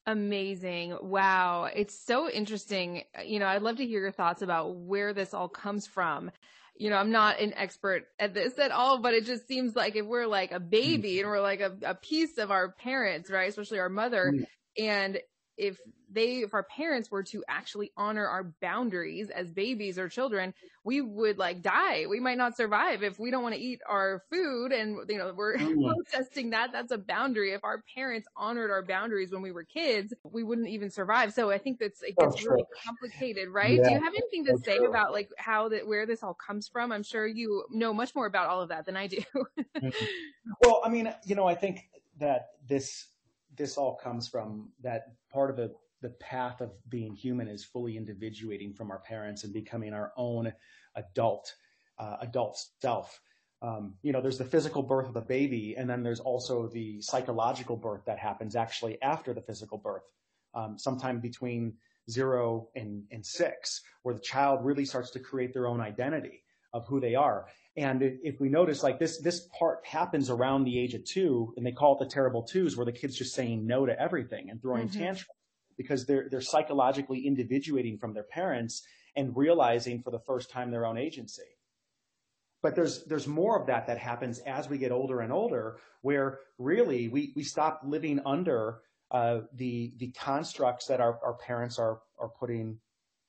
Amazing. 0.07 0.97
Wow. 1.01 1.69
It's 1.75 1.99
so 2.07 2.29
interesting. 2.29 3.05
You 3.25 3.39
know, 3.39 3.47
I'd 3.47 3.63
love 3.63 3.77
to 3.77 3.87
hear 3.87 4.01
your 4.01 4.13
thoughts 4.13 4.43
about 4.43 4.75
where 4.75 5.13
this 5.13 5.33
all 5.33 5.49
comes 5.49 5.87
from 5.87 6.31
you 6.77 6.91
know, 6.91 6.97
I'm 6.97 7.11
not 7.11 7.39
an 7.41 7.53
expert 7.55 8.07
at 8.19 8.35
this 8.35 8.59
at 8.59 8.71
all, 8.71 8.99
but 8.99 9.15
it 9.15 9.25
just 9.25 9.47
seems 9.47 9.77
like 9.77 9.95
if 9.95 10.07
we're 10.07 10.27
like 10.27 10.53
a 10.53 10.61
baby 10.61 11.21
and 11.21 11.29
we're 11.29 11.41
like 11.41 11.61
a, 11.61 11.77
a 11.85 11.95
piece 11.95 12.39
of 12.39 12.51
our 12.51 12.73
parents, 12.73 13.31
right? 13.31 13.49
Especially 13.49 13.79
our 13.79 13.89
mother. 13.89 14.33
Mm. 14.35 14.47
And 14.79 15.21
if 15.63 15.79
they, 16.11 16.39
if 16.39 16.53
our 16.55 16.65
parents 16.65 17.11
were 17.11 17.23
to 17.23 17.45
actually 17.49 17.93
honor 17.97 18.27
our 18.27 18.45
boundaries 18.61 19.31
as 19.31 19.51
babies 19.51 19.97
or 19.97 20.09
children, 20.09 20.53
we 20.85 21.01
would 21.01 21.39
like 21.39 21.63
die. 21.63 22.07
We 22.07 22.19
might 22.19 22.37
not 22.37 22.57
survive 22.57 23.05
if 23.05 23.19
we 23.21 23.31
don't 23.31 23.45
want 23.45 23.55
to 23.55 23.61
eat 23.61 23.81
our 23.89 24.25
food 24.31 24.73
and, 24.73 24.99
you 25.09 25.19
know, 25.19 25.33
we're 25.35 25.57
oh, 25.59 25.95
protesting 26.13 26.51
that. 26.51 26.73
That's 26.73 26.91
a 26.91 26.99
boundary. 26.99 27.53
If 27.53 27.63
our 27.63 27.85
parents 27.95 28.27
honored 28.37 28.73
our 28.73 28.83
boundaries 28.83 29.31
when 29.31 29.41
we 29.41 29.53
were 29.53 29.63
kids, 29.63 30.13
we 30.25 30.43
wouldn't 30.43 30.69
even 30.69 30.91
survive. 30.91 31.33
So 31.33 31.53
I 31.53 31.59
think 31.59 31.79
that's, 31.79 32.03
it 32.03 32.17
gets 32.17 32.45
really 32.45 32.65
complicated, 32.85 33.49
right? 33.49 33.77
Yeah. 33.77 33.85
Do 33.85 33.91
you 33.93 34.01
have 34.01 34.13
anything 34.15 34.45
to 34.47 34.59
say 34.65 34.79
about 34.79 35.13
like 35.13 35.31
how 35.39 35.69
that, 35.69 35.87
where 35.87 36.05
this 36.05 36.25
all 36.25 36.35
comes 36.35 36.67
from? 36.67 36.91
I'm 36.91 37.05
sure 37.05 37.27
you 37.27 37.65
know 37.71 37.95
much 37.95 38.17
more 38.17 38.27
about 38.27 38.49
all 38.49 38.61
of 38.61 38.69
that 38.71 38.85
than 38.85 38.97
I 38.97 39.07
do. 39.07 39.23
Mm-hmm. 39.83 40.53
well, 40.61 40.81
I 40.85 40.89
mean, 40.89 41.13
you 41.25 41.35
know, 41.35 41.47
I 41.47 41.55
think 41.55 41.89
that 42.19 42.51
this, 42.69 43.09
this 43.57 43.77
all 43.77 43.97
comes 43.97 44.29
from 44.29 44.71
that 44.83 45.15
part 45.33 45.51
of 45.51 45.57
the 45.57 45.73
the 46.03 46.11
path 46.11 46.61
of 46.61 46.73
being 46.91 47.15
human 47.15 47.49
is 47.49 47.65
fully 47.65 47.97
individuating 47.97 48.75
from 48.75 48.91
our 48.91 48.99
parents 48.99 49.45
and 49.45 49.53
becoming 49.53 49.95
our 49.95 50.13
own 50.17 50.53
adult, 50.97 51.55
uh, 51.99 52.17
adult 52.21 52.59
self. 52.81 53.21
Um, 53.63 53.95
you 54.03 54.13
know, 54.13 54.21
there's 54.21 54.39
the 54.39 54.45
physical 54.45 54.83
birth 54.83 55.07
of 55.07 55.15
the 55.15 55.21
baby, 55.21 55.77
and 55.79 55.89
then 55.89 56.03
there's 56.03 56.19
also 56.19 56.67
the 56.67 57.01
psychological 57.01 57.77
birth 57.77 58.05
that 58.07 58.19
happens 58.19 58.57
actually 58.57 59.01
after 59.01 59.33
the 59.33 59.41
physical 59.41 59.79
birth, 59.79 60.13
um, 60.55 60.77
sometime 60.77 61.21
between 61.21 61.75
zero 62.11 62.69
and, 62.75 63.05
and 63.13 63.25
six, 63.25 63.83
where 64.03 64.17
the 64.17 64.21
child 64.21 64.65
really 64.65 64.85
starts 64.85 65.11
to 65.13 65.21
create 65.21 65.55
their 65.55 65.69
own 65.69 65.81
identity 65.81 66.42
of 66.73 66.87
who 66.87 67.01
they 67.01 67.15
are. 67.15 67.47
And 67.77 68.03
if 68.03 68.41
we 68.41 68.49
notice, 68.49 68.83
like 68.83 68.99
this, 68.99 69.19
this 69.21 69.49
part 69.59 69.87
happens 69.87 70.29
around 70.29 70.65
the 70.65 70.79
age 70.79 70.95
of 70.95 71.05
two, 71.05 71.55
and 71.57 71.65
they 71.65 71.73
call 71.73 71.95
it 71.95 72.05
the 72.05 72.11
terrible 72.11 72.43
twos, 72.43 72.77
where 72.77 72.85
the 72.85 72.93
kid's 72.93 73.17
just 73.17 73.35
saying 73.35 73.67
no 73.67 73.87
to 73.87 73.99
everything 73.99 74.51
and 74.51 74.61
throwing 74.61 74.89
mm-hmm. 74.89 75.01
tantrums 75.01 75.27
because 75.77 76.05
they're, 76.05 76.29
they're 76.31 76.41
psychologically 76.43 77.27
individuating 77.27 77.99
from 77.99 78.13
their 78.13 78.25
parents 78.25 78.83
and 79.17 79.37
realizing 79.37 80.03
for 80.03 80.11
the 80.11 80.19
first 80.19 80.51
time 80.51 80.71
their 80.71 80.87
own 80.87 80.99
agency. 80.99 81.43
But 82.63 82.77
there's, 82.77 83.05
there's 83.05 83.27
more 83.27 83.59
of 83.59 83.67
that 83.67 83.87
that 83.89 83.99
happens 83.99 84.39
as 84.41 84.69
we 84.69 84.79
get 84.79 84.93
older 84.93 85.21
and 85.21 85.33
older, 85.33 85.79
where 86.03 86.39
really 86.59 87.09
we, 87.09 87.33
we 87.35 87.43
stop 87.43 87.81
living 87.85 88.21
under 88.25 88.81
uh, 89.11 89.41
the, 89.55 89.93
the 89.99 90.13
constructs 90.13 90.87
that 90.87 91.01
our, 91.01 91.19
our 91.25 91.35
parents 91.35 91.79
are, 91.79 92.01
are 92.19 92.29
putting, 92.29 92.79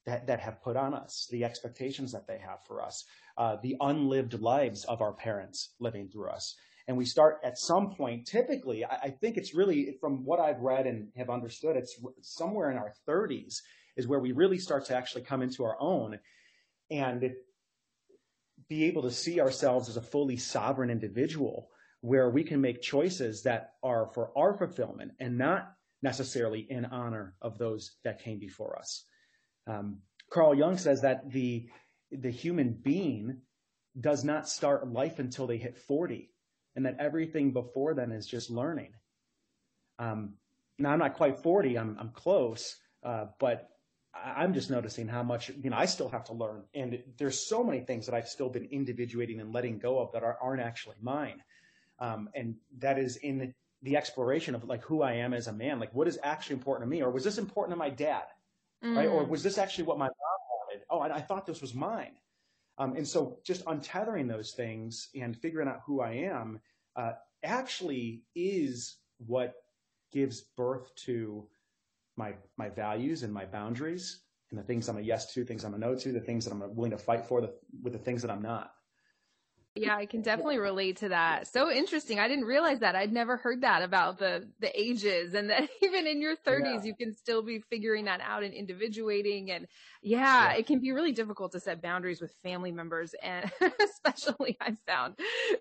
that, 0.05 0.27
that 0.27 0.39
have 0.39 0.61
put 0.61 0.75
on 0.75 0.93
us, 0.93 1.27
the 1.31 1.43
expectations 1.43 2.11
that 2.11 2.27
they 2.27 2.37
have 2.37 2.63
for 2.65 2.81
us, 2.81 3.05
uh, 3.37 3.57
the 3.61 3.75
unlived 3.79 4.39
lives 4.39 4.85
of 4.85 5.01
our 5.01 5.13
parents 5.13 5.75
living 5.79 6.09
through 6.09 6.29
us 6.29 6.55
and 6.87 6.97
we 6.97 7.05
start 7.05 7.39
at 7.43 7.57
some 7.57 7.91
point, 7.91 8.27
typically, 8.27 8.83
I, 8.83 8.95
I 9.03 9.09
think 9.09 9.37
it's 9.37 9.53
really, 9.53 9.95
from 10.01 10.25
what 10.25 10.39
I've 10.39 10.59
read 10.59 10.85
and 10.85 11.09
have 11.15 11.29
understood, 11.29 11.77
it's 11.77 11.97
somewhere 12.21 12.71
in 12.71 12.77
our 12.77 12.93
30s 13.07 13.59
is 13.95 14.07
where 14.07 14.19
we 14.19 14.31
really 14.31 14.57
start 14.57 14.85
to 14.85 14.95
actually 14.95 15.23
come 15.23 15.41
into 15.41 15.63
our 15.63 15.77
own 15.79 16.19
and 16.91 17.31
be 18.67 18.85
able 18.85 19.03
to 19.03 19.11
see 19.11 19.39
ourselves 19.39 19.87
as 19.87 19.97
a 19.97 20.01
fully 20.01 20.37
sovereign 20.37 20.89
individual 20.89 21.69
where 22.01 22.29
we 22.29 22.43
can 22.43 22.59
make 22.59 22.81
choices 22.81 23.43
that 23.43 23.73
are 23.81 24.09
for 24.13 24.37
our 24.37 24.53
fulfillment 24.53 25.11
and 25.19 25.37
not 25.37 25.73
necessarily 26.01 26.67
in 26.69 26.83
honor 26.85 27.33
of 27.41 27.57
those 27.57 27.93
that 28.03 28.21
came 28.21 28.39
before 28.39 28.77
us. 28.77 29.05
Um, 29.67 29.99
Carl 30.29 30.55
Jung 30.55 30.77
says 30.77 31.01
that 31.01 31.31
the, 31.31 31.67
the 32.11 32.31
human 32.31 32.73
being 32.73 33.41
does 33.99 34.23
not 34.23 34.49
start 34.49 34.87
life 34.87 35.19
until 35.19 35.47
they 35.47 35.57
hit 35.57 35.77
40 35.77 36.29
and 36.75 36.85
that 36.85 36.97
everything 36.99 37.51
before 37.51 37.93
then 37.93 38.11
is 38.11 38.25
just 38.25 38.49
learning. 38.49 38.93
Um, 39.99 40.33
now 40.79 40.91
I'm 40.91 40.99
not 40.99 41.13
quite 41.13 41.43
40, 41.43 41.77
I'm, 41.77 41.97
I'm 41.99 42.09
close, 42.09 42.75
Uh, 43.03 43.27
but 43.39 43.69
I'm 44.13 44.53
just 44.53 44.69
noticing 44.69 45.07
how 45.07 45.23
much, 45.23 45.49
you 45.49 45.69
know, 45.69 45.77
I 45.77 45.85
still 45.85 46.09
have 46.09 46.23
to 46.25 46.33
learn. 46.33 46.63
And 46.73 47.03
there's 47.17 47.47
so 47.47 47.63
many 47.63 47.81
things 47.81 48.05
that 48.05 48.15
I've 48.15 48.27
still 48.27 48.49
been 48.49 48.65
individuating 48.65 49.39
and 49.39 49.51
letting 49.51 49.79
go 49.79 49.99
of 49.99 50.11
that 50.13 50.23
are, 50.23 50.37
aren't 50.41 50.61
actually 50.61 50.95
mine. 51.01 51.41
Um, 51.99 52.29
and 52.33 52.55
that 52.77 52.99
is 52.99 53.17
in 53.17 53.53
the 53.81 53.97
exploration 53.97 54.55
of 54.55 54.63
like 54.63 54.83
who 54.83 55.01
I 55.01 55.13
am 55.13 55.33
as 55.33 55.47
a 55.47 55.53
man. 55.53 55.79
Like 55.79 55.93
what 55.93 56.07
is 56.07 56.19
actually 56.23 56.55
important 56.55 56.89
to 56.89 56.95
me? 56.95 57.01
Or 57.01 57.11
was 57.11 57.23
this 57.23 57.37
important 57.37 57.73
to 57.73 57.79
my 57.79 57.89
dad? 57.89 58.23
Mm. 58.83 58.95
Right? 58.95 59.09
Or 59.09 59.23
mm. 59.23 59.29
was 59.29 59.43
this 59.43 59.57
actually 59.57 59.85
what 59.85 59.97
my 59.97 60.05
mom 60.05 60.39
wanted? 60.49 60.85
Oh, 60.89 60.99
I, 60.99 61.17
I 61.17 61.21
thought 61.21 61.45
this 61.45 61.61
was 61.61 61.73
mine. 61.73 62.13
Um, 62.77 62.95
and 62.95 63.07
so 63.07 63.39
just 63.45 63.63
untethering 63.65 64.27
those 64.27 64.51
things 64.51 65.09
and 65.15 65.37
figuring 65.37 65.67
out 65.67 65.81
who 65.85 66.01
I 66.01 66.11
am 66.13 66.59
uh, 66.95 67.11
actually 67.43 68.23
is 68.35 68.97
what 69.17 69.53
gives 70.11 70.41
birth 70.57 70.93
to 70.95 71.47
my 72.15 72.33
my 72.57 72.69
values 72.69 73.23
and 73.23 73.33
my 73.33 73.45
boundaries 73.45 74.21
and 74.53 74.59
the 74.59 74.63
things 74.63 74.87
I'm 74.87 74.97
a 74.97 75.01
yes 75.01 75.33
to, 75.33 75.43
things 75.43 75.63
I'm 75.63 75.73
a 75.73 75.77
no 75.79 75.95
to, 75.95 76.11
the 76.11 76.19
things 76.19 76.45
that 76.45 76.51
I'm 76.51 76.75
willing 76.75 76.91
to 76.91 76.97
fight 76.97 77.25
for, 77.25 77.41
the, 77.41 77.53
with 77.81 77.93
the 77.93 77.99
things 77.99 78.21
that 78.21 78.29
I'm 78.29 78.43
not. 78.43 78.71
Yeah, 79.75 79.95
I 79.95 80.05
can 80.05 80.21
definitely 80.21 80.59
relate 80.59 80.97
to 80.97 81.09
that. 81.09 81.47
So 81.47 81.71
interesting. 81.71 82.19
I 82.19 82.27
didn't 82.27 82.45
realize 82.45 82.79
that. 82.81 82.95
I'd 82.95 83.11
never 83.11 83.37
heard 83.37 83.61
that 83.61 83.81
about 83.81 84.19
the 84.19 84.47
the 84.59 84.79
ages 84.79 85.33
and 85.33 85.49
that 85.49 85.67
even 85.81 86.05
in 86.05 86.21
your 86.21 86.35
30s 86.35 86.63
yeah. 86.63 86.83
you 86.83 86.95
can 86.95 87.11
still 87.11 87.41
be 87.41 87.59
figuring 87.71 88.05
that 88.05 88.21
out 88.21 88.43
and 88.43 88.53
individuating 88.53 89.49
and 89.49 89.67
yeah, 90.03 90.49
yeah, 90.49 90.57
it 90.57 90.67
can 90.67 90.79
be 90.79 90.91
really 90.91 91.11
difficult 91.11 91.53
to 91.53 91.59
set 91.59 91.81
boundaries 91.81 92.21
with 92.21 92.31
family 92.43 92.71
members 92.71 93.15
and 93.23 93.51
especially 93.83 94.57
I 94.61 94.75
found, 94.85 95.15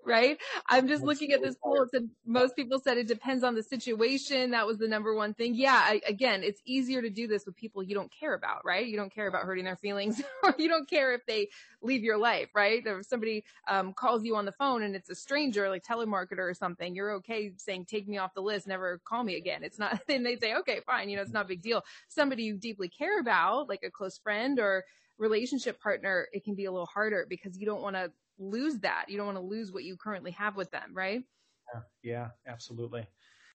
right? 0.04 0.36
I'm 0.68 0.88
just 0.88 1.00
That's 1.00 1.06
looking 1.06 1.32
at 1.32 1.40
this 1.40 1.56
poll. 1.62 1.82
It 1.82 1.90
said 1.90 2.10
most 2.26 2.54
people 2.54 2.80
said 2.80 2.98
it 2.98 3.08
depends 3.08 3.44
on 3.44 3.54
the 3.54 3.62
situation. 3.62 4.50
That 4.50 4.66
was 4.66 4.76
the 4.76 4.88
number 4.88 5.14
one 5.14 5.32
thing. 5.32 5.54
Yeah, 5.54 5.80
I, 5.82 6.02
again, 6.06 6.42
it's 6.42 6.60
easier 6.66 7.00
to 7.00 7.08
do 7.08 7.26
this 7.26 7.46
with 7.46 7.56
people 7.56 7.82
you 7.82 7.94
don't 7.94 8.12
care 8.12 8.34
about, 8.34 8.62
right? 8.64 8.86
You 8.86 8.96
don't 8.96 9.14
care 9.14 9.26
about 9.28 9.44
hurting 9.44 9.64
their 9.64 9.76
feelings 9.76 10.20
or 10.42 10.54
you 10.58 10.68
don't 10.68 10.90
care 10.90 11.14
if 11.14 11.24
they 11.24 11.48
leave 11.80 12.02
your 12.02 12.18
life, 12.18 12.48
right? 12.54 12.82
If 12.84 13.06
somebody 13.06 13.44
um, 13.68 13.94
calls 14.02 14.24
you 14.24 14.34
on 14.34 14.44
the 14.44 14.52
phone 14.52 14.82
and 14.82 14.96
it's 14.96 15.10
a 15.10 15.14
stranger, 15.14 15.68
like 15.68 15.84
telemarketer 15.84 16.38
or 16.38 16.54
something, 16.54 16.92
you're 16.92 17.12
okay 17.12 17.52
saying, 17.56 17.84
take 17.84 18.08
me 18.08 18.18
off 18.18 18.34
the 18.34 18.40
list, 18.40 18.66
never 18.66 19.00
call 19.04 19.22
me 19.22 19.36
again. 19.36 19.62
It's 19.62 19.78
not, 19.78 20.00
then 20.08 20.24
they 20.24 20.36
say, 20.36 20.54
okay, 20.56 20.80
fine, 20.84 21.08
you 21.08 21.16
know, 21.16 21.22
it's 21.22 21.32
not 21.32 21.44
a 21.44 21.48
big 21.48 21.62
deal. 21.62 21.84
Somebody 22.08 22.42
you 22.42 22.56
deeply 22.56 22.88
care 22.88 23.20
about, 23.20 23.68
like 23.68 23.84
a 23.84 23.90
close 23.90 24.18
friend 24.18 24.58
or 24.58 24.84
relationship 25.18 25.80
partner, 25.80 26.26
it 26.32 26.42
can 26.42 26.56
be 26.56 26.64
a 26.64 26.72
little 26.72 26.86
harder 26.86 27.26
because 27.28 27.56
you 27.56 27.64
don't 27.64 27.80
want 27.80 27.94
to 27.94 28.10
lose 28.38 28.78
that. 28.80 29.04
You 29.08 29.16
don't 29.16 29.26
want 29.26 29.38
to 29.38 29.44
lose 29.44 29.70
what 29.70 29.84
you 29.84 29.96
currently 29.96 30.32
have 30.32 30.56
with 30.56 30.72
them, 30.72 30.90
right? 30.92 31.22
Yeah, 32.02 32.30
absolutely. 32.48 33.06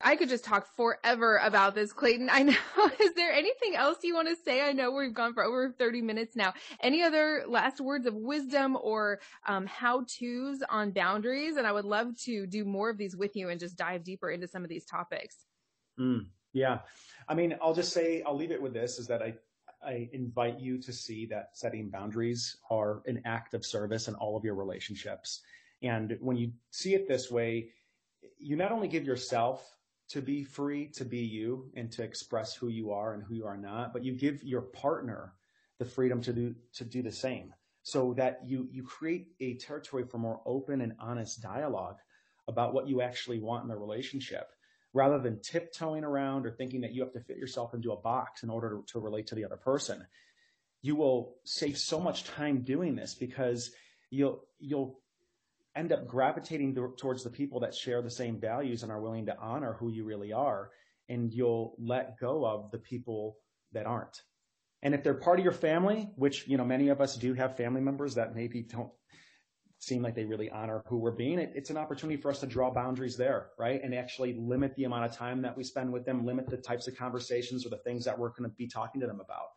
I 0.01 0.17
could 0.17 0.29
just 0.29 0.45
talk 0.45 0.67
forever 0.77 1.39
about 1.39 1.75
this, 1.75 1.93
Clayton. 1.93 2.29
I 2.31 2.43
know. 2.43 2.57
Is 3.01 3.15
there 3.15 3.33
anything 3.33 3.75
else 3.77 3.99
you 4.03 4.15
want 4.15 4.29
to 4.29 4.37
say? 4.45 4.63
I 4.63 4.73
know 4.73 4.91
we've 4.91 5.15
gone 5.15 5.35
for 5.35 5.45
over 5.45 5.71
30 5.71 6.03
minutes 6.03 6.37
now. 6.37 6.53
Any 6.81 7.03
other 7.03 7.45
last 7.47 7.81
words 7.81 8.07
of 8.07 8.15
wisdom 8.15 8.77
or 8.81 9.21
um, 9.47 9.67
how 9.67 10.05
to's 10.07 10.63
on 10.69 10.91
boundaries? 10.91 11.57
And 11.57 11.67
I 11.67 11.73
would 11.73 11.85
love 11.85 12.19
to 12.23 12.47
do 12.47 12.65
more 12.65 12.91
of 12.91 12.99
these 12.99 13.17
with 13.17 13.37
you 13.37 13.49
and 13.49 13.61
just 13.61 13.77
dive 13.77 14.05
deeper 14.05 14.31
into 14.31 14.49
some 14.49 14.63
of 14.63 14.69
these 14.69 14.85
topics. 14.85 15.37
Mm, 15.99 16.27
yeah. 16.53 16.81
I 17.29 17.35
mean, 17.35 17.57
I'll 17.63 17.75
just 17.75 17.93
say, 17.93 18.23
I'll 18.27 18.37
leave 18.37 18.51
it 18.51 18.61
with 18.61 18.75
this 18.75 18.99
is 18.99 19.07
that 19.07 19.23
I, 19.23 19.35
I 19.85 20.09
invite 20.13 20.61
you 20.61 20.81
to 20.83 20.93
see 20.93 21.27
that 21.27 21.51
setting 21.53 21.89
boundaries 21.89 22.57
are 22.71 23.03
an 23.07 23.23
act 23.25 23.55
of 23.55 23.65
service 23.65 24.09
in 24.09 24.15
all 24.15 24.37
of 24.37 24.45
your 24.45 24.55
relationships. 24.55 25.43
And 25.83 26.17
when 26.21 26.37
you 26.37 26.53
see 26.71 26.95
it 26.95 27.07
this 27.07 27.31
way, 27.31 27.71
you 28.39 28.57
not 28.57 28.73
only 28.73 28.89
give 28.89 29.05
yourself 29.05 29.71
to 30.11 30.21
be 30.21 30.45
free 30.45 30.89
to 30.95 31.05
be 31.05 31.21
you 31.21 31.71
and 31.75 31.91
to 31.93 32.03
express 32.03 32.55
who 32.55 32.69
you 32.69 32.93
are 32.93 33.15
and 33.15 33.23
who 33.23 33.35
you 33.35 33.47
are 33.47 33.57
not, 33.57 33.93
but 33.93 34.05
you 34.05 34.13
give 34.13 34.43
your 34.45 34.63
partner 34.63 35.33
the 35.79 35.85
freedom 35.85 36.21
to 36.23 36.33
do 36.33 36.55
to 36.75 36.85
do 36.85 37.03
the 37.03 37.13
same. 37.13 37.53
So 37.83 38.15
that 38.15 38.41
you 38.47 38.69
you 38.71 38.83
create 38.83 39.29
a 39.41 39.55
territory 39.57 40.05
for 40.05 40.19
more 40.19 40.41
open 40.47 40.81
and 40.81 40.95
honest 40.99 41.43
dialogue 41.43 41.97
about 42.49 42.75
what 42.75 42.89
you 42.89 43.01
actually 43.01 43.41
want 43.41 43.63
in 43.63 43.69
the 43.69 43.77
relationship 43.77 44.49
rather 44.93 45.19
than 45.19 45.41
tiptoeing 45.41 46.05
around 46.05 46.47
or 46.47 46.53
thinking 46.53 46.83
that 46.83 46.93
you 46.93 47.03
have 47.03 47.13
to 47.13 47.21
fit 47.21 47.37
yourself 47.37 47.75
into 47.75 47.93
a 47.93 48.01
box 48.01 48.43
in 48.43 48.51
order 48.51 48.69
to, 48.71 48.93
to 48.93 49.01
relate 49.01 49.27
to 49.27 49.35
the 49.35 49.45
other 49.45 49.57
person. 49.57 50.07
You 50.83 50.95
will 50.95 51.35
save 51.45 51.77
so 51.77 51.99
much 51.99 52.25
time 52.25 52.63
doing 52.63 52.95
this 52.95 53.15
because 53.15 53.73
you'll 54.11 54.45
you'll 54.59 55.01
end 55.77 55.93
up 55.93 56.07
gravitating 56.07 56.75
th- 56.75 56.97
towards 56.97 57.25
the 57.25 57.31
people 57.31 57.61
that 57.61 57.75
share 57.75 58.03
the 58.03 58.11
same 58.11 58.39
values 58.41 58.83
and 58.83 58.93
are 58.93 59.01
willing 59.01 59.27
to 59.27 59.39
honor 59.39 59.75
who 59.75 59.91
you 59.91 60.05
really 60.05 60.33
are. 60.33 60.71
And 61.09 61.33
you'll 61.33 61.75
let 61.79 62.19
go 62.19 62.47
of 62.47 62.71
the 62.71 62.79
people 62.79 63.37
that 63.73 63.87
aren't. 63.87 64.23
And 64.83 64.95
if 64.95 65.03
they're 65.03 65.15
part 65.15 65.39
of 65.39 65.45
your 65.45 65.53
family, 65.53 66.11
which, 66.17 66.47
you 66.47 66.57
know, 66.57 66.65
many 66.65 66.89
of 66.89 67.01
us 67.01 67.17
do 67.17 67.35
have 67.35 67.57
family 67.57 67.81
members 67.81 68.15
that 68.15 68.35
maybe 68.35 68.63
don't 68.63 68.91
seem 69.79 70.03
like 70.03 70.15
they 70.15 70.25
really 70.25 70.51
honor 70.51 70.83
who 70.87 70.99
we're 70.99 71.11
being, 71.11 71.39
it, 71.39 71.53
it's 71.55 71.71
an 71.71 71.77
opportunity 71.77 72.21
for 72.21 72.31
us 72.31 72.41
to 72.41 72.47
draw 72.47 72.71
boundaries 72.71 73.17
there, 73.17 73.49
right? 73.59 73.83
And 73.83 73.95
actually 73.95 74.35
limit 74.35 74.75
the 74.77 74.85
amount 74.85 75.05
of 75.05 75.17
time 75.17 75.43
that 75.43 75.57
we 75.57 75.65
spend 75.65 75.93
with 75.93 76.05
them, 76.05 76.25
limit 76.25 76.49
the 76.49 76.57
types 76.57 76.87
of 76.87 76.97
conversations 76.97 77.67
or 77.67 77.71
the 77.71 77.79
things 77.79 78.05
that 78.05 78.19
we're 78.19 78.31
going 78.31 78.49
to 78.49 78.57
be 78.57 78.67
talking 78.67 79.01
to 79.01 79.07
them 79.07 79.21
about, 79.21 79.49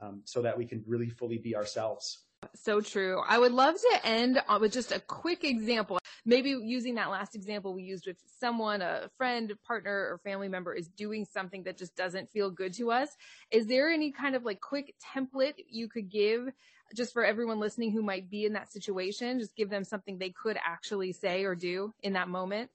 um, 0.00 0.22
so 0.24 0.42
that 0.42 0.56
we 0.56 0.64
can 0.64 0.82
really 0.86 1.08
fully 1.08 1.38
be 1.38 1.54
ourselves. 1.54 2.24
So 2.54 2.80
true. 2.80 3.22
I 3.26 3.38
would 3.38 3.52
love 3.52 3.74
to 3.74 4.00
end 4.04 4.40
with 4.60 4.72
just 4.72 4.92
a 4.92 5.00
quick 5.00 5.44
example. 5.44 5.98
Maybe 6.24 6.50
using 6.50 6.94
that 6.96 7.10
last 7.10 7.34
example 7.34 7.74
we 7.74 7.82
used 7.82 8.06
with 8.06 8.18
someone, 8.38 8.82
a 8.82 9.10
friend, 9.16 9.52
partner, 9.66 9.92
or 9.92 10.20
family 10.22 10.48
member 10.48 10.72
is 10.72 10.88
doing 10.88 11.24
something 11.24 11.64
that 11.64 11.76
just 11.76 11.96
doesn't 11.96 12.30
feel 12.30 12.50
good 12.50 12.72
to 12.74 12.92
us. 12.92 13.08
Is 13.50 13.66
there 13.66 13.90
any 13.90 14.12
kind 14.12 14.36
of 14.36 14.44
like 14.44 14.60
quick 14.60 14.94
template 15.14 15.54
you 15.68 15.88
could 15.88 16.08
give 16.08 16.48
just 16.94 17.12
for 17.12 17.24
everyone 17.24 17.58
listening 17.58 17.90
who 17.90 18.02
might 18.02 18.30
be 18.30 18.44
in 18.44 18.52
that 18.52 18.70
situation? 18.70 19.40
Just 19.40 19.56
give 19.56 19.70
them 19.70 19.82
something 19.82 20.18
they 20.18 20.30
could 20.30 20.58
actually 20.64 21.12
say 21.12 21.44
or 21.44 21.56
do 21.56 21.92
in 22.02 22.12
that 22.12 22.28
moment? 22.28 22.70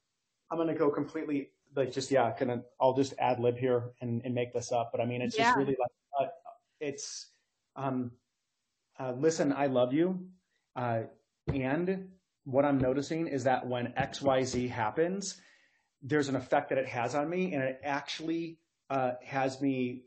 I'm 0.51 0.57
going 0.57 0.68
to 0.68 0.74
go 0.74 0.89
completely 0.89 1.51
like 1.76 1.91
just, 1.91 2.09
yeah, 2.11 2.34
gonna, 2.38 2.63
I'll 2.82 2.95
just 2.95 3.13
ad 3.20 3.39
lib 3.39 3.57
here 3.57 3.91
and, 4.01 4.22
and 4.26 4.34
make 4.34 4.53
this 4.53 4.72
up. 4.72 4.89
But 4.91 4.99
I 5.01 5.05
mean, 5.05 5.22
it's 5.22 5.38
yeah. 5.38 5.45
just 5.45 5.57
really 5.57 5.78
like, 5.80 5.91
uh, 6.20 6.32
it's, 6.80 7.28
um, 7.76 8.11
uh, 8.99 9.13
listen, 9.17 9.53
I 9.53 9.67
love 9.67 9.93
you. 9.93 10.27
Uh, 10.75 11.03
and 11.53 12.09
what 12.45 12.65
I'm 12.65 12.77
noticing 12.77 13.27
is 13.27 13.43
that 13.43 13.67
when 13.67 13.93
XYZ 13.97 14.69
happens, 14.69 15.39
there's 16.01 16.29
an 16.29 16.35
effect 16.35 16.69
that 16.69 16.77
it 16.77 16.87
has 16.87 17.15
on 17.15 17.29
me 17.29 17.53
and 17.53 17.63
it 17.63 17.79
actually 17.83 18.59
uh, 18.89 19.13
has 19.23 19.61
me 19.61 20.03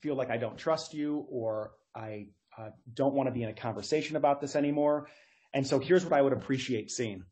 feel 0.00 0.14
like 0.14 0.30
I 0.30 0.36
don't 0.36 0.58
trust 0.58 0.94
you 0.94 1.26
or 1.30 1.72
I 1.94 2.26
uh, 2.58 2.70
don't 2.92 3.14
want 3.14 3.28
to 3.28 3.32
be 3.32 3.42
in 3.42 3.48
a 3.48 3.54
conversation 3.54 4.16
about 4.16 4.40
this 4.40 4.56
anymore. 4.56 5.08
And 5.54 5.66
so 5.66 5.78
here's 5.78 6.04
what 6.04 6.12
I 6.12 6.22
would 6.22 6.32
appreciate 6.32 6.90
seeing. 6.90 7.24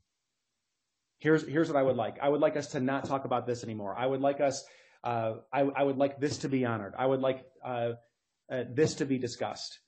Here's, 1.18 1.47
here's 1.47 1.68
what 1.68 1.76
I 1.76 1.82
would 1.82 1.97
like. 1.97 2.18
I 2.22 2.28
would 2.28 2.41
like 2.41 2.57
us 2.57 2.68
to 2.68 2.80
not 2.80 3.05
talk 3.05 3.24
about 3.24 3.47
this 3.47 3.62
anymore. 3.62 3.95
I 3.99 4.07
would 4.07 4.20
like 4.20 4.41
us, 4.41 4.64
uh, 5.05 5.34
I, 5.53 5.61
I 5.61 5.82
would 5.82 5.99
like 5.99 6.18
this 6.18 6.38
to 6.38 6.49
be 6.49 6.64
honored. 6.64 6.95
I 6.97 7.05
would 7.05 7.20
like 7.20 7.45
uh, 7.64 7.93
this 8.49 8.95
to 8.97 9.05
be 9.05 9.18
discussed 9.18 9.78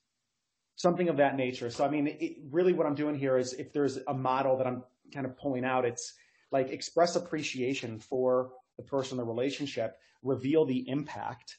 something 0.76 1.08
of 1.08 1.16
that 1.18 1.36
nature. 1.36 1.70
So, 1.70 1.84
I 1.84 1.88
mean, 1.88 2.06
it, 2.06 2.36
really 2.50 2.72
what 2.72 2.86
I'm 2.86 2.94
doing 2.94 3.18
here 3.18 3.36
is 3.36 3.52
if 3.54 3.72
there's 3.72 3.98
a 4.08 4.14
model 4.14 4.56
that 4.56 4.66
I'm 4.66 4.82
kind 5.12 5.26
of 5.26 5.36
pulling 5.36 5.64
out, 5.64 5.84
it's 5.84 6.14
like 6.50 6.70
express 6.70 7.16
appreciation 7.16 7.98
for 7.98 8.52
the 8.76 8.82
person, 8.82 9.16
the 9.16 9.24
relationship, 9.24 9.98
reveal 10.22 10.64
the 10.64 10.88
impact 10.88 11.58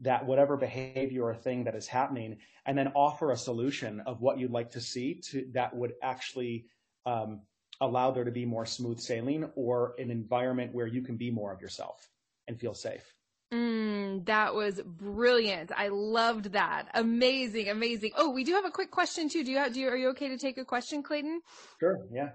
that 0.00 0.24
whatever 0.24 0.56
behavior 0.56 1.24
or 1.24 1.34
thing 1.34 1.64
that 1.64 1.74
is 1.74 1.86
happening, 1.86 2.36
and 2.66 2.76
then 2.76 2.88
offer 2.94 3.30
a 3.30 3.36
solution 3.36 4.00
of 4.00 4.20
what 4.20 4.38
you'd 4.38 4.50
like 4.50 4.70
to 4.70 4.80
see 4.80 5.14
to 5.14 5.46
that 5.52 5.74
would 5.74 5.94
actually 6.02 6.66
um, 7.06 7.40
allow 7.80 8.10
there 8.10 8.24
to 8.24 8.30
be 8.30 8.44
more 8.44 8.66
smooth 8.66 9.00
sailing 9.00 9.50
or 9.54 9.94
an 9.98 10.10
environment 10.10 10.74
where 10.74 10.86
you 10.86 11.02
can 11.02 11.16
be 11.16 11.30
more 11.30 11.52
of 11.52 11.60
yourself 11.60 12.10
and 12.48 12.60
feel 12.60 12.74
safe. 12.74 13.15
Mm, 13.52 14.26
that 14.26 14.54
was 14.54 14.80
brilliant. 14.84 15.70
I 15.76 15.88
loved 15.88 16.52
that. 16.52 16.88
Amazing, 16.94 17.68
amazing. 17.68 18.12
Oh, 18.16 18.30
we 18.30 18.42
do 18.42 18.54
have 18.54 18.64
a 18.64 18.70
quick 18.70 18.90
question 18.90 19.28
too. 19.28 19.44
Do 19.44 19.52
you, 19.52 19.58
have, 19.58 19.72
do 19.72 19.80
you, 19.80 19.88
are 19.88 19.96
you 19.96 20.08
okay 20.10 20.28
to 20.28 20.38
take 20.38 20.58
a 20.58 20.64
question, 20.64 21.02
Clayton? 21.02 21.40
Sure. 21.78 21.98
Yeah. 22.12 22.30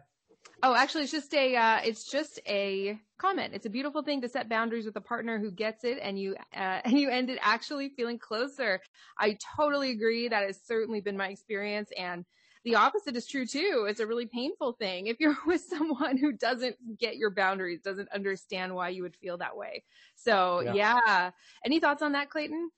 Oh, 0.63 0.73
actually, 0.75 1.03
it's 1.03 1.11
just 1.11 1.33
a, 1.33 1.55
uh, 1.55 1.79
it's 1.83 2.09
just 2.09 2.39
a 2.47 2.97
comment. 3.17 3.53
It's 3.53 3.65
a 3.65 3.69
beautiful 3.69 4.03
thing 4.03 4.21
to 4.21 4.29
set 4.29 4.47
boundaries 4.47 4.85
with 4.85 4.95
a 4.95 5.01
partner 5.01 5.37
who 5.37 5.51
gets 5.51 5.83
it 5.83 5.99
and 6.01 6.17
you, 6.17 6.35
uh, 6.55 6.79
and 6.85 6.93
you 6.93 7.09
end 7.09 7.29
ended 7.29 7.39
actually 7.41 7.89
feeling 7.89 8.17
closer. 8.17 8.79
I 9.17 9.37
totally 9.57 9.91
agree. 9.91 10.29
That 10.29 10.43
has 10.43 10.61
certainly 10.65 11.01
been 11.01 11.17
my 11.17 11.27
experience 11.27 11.89
and 11.97 12.25
the 12.63 12.75
opposite 12.75 13.15
is 13.15 13.27
true 13.27 13.45
too. 13.45 13.85
It's 13.89 13.99
a 13.99 14.07
really 14.07 14.25
painful 14.25 14.73
thing 14.73 15.07
if 15.07 15.19
you're 15.19 15.37
with 15.45 15.61
someone 15.61 16.17
who 16.17 16.31
doesn't 16.31 16.75
get 16.97 17.17
your 17.17 17.31
boundaries, 17.31 17.81
doesn't 17.81 18.09
understand 18.11 18.73
why 18.75 18.89
you 18.89 19.03
would 19.03 19.15
feel 19.15 19.37
that 19.37 19.57
way. 19.57 19.83
So 20.15 20.61
yeah. 20.61 20.99
yeah. 21.05 21.31
Any 21.65 21.79
thoughts 21.79 22.01
on 22.01 22.11
that, 22.13 22.29
Clayton? 22.29 22.69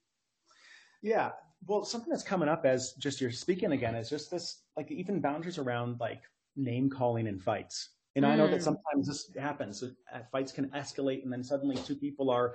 Yeah. 1.02 1.32
Well, 1.66 1.84
something 1.84 2.10
that's 2.10 2.22
coming 2.22 2.48
up 2.48 2.64
as 2.64 2.92
just 2.98 3.20
you're 3.20 3.30
speaking 3.30 3.72
again 3.72 3.94
is 3.94 4.10
just 4.10 4.30
this, 4.30 4.62
like 4.76 4.90
even 4.90 5.20
boundaries 5.20 5.58
around 5.58 6.00
like 6.00 6.22
name 6.56 6.90
calling 6.90 7.26
in 7.26 7.38
fights. 7.38 7.90
And 8.16 8.24
mm. 8.24 8.28
I 8.28 8.36
know 8.36 8.48
that 8.48 8.60
mm. 8.60 8.64
sometimes 8.64 9.08
this 9.08 9.30
happens. 9.38 9.82
Uh, 9.82 10.18
fights 10.30 10.52
can 10.52 10.68
escalate 10.70 11.22
and 11.24 11.32
then 11.32 11.42
suddenly 11.42 11.76
two 11.76 11.96
people 11.96 12.30
are 12.30 12.54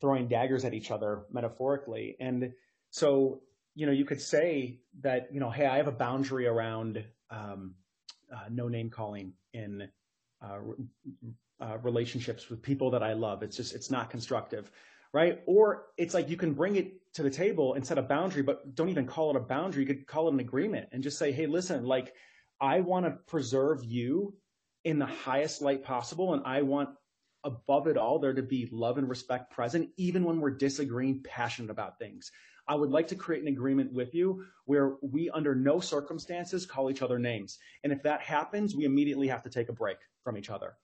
throwing 0.00 0.28
daggers 0.28 0.64
at 0.64 0.74
each 0.74 0.90
other 0.90 1.22
metaphorically. 1.30 2.16
And 2.20 2.52
so, 2.90 3.40
you 3.74 3.86
know, 3.86 3.92
you 3.92 4.04
could 4.04 4.20
say 4.20 4.80
that, 5.00 5.28
you 5.32 5.40
know, 5.40 5.50
hey, 5.50 5.66
I 5.66 5.76
have 5.76 5.88
a 5.88 5.92
boundary 5.92 6.46
around 6.46 7.04
um, 7.30 7.74
uh, 8.34 8.48
no 8.50 8.68
name 8.68 8.90
calling 8.90 9.32
in 9.52 9.88
uh, 10.44 10.58
uh, 11.60 11.78
relationships 11.78 12.50
with 12.50 12.62
people 12.62 12.90
that 12.90 13.02
I 13.02 13.12
love. 13.14 13.42
It's 13.42 13.56
just, 13.56 13.74
it's 13.74 13.90
not 13.90 14.10
constructive, 14.10 14.70
right? 15.12 15.40
Or 15.46 15.86
it's 15.96 16.14
like 16.14 16.28
you 16.28 16.36
can 16.36 16.52
bring 16.52 16.76
it 16.76 16.92
to 17.14 17.22
the 17.22 17.30
table 17.30 17.74
and 17.74 17.86
set 17.86 17.98
a 17.98 18.02
boundary, 18.02 18.42
but 18.42 18.74
don't 18.74 18.88
even 18.88 19.06
call 19.06 19.30
it 19.30 19.36
a 19.36 19.40
boundary. 19.40 19.82
You 19.82 19.86
could 19.86 20.06
call 20.06 20.28
it 20.28 20.34
an 20.34 20.40
agreement 20.40 20.88
and 20.92 21.02
just 21.02 21.18
say, 21.18 21.32
hey, 21.32 21.46
listen, 21.46 21.84
like, 21.84 22.14
I 22.60 22.80
want 22.80 23.06
to 23.06 23.12
preserve 23.26 23.82
you 23.84 24.34
in 24.84 24.98
the 24.98 25.06
highest 25.06 25.62
light 25.62 25.82
possible, 25.82 26.34
and 26.34 26.42
I 26.44 26.62
want 26.62 26.90
above 27.44 27.88
it 27.88 27.96
all 27.96 28.20
there 28.20 28.34
to 28.34 28.42
be 28.42 28.68
love 28.70 28.98
and 28.98 29.08
respect 29.08 29.52
present, 29.52 29.90
even 29.96 30.22
when 30.24 30.40
we're 30.40 30.50
disagreeing, 30.50 31.22
passionate 31.24 31.70
about 31.70 31.98
things. 31.98 32.30
I 32.68 32.74
would 32.74 32.90
like 32.90 33.08
to 33.08 33.16
create 33.16 33.42
an 33.42 33.48
agreement 33.48 33.92
with 33.92 34.14
you 34.14 34.44
where 34.66 34.94
we, 35.02 35.28
under 35.30 35.54
no 35.54 35.80
circumstances, 35.80 36.64
call 36.64 36.90
each 36.90 37.02
other 37.02 37.18
names. 37.18 37.58
And 37.82 37.92
if 37.92 38.02
that 38.04 38.20
happens, 38.20 38.76
we 38.76 38.84
immediately 38.84 39.28
have 39.28 39.42
to 39.42 39.50
take 39.50 39.68
a 39.68 39.72
break 39.72 39.98
from 40.22 40.36
each 40.36 40.50
other. 40.50 40.74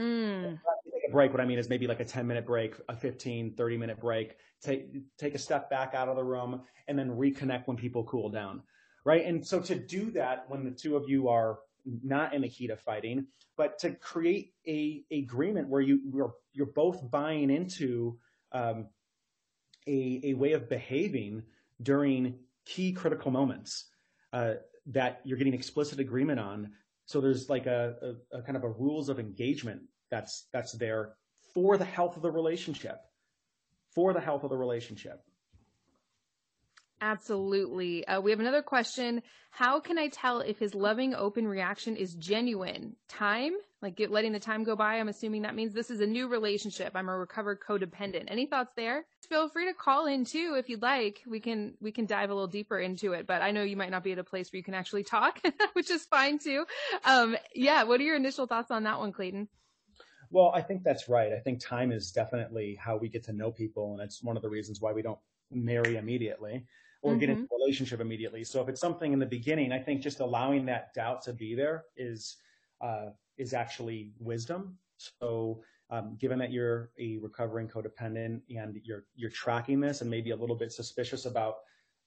Mm. 0.00 0.58
Take 0.92 1.02
a 1.08 1.12
break. 1.12 1.30
What 1.30 1.40
I 1.40 1.44
mean 1.44 1.58
is 1.58 1.68
maybe 1.68 1.86
like 1.86 2.00
a 2.00 2.04
10 2.04 2.26
minute 2.26 2.46
break, 2.46 2.74
a 2.88 2.96
15, 2.96 3.54
30 3.54 3.76
minute 3.76 4.00
break. 4.00 4.36
Take, 4.62 4.88
take 5.18 5.34
a 5.34 5.38
step 5.38 5.70
back 5.70 5.94
out 5.94 6.08
of 6.08 6.16
the 6.16 6.24
room 6.24 6.62
and 6.88 6.98
then 6.98 7.10
reconnect 7.10 7.66
when 7.66 7.76
people 7.76 8.04
cool 8.04 8.28
down. 8.28 8.62
Right. 9.04 9.24
And 9.24 9.46
so 9.46 9.60
to 9.60 9.76
do 9.76 10.10
that 10.12 10.44
when 10.48 10.64
the 10.64 10.70
two 10.70 10.96
of 10.96 11.08
you 11.08 11.28
are 11.28 11.60
not 12.02 12.34
in 12.34 12.42
the 12.42 12.48
heat 12.48 12.70
of 12.70 12.80
fighting, 12.80 13.26
but 13.56 13.78
to 13.78 13.92
create 13.92 14.54
a, 14.66 15.04
a 15.10 15.18
agreement 15.18 15.68
where 15.68 15.80
you, 15.80 16.00
you're, 16.12 16.34
you're 16.52 16.66
both 16.66 17.10
buying 17.10 17.50
into, 17.50 18.18
um, 18.52 18.88
a, 19.90 20.20
a 20.30 20.34
way 20.34 20.52
of 20.52 20.68
behaving 20.68 21.42
during 21.82 22.38
key 22.64 22.92
critical 22.92 23.30
moments 23.30 23.86
uh, 24.32 24.54
that 24.86 25.20
you're 25.24 25.38
getting 25.38 25.54
explicit 25.54 25.98
agreement 25.98 26.38
on. 26.38 26.70
So 27.06 27.20
there's 27.20 27.50
like 27.50 27.66
a, 27.66 28.14
a, 28.32 28.38
a 28.38 28.42
kind 28.42 28.56
of 28.56 28.64
a 28.64 28.68
rules 28.68 29.08
of 29.08 29.18
engagement 29.18 29.82
that's 30.10 30.48
that's 30.52 30.72
there 30.72 31.14
for 31.54 31.76
the 31.76 31.84
health 31.84 32.16
of 32.16 32.22
the 32.22 32.30
relationship, 32.30 32.98
for 33.94 34.12
the 34.12 34.20
health 34.20 34.44
of 34.44 34.50
the 34.50 34.56
relationship. 34.56 35.22
Absolutely. 37.00 38.06
Uh, 38.06 38.20
we 38.20 38.30
have 38.30 38.40
another 38.40 38.62
question. 38.62 39.22
How 39.50 39.80
can 39.80 39.98
I 39.98 40.08
tell 40.08 40.40
if 40.40 40.58
his 40.58 40.74
loving, 40.74 41.14
open 41.14 41.48
reaction 41.48 41.96
is 41.96 42.14
genuine? 42.14 42.94
Time, 43.08 43.52
like 43.80 43.96
get, 43.96 44.10
letting 44.10 44.32
the 44.32 44.38
time 44.38 44.64
go 44.64 44.76
by. 44.76 44.96
I'm 44.96 45.08
assuming 45.08 45.42
that 45.42 45.54
means 45.54 45.72
this 45.72 45.90
is 45.90 46.00
a 46.00 46.06
new 46.06 46.28
relationship. 46.28 46.92
I'm 46.94 47.08
a 47.08 47.16
recovered 47.16 47.60
codependent. 47.66 48.24
Any 48.28 48.46
thoughts 48.46 48.74
there? 48.76 49.06
Feel 49.28 49.48
free 49.48 49.66
to 49.66 49.74
call 49.74 50.06
in 50.06 50.24
too 50.24 50.56
if 50.58 50.68
you'd 50.68 50.82
like. 50.82 51.22
We 51.26 51.40
can 51.40 51.74
we 51.80 51.90
can 51.90 52.04
dive 52.04 52.30
a 52.30 52.34
little 52.34 52.48
deeper 52.48 52.78
into 52.78 53.14
it. 53.14 53.26
But 53.26 53.40
I 53.40 53.50
know 53.50 53.62
you 53.62 53.76
might 53.76 53.90
not 53.90 54.04
be 54.04 54.12
at 54.12 54.18
a 54.18 54.24
place 54.24 54.52
where 54.52 54.58
you 54.58 54.64
can 54.64 54.74
actually 54.74 55.04
talk, 55.04 55.40
which 55.72 55.90
is 55.90 56.04
fine 56.04 56.38
too. 56.38 56.66
Um, 57.04 57.36
yeah. 57.54 57.84
What 57.84 58.00
are 58.00 58.04
your 58.04 58.16
initial 58.16 58.46
thoughts 58.46 58.70
on 58.70 58.84
that 58.84 58.98
one, 58.98 59.12
Clayton? 59.12 59.48
Well, 60.30 60.52
I 60.54 60.60
think 60.60 60.84
that's 60.84 61.08
right. 61.08 61.32
I 61.32 61.40
think 61.40 61.60
time 61.60 61.90
is 61.92 62.12
definitely 62.12 62.78
how 62.78 62.98
we 62.98 63.08
get 63.08 63.24
to 63.24 63.32
know 63.32 63.50
people, 63.50 63.94
and 63.94 64.02
it's 64.02 64.22
one 64.22 64.36
of 64.36 64.42
the 64.42 64.50
reasons 64.50 64.80
why 64.80 64.92
we 64.92 65.02
don't 65.02 65.18
marry 65.50 65.96
immediately 65.96 66.66
or 67.02 67.12
mm-hmm. 67.12 67.20
get 67.20 67.30
into 67.30 67.42
a 67.44 67.58
relationship 67.58 68.00
immediately. 68.00 68.44
So 68.44 68.60
if 68.60 68.68
it's 68.68 68.80
something 68.80 69.12
in 69.12 69.18
the 69.18 69.26
beginning, 69.26 69.72
I 69.72 69.78
think 69.78 70.02
just 70.02 70.20
allowing 70.20 70.66
that 70.66 70.92
doubt 70.94 71.22
to 71.22 71.32
be 71.32 71.54
there 71.54 71.84
is 71.96 72.36
uh, 72.80 73.10
is 73.38 73.54
actually 73.54 74.12
wisdom. 74.18 74.76
So 75.20 75.62
um, 75.90 76.16
given 76.20 76.38
that 76.38 76.52
you're 76.52 76.90
a 76.98 77.18
recovering 77.18 77.68
codependent 77.68 78.42
and 78.54 78.80
you're 78.84 79.04
you're 79.14 79.30
tracking 79.30 79.80
this 79.80 80.02
and 80.02 80.10
maybe 80.10 80.30
a 80.30 80.36
little 80.36 80.56
bit 80.56 80.72
suspicious 80.72 81.26
about 81.26 81.56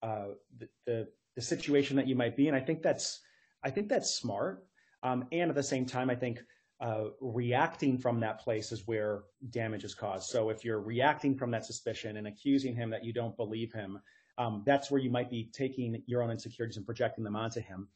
uh, 0.01 0.27
the, 0.57 0.67
the, 0.85 1.07
the 1.35 1.41
situation 1.41 1.95
that 1.97 2.07
you 2.07 2.15
might 2.15 2.35
be 2.35 2.47
in, 2.47 2.55
I 2.55 2.59
think 2.59 2.81
that's 2.81 3.21
I 3.63 3.69
think 3.69 3.89
that's 3.89 4.15
smart. 4.15 4.65
Um, 5.01 5.25
and 5.31 5.49
at 5.49 5.55
the 5.55 5.63
same 5.63 5.85
time, 5.85 6.09
I 6.09 6.15
think 6.15 6.39
uh, 6.79 7.05
reacting 7.21 7.97
from 7.97 8.19
that 8.19 8.39
place 8.39 8.71
is 8.71 8.87
where 8.87 9.23
damage 9.49 9.83
is 9.83 9.95
caused. 9.95 10.29
So 10.29 10.49
if 10.49 10.63
you're 10.63 10.81
reacting 10.81 11.35
from 11.35 11.51
that 11.51 11.65
suspicion 11.65 12.17
and 12.17 12.27
accusing 12.27 12.75
him 12.75 12.89
that 12.89 13.03
you 13.03 13.13
don't 13.13 13.35
believe 13.37 13.71
him, 13.73 13.99
um, 14.37 14.63
that's 14.65 14.89
where 14.89 14.99
you 14.99 15.09
might 15.09 15.29
be 15.29 15.49
taking 15.53 16.01
your 16.05 16.23
own 16.23 16.31
insecurities 16.31 16.77
and 16.77 16.85
projecting 16.85 17.23
them 17.23 17.35
onto 17.35 17.61
him. 17.61 17.87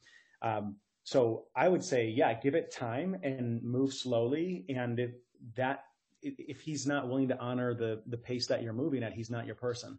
Um, 0.42 0.76
so 1.04 1.46
I 1.56 1.68
would 1.68 1.82
say, 1.82 2.08
yeah, 2.08 2.34
give 2.34 2.54
it 2.54 2.70
time 2.70 3.16
and 3.22 3.62
move 3.62 3.92
slowly. 3.94 4.64
And 4.68 4.98
if 4.98 5.10
that, 5.56 5.84
if 6.22 6.60
he's 6.60 6.86
not 6.86 7.08
willing 7.08 7.28
to 7.28 7.38
honor 7.38 7.74
the 7.74 8.02
the 8.06 8.16
pace 8.16 8.46
that 8.48 8.62
you're 8.62 8.72
moving 8.72 9.02
at, 9.02 9.12
he's 9.12 9.30
not 9.30 9.46
your 9.46 9.54
person. 9.54 9.98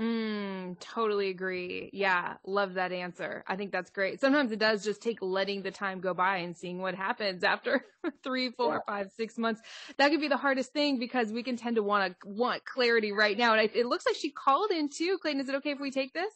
Mm, 0.00 0.78
totally 0.80 1.28
agree. 1.28 1.90
Yeah, 1.92 2.34
love 2.46 2.74
that 2.74 2.92
answer. 2.92 3.44
I 3.46 3.56
think 3.56 3.72
that's 3.72 3.90
great. 3.90 4.20
Sometimes 4.20 4.50
it 4.50 4.58
does 4.58 4.82
just 4.82 5.02
take 5.02 5.18
letting 5.20 5.62
the 5.62 5.70
time 5.70 6.00
go 6.00 6.14
by 6.14 6.38
and 6.38 6.56
seeing 6.56 6.78
what 6.78 6.94
happens 6.94 7.44
after 7.44 7.84
three, 8.24 8.50
four, 8.50 8.74
yeah. 8.74 8.80
five, 8.86 9.10
six 9.16 9.36
months. 9.36 9.60
That 9.98 10.10
could 10.10 10.20
be 10.20 10.28
the 10.28 10.36
hardest 10.36 10.72
thing 10.72 10.98
because 10.98 11.30
we 11.30 11.42
can 11.42 11.56
tend 11.56 11.76
to 11.76 11.82
want 11.82 12.16
to 12.20 12.28
want 12.28 12.64
clarity 12.64 13.12
right 13.12 13.36
now. 13.36 13.52
And 13.52 13.60
I, 13.60 13.70
it 13.74 13.86
looks 13.86 14.06
like 14.06 14.16
she 14.16 14.30
called 14.30 14.70
in 14.70 14.88
too. 14.88 15.18
Clayton, 15.18 15.40
is 15.40 15.48
it 15.48 15.54
okay 15.56 15.72
if 15.72 15.80
we 15.80 15.90
take 15.90 16.14
this? 16.14 16.32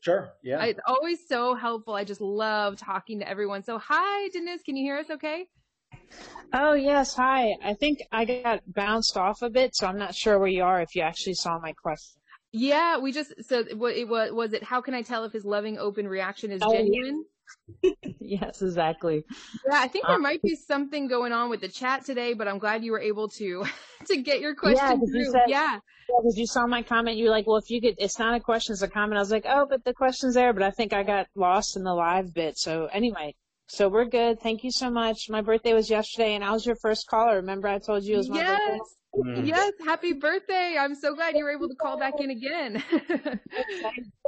Sure. 0.00 0.32
Yeah. 0.42 0.62
It's 0.64 0.80
always 0.86 1.26
so 1.26 1.54
helpful. 1.54 1.94
I 1.94 2.04
just 2.04 2.20
love 2.20 2.76
talking 2.76 3.20
to 3.20 3.28
everyone. 3.28 3.62
So 3.64 3.78
hi, 3.78 4.28
Denise. 4.28 4.62
Can 4.62 4.76
you 4.76 4.84
hear 4.84 4.98
us 4.98 5.10
okay? 5.10 5.46
Oh 6.52 6.72
yes, 6.72 7.14
hi. 7.14 7.54
I 7.62 7.74
think 7.74 7.98
I 8.12 8.24
got 8.24 8.60
bounced 8.66 9.16
off 9.16 9.42
a 9.42 9.50
bit, 9.50 9.74
so 9.74 9.86
I'm 9.86 9.98
not 9.98 10.14
sure 10.14 10.38
where 10.38 10.48
you 10.48 10.64
are 10.64 10.80
if 10.82 10.94
you 10.94 11.02
actually 11.02 11.34
saw 11.34 11.58
my 11.58 11.72
question. 11.72 12.19
Yeah, 12.52 12.98
we 12.98 13.12
just 13.12 13.32
so 13.44 13.64
what 13.76 13.94
it 13.94 14.08
was 14.08 14.32
was 14.32 14.52
it 14.52 14.62
how 14.62 14.80
can 14.80 14.94
I 14.94 15.02
tell 15.02 15.24
if 15.24 15.32
his 15.32 15.44
loving 15.44 15.78
open 15.78 16.08
reaction 16.08 16.50
is 16.50 16.60
oh, 16.64 16.72
genuine? 16.72 17.24
yes, 18.20 18.62
exactly. 18.62 19.24
Yeah, 19.68 19.78
I 19.78 19.88
think 19.88 20.06
there 20.06 20.16
um, 20.16 20.22
might 20.22 20.42
be 20.42 20.56
something 20.56 21.08
going 21.08 21.32
on 21.32 21.50
with 21.50 21.60
the 21.60 21.68
chat 21.68 22.04
today, 22.04 22.34
but 22.34 22.48
I'm 22.48 22.58
glad 22.58 22.84
you 22.84 22.92
were 22.92 23.00
able 23.00 23.28
to 23.28 23.64
to 24.06 24.16
get 24.16 24.40
your 24.40 24.54
question 24.54 24.84
yeah, 24.84 24.96
through. 24.96 25.30
Said, 25.30 25.42
yeah. 25.46 25.78
Because 26.08 26.36
you 26.36 26.46
saw 26.46 26.66
my 26.66 26.82
comment, 26.82 27.16
you 27.16 27.26
were 27.26 27.30
like, 27.30 27.46
well, 27.46 27.56
if 27.56 27.70
you 27.70 27.80
could, 27.80 27.94
it's 27.98 28.18
not 28.18 28.34
a 28.34 28.40
question, 28.40 28.72
it's 28.72 28.82
a 28.82 28.88
comment. 28.88 29.16
I 29.16 29.20
was 29.20 29.30
like, 29.30 29.46
oh, 29.48 29.66
but 29.68 29.84
the 29.84 29.94
question's 29.94 30.34
there, 30.34 30.52
but 30.52 30.64
I 30.64 30.70
think 30.70 30.92
I 30.92 31.04
got 31.04 31.28
lost 31.36 31.76
in 31.76 31.84
the 31.84 31.94
live 31.94 32.34
bit. 32.34 32.58
So 32.58 32.86
anyway, 32.86 33.36
so 33.70 33.88
we're 33.88 34.04
good. 34.04 34.40
Thank 34.40 34.64
you 34.64 34.72
so 34.72 34.90
much. 34.90 35.30
My 35.30 35.42
birthday 35.42 35.74
was 35.74 35.88
yesterday, 35.88 36.34
and 36.34 36.42
I 36.42 36.50
was 36.50 36.66
your 36.66 36.74
first 36.74 37.06
caller. 37.06 37.36
Remember, 37.36 37.68
I 37.68 37.78
told 37.78 38.02
you 38.02 38.14
it 38.14 38.18
was 38.18 38.28
my 38.28 38.36
yes. 38.38 38.58
birthday. 38.66 38.80
Mm. 39.16 39.46
Yes, 39.46 39.72
happy 39.84 40.12
birthday. 40.12 40.76
I'm 40.76 40.96
so 40.96 41.14
glad 41.14 41.36
you 41.36 41.44
were 41.44 41.52
able 41.52 41.68
to 41.68 41.76
call 41.76 41.96
back 41.96 42.14
in 42.18 42.30
again. 42.30 42.82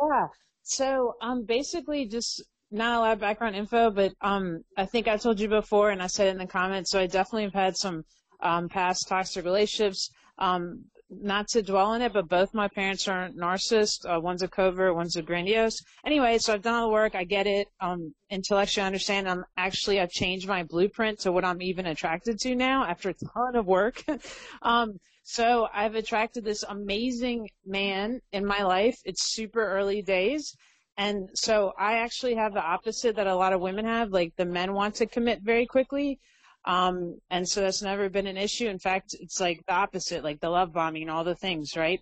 yeah. 0.02 0.26
So 0.62 1.14
um 1.20 1.44
basically 1.44 2.06
just 2.06 2.42
not 2.70 2.96
a 2.96 3.00
lot 3.00 3.12
of 3.14 3.18
background 3.20 3.56
info, 3.56 3.90
but 3.90 4.12
um 4.20 4.62
I 4.76 4.86
think 4.86 5.08
I 5.08 5.16
told 5.16 5.40
you 5.40 5.48
before 5.48 5.90
and 5.90 6.00
I 6.02 6.06
said 6.06 6.28
it 6.28 6.30
in 6.30 6.38
the 6.38 6.46
comments, 6.46 6.90
so 6.90 7.00
I 7.00 7.06
definitely 7.06 7.44
have 7.44 7.52
had 7.52 7.76
some 7.76 8.04
um 8.40 8.68
past 8.68 9.08
toxic 9.08 9.44
relationships. 9.44 10.10
Um 10.38 10.84
not 11.20 11.48
to 11.48 11.62
dwell 11.62 11.86
on 11.86 12.02
it, 12.02 12.12
but 12.12 12.28
both 12.28 12.54
my 12.54 12.68
parents 12.68 13.06
are 13.08 13.28
narcissists. 13.30 14.04
Uh, 14.04 14.20
one's 14.20 14.42
a 14.42 14.48
covert, 14.48 14.94
one's 14.94 15.16
a 15.16 15.22
grandiose. 15.22 15.82
Anyway, 16.06 16.38
so 16.38 16.54
I've 16.54 16.62
done 16.62 16.74
all 16.74 16.88
the 16.88 16.92
work. 16.92 17.14
I 17.14 17.24
get 17.24 17.46
it. 17.46 17.68
Um, 17.80 18.14
intellectually 18.30 18.86
understand. 18.86 19.28
I'm 19.28 19.44
actually, 19.56 20.00
I've 20.00 20.10
changed 20.10 20.48
my 20.48 20.62
blueprint 20.62 21.20
to 21.20 21.32
what 21.32 21.44
I'm 21.44 21.60
even 21.62 21.86
attracted 21.86 22.38
to 22.40 22.54
now 22.54 22.84
after 22.84 23.10
a 23.10 23.14
ton 23.14 23.56
of 23.56 23.66
work. 23.66 24.02
um, 24.62 24.98
so 25.22 25.68
I've 25.72 25.94
attracted 25.94 26.44
this 26.44 26.64
amazing 26.68 27.48
man 27.64 28.20
in 28.32 28.44
my 28.44 28.62
life. 28.62 28.96
It's 29.04 29.32
super 29.34 29.64
early 29.64 30.02
days. 30.02 30.56
And 30.96 31.28
so 31.34 31.72
I 31.78 31.98
actually 31.98 32.34
have 32.34 32.52
the 32.52 32.62
opposite 32.62 33.16
that 33.16 33.26
a 33.26 33.34
lot 33.34 33.52
of 33.52 33.60
women 33.60 33.84
have. 33.84 34.10
Like 34.10 34.34
the 34.36 34.44
men 34.44 34.74
want 34.74 34.94
to 34.96 35.06
commit 35.06 35.40
very 35.42 35.66
quickly 35.66 36.18
um, 36.64 37.18
and 37.30 37.48
so 37.48 37.60
that's 37.60 37.82
never 37.82 38.08
been 38.08 38.26
an 38.26 38.36
issue. 38.36 38.68
In 38.68 38.78
fact, 38.78 39.14
it's 39.18 39.40
like 39.40 39.64
the 39.66 39.74
opposite, 39.74 40.22
like 40.22 40.40
the 40.40 40.50
love 40.50 40.72
bombing 40.72 41.02
and 41.02 41.10
all 41.10 41.24
the 41.24 41.34
things, 41.34 41.76
right? 41.76 42.00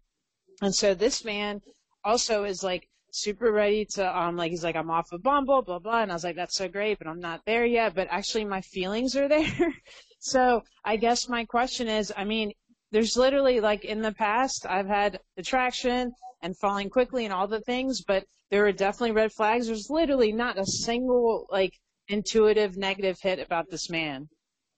And 0.61 0.75
so 0.75 0.95
this 0.95 1.25
man 1.25 1.63
also 2.05 2.45
is 2.45 2.63
like 2.63 2.87
super 3.13 3.51
ready 3.51 3.87
to, 3.95 4.19
um, 4.19 4.37
like, 4.37 4.51
he's 4.51 4.63
like, 4.63 4.77
I'm 4.77 4.91
off 4.91 5.13
of 5.13 5.23
Bumble, 5.23 5.63
blah, 5.63 5.79
blah. 5.79 6.03
And 6.03 6.11
I 6.11 6.15
was 6.15 6.25
like, 6.25 6.37
that's 6.37 6.57
so 6.57 6.69
great, 6.69 6.99
but 6.99 7.07
I'm 7.07 7.21
not 7.21 7.41
there 7.47 7.65
yet. 7.65 7.95
But 7.95 8.09
actually 8.11 8.45
my 8.45 8.61
feelings 8.61 9.17
are 9.17 9.29
there. 9.29 9.75
so 10.19 10.63
I 10.85 10.97
guess 10.97 11.29
my 11.29 11.45
question 11.47 11.89
is, 11.89 12.13
I 12.17 12.25
mean, 12.25 12.53
there's 12.93 13.17
literally 13.17 13.61
like 13.61 13.85
in 13.85 14.03
the 14.03 14.13
past, 14.13 14.67
I've 14.69 14.89
had 14.89 15.21
attraction 15.39 16.13
and 16.43 16.57
falling 16.59 16.91
quickly 16.91 17.25
and 17.25 17.33
all 17.33 17.47
the 17.47 17.61
things, 17.61 18.03
but 18.03 18.25
there 18.51 18.67
are 18.67 18.73
definitely 18.73 19.13
red 19.13 19.33
flags. 19.33 19.69
There's 19.69 19.89
literally 19.89 20.33
not 20.33 20.59
a 20.59 20.67
single 20.67 21.47
like 21.51 21.73
intuitive 22.09 22.77
negative 22.77 23.19
hit 23.23 23.39
about 23.39 23.71
this 23.71 23.89
man. 23.89 24.29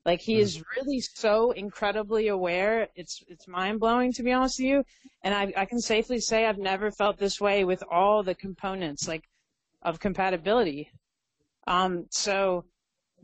Like 0.05 0.20
he 0.20 0.38
is 0.40 0.59
mm. 0.59 0.64
really 0.76 1.00
so 1.00 1.53
incredibly 1.53 2.28
aware. 2.28 2.88
It's 2.96 3.22
it's 3.28 3.46
mind 3.46 3.80
blowing 3.80 4.12
to 4.14 4.22
be 4.22 4.32
honest 4.32 4.59
with 4.59 4.66
you. 4.66 4.84
And 5.22 5.34
I 5.34 5.53
I 5.57 5.64
can 5.64 5.80
safely 5.80 6.20
say 6.20 6.46
I've 6.46 6.59
never 6.59 6.90
felt 6.90 7.18
this 7.18 7.40
way 7.40 7.64
with 7.64 7.84
all 7.90 8.22
the 8.22 8.34
components 8.34 9.07
like 9.07 9.24
of 9.80 10.00
compatibility. 10.00 10.90
Um 11.66 12.07
so 12.11 12.64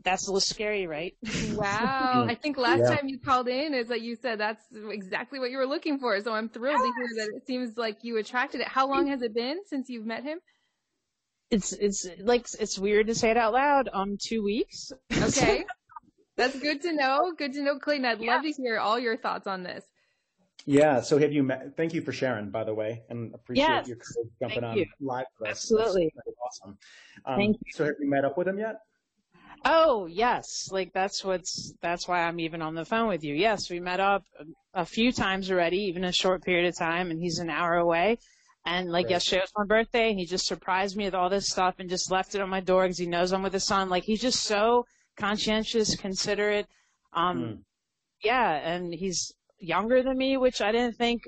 that's 0.03 0.27
a 0.27 0.31
little 0.31 0.39
scary, 0.39 0.87
right? 0.87 1.13
Wow. 1.53 2.25
I 2.29 2.35
think 2.35 2.57
last 2.57 2.79
yeah. 2.79 2.95
time 2.95 3.09
you 3.09 3.19
called 3.19 3.49
in 3.49 3.73
is 3.73 3.89
that 3.89 3.99
you 3.99 4.15
said 4.15 4.39
that's 4.39 4.63
exactly 4.89 5.39
what 5.39 5.51
you 5.51 5.57
were 5.57 5.65
looking 5.65 5.99
for. 5.99 6.19
So 6.21 6.31
I'm 6.31 6.47
thrilled 6.47 6.79
yes. 6.79 6.87
to 6.87 6.93
hear 6.95 7.25
that 7.25 7.35
it 7.35 7.45
seems 7.45 7.77
like 7.77 7.97
you 8.03 8.17
attracted 8.17 8.61
it. 8.61 8.67
How 8.69 8.87
long 8.87 9.07
has 9.07 9.21
it 9.21 9.33
been 9.33 9.57
since 9.65 9.89
you've 9.89 10.05
met 10.05 10.23
him? 10.23 10.39
It's, 11.51 11.73
it's 11.73 12.07
like, 12.19 12.45
it's 12.59 12.79
weird 12.79 13.07
to 13.07 13.15
say 13.15 13.31
it 13.31 13.37
out 13.37 13.51
loud. 13.51 13.89
Um, 13.91 14.17
two 14.17 14.43
weeks. 14.43 14.93
Okay. 15.21 15.65
That's 16.39 16.57
good 16.59 16.81
to 16.83 16.93
know. 16.93 17.33
Good 17.37 17.53
to 17.53 17.61
know, 17.61 17.77
Clayton. 17.77 18.05
I'd 18.05 18.21
yeah. 18.21 18.35
love 18.35 18.43
to 18.43 18.51
hear 18.51 18.79
all 18.79 18.97
your 18.97 19.17
thoughts 19.17 19.45
on 19.45 19.63
this. 19.63 19.83
Yeah. 20.65 21.01
So 21.01 21.17
have 21.17 21.33
you 21.33 21.43
met, 21.43 21.75
thank 21.75 21.93
you 21.93 22.01
for 22.01 22.11
sharing, 22.11 22.49
by 22.49 22.63
the 22.63 22.73
way, 22.73 23.03
and 23.09 23.33
appreciate 23.33 23.65
yes. 23.65 23.87
your 23.87 23.97
jumping 24.41 24.63
on 24.63 24.85
live 25.01 25.25
with 25.39 25.49
us. 25.49 25.57
Absolutely. 25.57 26.13
awesome. 26.45 26.77
Um, 27.25 27.37
thank 27.37 27.57
you. 27.57 27.71
So 27.73 27.85
have 27.85 27.95
you 27.99 28.09
met 28.09 28.23
up 28.25 28.37
with 28.37 28.47
him 28.47 28.57
yet? 28.57 28.77
Oh 29.65 30.05
yes, 30.05 30.69
like 30.71 30.93
that's 30.93 31.21
what's 31.25 31.73
that's 31.81 32.07
why 32.07 32.23
I'm 32.23 32.39
even 32.39 32.61
on 32.61 32.75
the 32.75 32.85
phone 32.85 33.09
with 33.09 33.25
you. 33.25 33.35
Yes, 33.35 33.69
we 33.69 33.81
met 33.81 33.99
up 33.99 34.23
a 34.73 34.85
few 34.85 35.11
times 35.11 35.51
already, 35.51 35.79
even 35.79 36.05
a 36.05 36.13
short 36.13 36.45
period 36.45 36.69
of 36.69 36.77
time, 36.77 37.11
and 37.11 37.19
he's 37.19 37.39
an 37.39 37.49
hour 37.49 37.75
away. 37.75 38.19
And 38.65 38.89
like 38.89 39.05
right. 39.05 39.11
yesterday 39.11 39.41
was 39.41 39.51
my 39.57 39.65
birthday, 39.65 40.11
and 40.11 40.19
he 40.19 40.25
just 40.25 40.45
surprised 40.45 40.95
me 40.95 41.03
with 41.05 41.15
all 41.15 41.29
this 41.29 41.49
stuff 41.49 41.75
and 41.79 41.89
just 41.89 42.09
left 42.09 42.35
it 42.35 42.41
on 42.41 42.49
my 42.49 42.61
door 42.61 42.83
because 42.83 42.99
he 42.99 43.05
knows 43.05 43.33
I'm 43.33 43.43
with 43.43 43.51
his 43.51 43.65
son. 43.65 43.89
Like 43.89 44.03
he's 44.03 44.21
just 44.21 44.43
so 44.43 44.85
conscientious, 45.19 45.95
considerate. 45.95 46.67
Um, 47.13 47.37
mm. 47.39 47.57
yeah, 48.23 48.51
and 48.53 48.93
he's 48.93 49.33
younger 49.59 50.01
than 50.01 50.17
me, 50.17 50.37
which 50.37 50.61
I 50.61 50.71
didn't 50.71 50.95
think. 50.95 51.23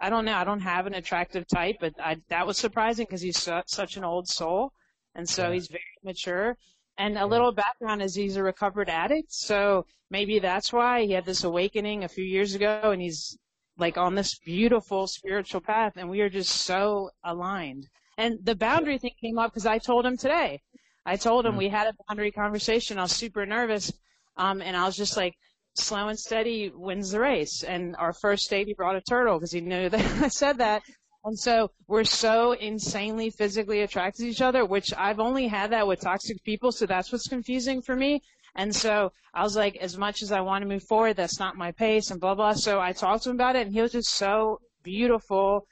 I 0.00 0.10
don't 0.10 0.24
know. 0.24 0.34
I 0.34 0.44
don't 0.44 0.60
have 0.60 0.86
an 0.86 0.94
attractive 0.94 1.46
type, 1.46 1.76
but 1.80 1.94
I, 2.00 2.16
that 2.28 2.46
was 2.46 2.58
surprising 2.58 3.06
because 3.06 3.22
he's 3.22 3.38
su- 3.38 3.62
such 3.66 3.96
an 3.96 4.04
old 4.04 4.28
soul, 4.28 4.72
and 5.14 5.28
so 5.28 5.48
yeah. 5.48 5.54
he's 5.54 5.68
very 5.68 5.82
mature. 6.04 6.56
And 6.98 7.18
a 7.18 7.26
little 7.26 7.52
background 7.52 8.02
is 8.02 8.14
he's 8.14 8.36
a 8.36 8.42
recovered 8.42 8.88
addict, 8.88 9.32
so 9.32 9.86
maybe 10.10 10.38
that's 10.38 10.72
why 10.72 11.04
he 11.04 11.12
had 11.12 11.26
this 11.26 11.44
awakening 11.44 12.04
a 12.04 12.08
few 12.08 12.24
years 12.24 12.54
ago, 12.54 12.80
and 12.84 13.02
he's 13.02 13.38
like 13.78 13.98
on 13.98 14.14
this 14.14 14.38
beautiful 14.38 15.06
spiritual 15.06 15.60
path, 15.60 15.94
and 15.96 16.08
we 16.08 16.20
are 16.22 16.30
just 16.30 16.50
so 16.50 17.10
aligned. 17.22 17.86
And 18.18 18.38
the 18.42 18.54
boundary 18.54 18.98
thing 18.98 19.12
came 19.20 19.38
up 19.38 19.52
because 19.52 19.66
I 19.66 19.78
told 19.78 20.06
him 20.06 20.16
today. 20.16 20.62
I 21.06 21.16
told 21.16 21.46
him 21.46 21.56
we 21.56 21.68
had 21.68 21.86
a 21.86 21.94
boundary 22.06 22.32
conversation. 22.32 22.98
I 22.98 23.02
was 23.02 23.12
super 23.12 23.46
nervous, 23.46 23.92
um, 24.36 24.60
and 24.60 24.76
I 24.76 24.84
was 24.84 24.96
just 24.96 25.16
like, 25.16 25.34
slow 25.78 26.08
and 26.08 26.18
steady 26.18 26.72
wins 26.74 27.10
the 27.10 27.20
race. 27.20 27.62
And 27.62 27.96
our 27.96 28.12
first 28.12 28.50
date, 28.50 28.66
he 28.66 28.74
brought 28.74 28.96
a 28.96 29.00
turtle 29.00 29.38
because 29.38 29.52
he 29.52 29.60
knew 29.60 29.88
that 29.88 30.00
I 30.22 30.28
said 30.28 30.58
that. 30.58 30.82
And 31.24 31.38
so 31.38 31.70
we're 31.88 32.04
so 32.04 32.52
insanely 32.52 33.30
physically 33.30 33.82
attracted 33.82 34.22
to 34.22 34.28
each 34.28 34.40
other, 34.40 34.64
which 34.64 34.94
I've 34.96 35.18
only 35.18 35.48
had 35.48 35.72
that 35.72 35.86
with 35.86 36.00
toxic 36.00 36.42
people. 36.44 36.72
So 36.72 36.86
that's 36.86 37.10
what's 37.10 37.28
confusing 37.28 37.82
for 37.82 37.96
me. 37.96 38.22
And 38.54 38.74
so 38.74 39.12
I 39.34 39.42
was 39.42 39.56
like, 39.56 39.76
as 39.76 39.98
much 39.98 40.22
as 40.22 40.32
I 40.32 40.40
want 40.40 40.62
to 40.62 40.68
move 40.68 40.84
forward, 40.84 41.16
that's 41.16 41.38
not 41.38 41.56
my 41.56 41.72
pace 41.72 42.10
and 42.10 42.20
blah, 42.20 42.34
blah. 42.34 42.52
So 42.52 42.80
I 42.80 42.92
talked 42.92 43.24
to 43.24 43.30
him 43.30 43.36
about 43.36 43.56
it 43.56 43.66
and 43.66 43.74
he 43.74 43.82
was 43.82 43.92
just 43.92 44.14
so 44.14 44.60
beautiful 44.82 45.66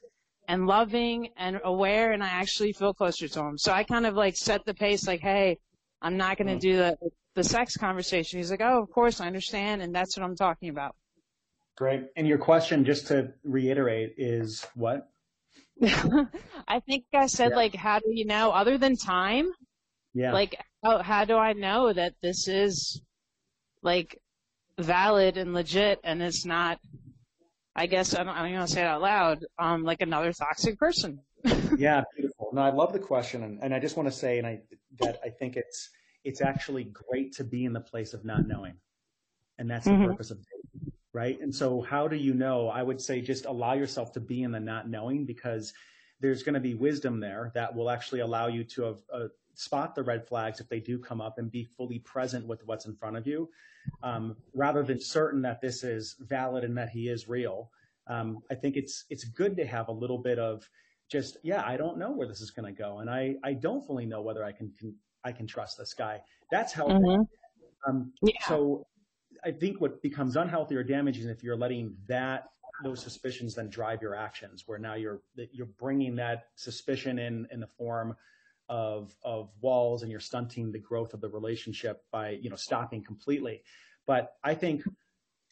and 0.48 0.66
loving 0.66 1.28
and 1.36 1.60
aware. 1.64 2.12
And 2.12 2.22
I 2.22 2.28
actually 2.28 2.72
feel 2.72 2.94
closer 2.94 3.28
to 3.28 3.40
him. 3.40 3.58
So 3.58 3.72
I 3.72 3.84
kind 3.84 4.06
of 4.06 4.14
like 4.14 4.36
set 4.36 4.64
the 4.64 4.74
pace 4.74 5.06
like, 5.06 5.20
Hey, 5.20 5.58
I'm 6.02 6.16
not 6.16 6.36
going 6.36 6.48
to 6.48 6.56
mm. 6.56 6.60
do 6.60 6.76
the, 6.76 6.96
the 7.34 7.44
sex 7.44 7.76
conversation. 7.76 8.38
He's 8.38 8.50
like, 8.50 8.62
Oh, 8.62 8.82
of 8.82 8.90
course 8.90 9.20
I 9.20 9.26
understand. 9.26 9.82
And 9.82 9.94
that's 9.94 10.16
what 10.16 10.24
I'm 10.24 10.36
talking 10.36 10.68
about. 10.68 10.94
Great. 11.76 12.04
And 12.16 12.28
your 12.28 12.38
question, 12.38 12.84
just 12.84 13.08
to 13.08 13.32
reiterate, 13.42 14.14
is 14.16 14.64
what? 14.74 15.08
I 15.82 16.80
think 16.86 17.04
I 17.12 17.26
said 17.26 17.50
yeah. 17.50 17.56
like, 17.56 17.74
how 17.74 17.98
do 17.98 18.06
you 18.10 18.26
know 18.26 18.50
other 18.50 18.78
than 18.78 18.96
time? 18.96 19.50
Yeah. 20.12 20.32
Like, 20.32 20.56
how, 20.84 21.02
how 21.02 21.24
do 21.24 21.36
I 21.36 21.52
know 21.52 21.92
that 21.92 22.14
this 22.22 22.46
is 22.46 23.02
like 23.82 24.20
valid 24.78 25.36
and 25.36 25.52
legit 25.52 25.98
and 26.04 26.22
it's 26.22 26.46
not, 26.46 26.78
I 27.76 27.86
guess 27.86 28.14
I 28.14 28.24
don't, 28.24 28.36
I 28.36 28.42
don't 28.42 28.54
want 28.54 28.68
to 28.68 28.74
say 28.74 28.82
it 28.82 28.86
out 28.86 29.02
loud, 29.02 29.44
um, 29.58 29.82
like 29.82 30.00
another 30.00 30.32
toxic 30.32 30.78
person. 30.78 31.20
yeah, 31.76 32.02
beautiful. 32.14 32.50
No, 32.52 32.62
I 32.62 32.70
love 32.70 32.92
the 32.92 33.00
question. 33.00 33.42
And, 33.42 33.58
and 33.62 33.74
I 33.74 33.80
just 33.80 33.96
want 33.96 34.08
to 34.08 34.12
say, 34.12 34.38
and 34.38 34.46
I, 34.46 34.60
that 35.00 35.18
I 35.24 35.30
think 35.30 35.56
it's, 35.56 35.90
it's 36.22 36.40
actually 36.40 36.84
great 36.84 37.34
to 37.34 37.44
be 37.44 37.64
in 37.64 37.72
the 37.72 37.80
place 37.80 38.14
of 38.14 38.24
not 38.24 38.46
knowing. 38.46 38.74
And 39.58 39.70
that's 39.70 39.84
the 39.84 39.92
mm-hmm. 39.92 40.06
purpose 40.06 40.30
of 40.30 40.38
dating 40.38 40.64
right? 41.14 41.40
And 41.40 41.54
so 41.54 41.80
how 41.80 42.08
do 42.08 42.16
you 42.16 42.34
know? 42.34 42.68
I 42.68 42.82
would 42.82 43.00
say 43.00 43.22
just 43.22 43.46
allow 43.46 43.72
yourself 43.72 44.12
to 44.14 44.20
be 44.20 44.42
in 44.42 44.50
the 44.50 44.60
not 44.60 44.90
knowing 44.90 45.24
because 45.24 45.72
there's 46.20 46.42
going 46.42 46.54
to 46.54 46.60
be 46.60 46.74
wisdom 46.74 47.20
there 47.20 47.52
that 47.54 47.74
will 47.74 47.88
actually 47.88 48.20
allow 48.20 48.48
you 48.48 48.64
to 48.64 48.82
have, 48.82 48.98
uh, 49.12 49.28
spot 49.54 49.94
the 49.94 50.02
red 50.02 50.26
flags 50.26 50.60
if 50.60 50.68
they 50.68 50.80
do 50.80 50.98
come 50.98 51.20
up 51.20 51.38
and 51.38 51.50
be 51.50 51.64
fully 51.64 51.98
present 52.00 52.46
with 52.46 52.66
what's 52.66 52.86
in 52.86 52.94
front 52.94 53.16
of 53.16 53.26
you, 53.26 53.48
um, 54.02 54.36
rather 54.54 54.82
than 54.82 55.00
certain 55.00 55.42
that 55.42 55.60
this 55.60 55.84
is 55.84 56.16
valid 56.20 56.64
and 56.64 56.76
that 56.76 56.90
he 56.90 57.08
is 57.08 57.28
real. 57.28 57.70
Um, 58.06 58.40
I 58.50 58.54
think 58.54 58.76
it's 58.76 59.04
it's 59.10 59.24
good 59.24 59.56
to 59.56 59.66
have 59.66 59.88
a 59.88 59.92
little 59.92 60.18
bit 60.18 60.38
of 60.38 60.68
just 61.10 61.36
yeah, 61.42 61.62
I 61.64 61.76
don't 61.76 61.98
know 61.98 62.12
where 62.12 62.28
this 62.28 62.40
is 62.40 62.50
going 62.50 62.72
to 62.72 62.78
go, 62.78 62.98
and 62.98 63.08
I 63.10 63.36
I 63.42 63.54
don't 63.54 63.84
fully 63.86 64.06
know 64.06 64.22
whether 64.22 64.44
I 64.44 64.52
can, 64.52 64.72
can 64.78 64.94
I 65.24 65.32
can 65.32 65.46
trust 65.46 65.78
this 65.78 65.94
guy. 65.94 66.20
That's 66.50 66.72
healthy. 66.72 66.94
Mm-hmm. 66.94 67.90
Um, 67.90 68.12
yeah. 68.22 68.32
So 68.46 68.86
I 69.44 69.50
think 69.52 69.80
what 69.80 70.02
becomes 70.02 70.36
unhealthy 70.36 70.74
or 70.74 70.82
damaging 70.82 71.28
if 71.28 71.42
you're 71.42 71.56
letting 71.56 71.96
that 72.08 72.44
those 72.82 73.00
suspicions 73.00 73.54
then 73.54 73.68
drive 73.68 74.02
your 74.02 74.14
actions, 74.14 74.64
where 74.66 74.78
now 74.78 74.94
you're 74.94 75.20
you're 75.52 75.66
bringing 75.78 76.16
that 76.16 76.46
suspicion 76.56 77.18
in 77.18 77.46
in 77.50 77.60
the 77.60 77.66
form 77.66 78.16
of 78.68 79.14
of 79.22 79.50
walls, 79.60 80.02
and 80.02 80.10
you're 80.10 80.20
stunting 80.20 80.72
the 80.72 80.78
growth 80.78 81.14
of 81.14 81.20
the 81.20 81.28
relationship 81.28 82.02
by 82.10 82.30
you 82.30 82.50
know 82.50 82.56
stopping 82.56 83.02
completely. 83.02 83.62
But 84.06 84.32
I 84.42 84.54
think 84.54 84.82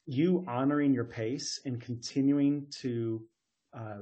you 0.07 0.45
honoring 0.49 0.93
your 0.93 1.05
pace 1.05 1.61
and 1.65 1.81
continuing 1.81 2.67
to 2.81 3.23
uh, 3.73 3.99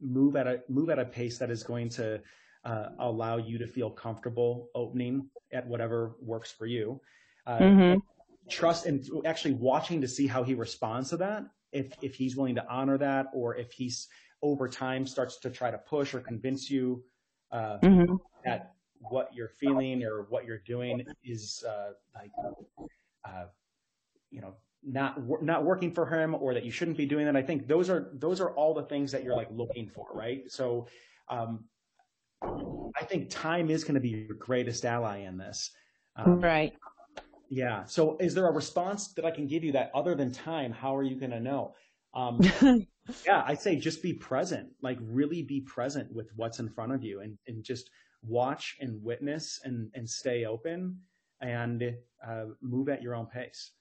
move 0.00 0.36
at 0.36 0.46
a 0.46 0.62
move 0.68 0.90
at 0.90 0.98
a 0.98 1.04
pace 1.04 1.38
that 1.38 1.50
is 1.50 1.62
going 1.62 1.90
to 1.90 2.20
uh, 2.64 2.88
allow 2.98 3.36
you 3.36 3.58
to 3.58 3.66
feel 3.66 3.90
comfortable 3.90 4.68
opening 4.74 5.28
at 5.52 5.66
whatever 5.66 6.16
works 6.20 6.50
for 6.50 6.66
you. 6.66 7.00
Uh, 7.46 7.58
mm-hmm 7.58 7.98
trust 8.48 8.86
and 8.86 9.04
actually 9.24 9.54
watching 9.54 10.00
to 10.00 10.08
see 10.08 10.26
how 10.26 10.42
he 10.42 10.54
responds 10.54 11.10
to 11.10 11.16
that. 11.18 11.44
If, 11.72 11.92
if 12.00 12.14
he's 12.14 12.36
willing 12.36 12.54
to 12.56 12.66
honor 12.68 12.98
that 12.98 13.26
or 13.34 13.56
if 13.56 13.72
he's 13.72 14.08
over 14.42 14.68
time 14.68 15.06
starts 15.06 15.40
to 15.40 15.50
try 15.50 15.70
to 15.70 15.78
push 15.78 16.14
or 16.14 16.20
convince 16.20 16.70
you, 16.70 17.02
uh, 17.52 17.78
mm-hmm. 17.82 18.14
that 18.44 18.74
what 18.98 19.30
you're 19.34 19.48
feeling 19.48 20.02
or 20.02 20.26
what 20.28 20.44
you're 20.44 20.62
doing 20.66 21.04
is, 21.24 21.64
uh, 21.68 21.92
like, 22.14 22.30
uh, 23.24 23.44
you 24.30 24.40
know, 24.40 24.54
not, 24.82 25.18
not 25.42 25.64
working 25.64 25.92
for 25.92 26.06
him 26.06 26.34
or 26.34 26.54
that 26.54 26.64
you 26.64 26.70
shouldn't 26.70 26.96
be 26.96 27.06
doing 27.06 27.26
that. 27.26 27.36
I 27.36 27.42
think 27.42 27.66
those 27.66 27.90
are, 27.90 28.10
those 28.14 28.40
are 28.40 28.50
all 28.50 28.74
the 28.74 28.84
things 28.84 29.12
that 29.12 29.24
you're 29.24 29.36
like 29.36 29.48
looking 29.50 29.88
for, 29.88 30.06
right? 30.14 30.42
So, 30.50 30.86
um, 31.28 31.64
I 32.42 33.04
think 33.04 33.30
time 33.30 33.70
is 33.70 33.84
going 33.84 33.94
to 33.94 34.00
be 34.00 34.10
your 34.10 34.36
greatest 34.36 34.84
ally 34.84 35.18
in 35.18 35.36
this. 35.36 35.70
Um, 36.16 36.40
right. 36.40 36.72
Yeah. 37.48 37.84
So 37.84 38.16
is 38.18 38.34
there 38.34 38.46
a 38.46 38.52
response 38.52 39.08
that 39.14 39.24
I 39.24 39.30
can 39.30 39.46
give 39.46 39.64
you 39.64 39.72
that 39.72 39.90
other 39.94 40.14
than 40.14 40.32
time? 40.32 40.72
How 40.72 40.96
are 40.96 41.02
you 41.02 41.16
going 41.16 41.30
to 41.30 41.40
know? 41.40 41.74
Um, 42.14 42.40
yeah, 43.24 43.42
I 43.46 43.54
say 43.54 43.76
just 43.76 44.02
be 44.02 44.12
present, 44.12 44.68
like 44.82 44.98
really 45.00 45.42
be 45.42 45.60
present 45.60 46.12
with 46.12 46.30
what's 46.36 46.58
in 46.58 46.68
front 46.68 46.92
of 46.92 47.02
you 47.02 47.20
and, 47.20 47.38
and 47.46 47.62
just 47.62 47.90
watch 48.22 48.76
and 48.80 49.02
witness 49.02 49.60
and, 49.64 49.90
and 49.94 50.08
stay 50.08 50.44
open 50.44 51.00
and 51.40 51.94
uh, 52.26 52.44
move 52.60 52.88
at 52.88 53.02
your 53.02 53.14
own 53.14 53.26
pace. 53.26 53.72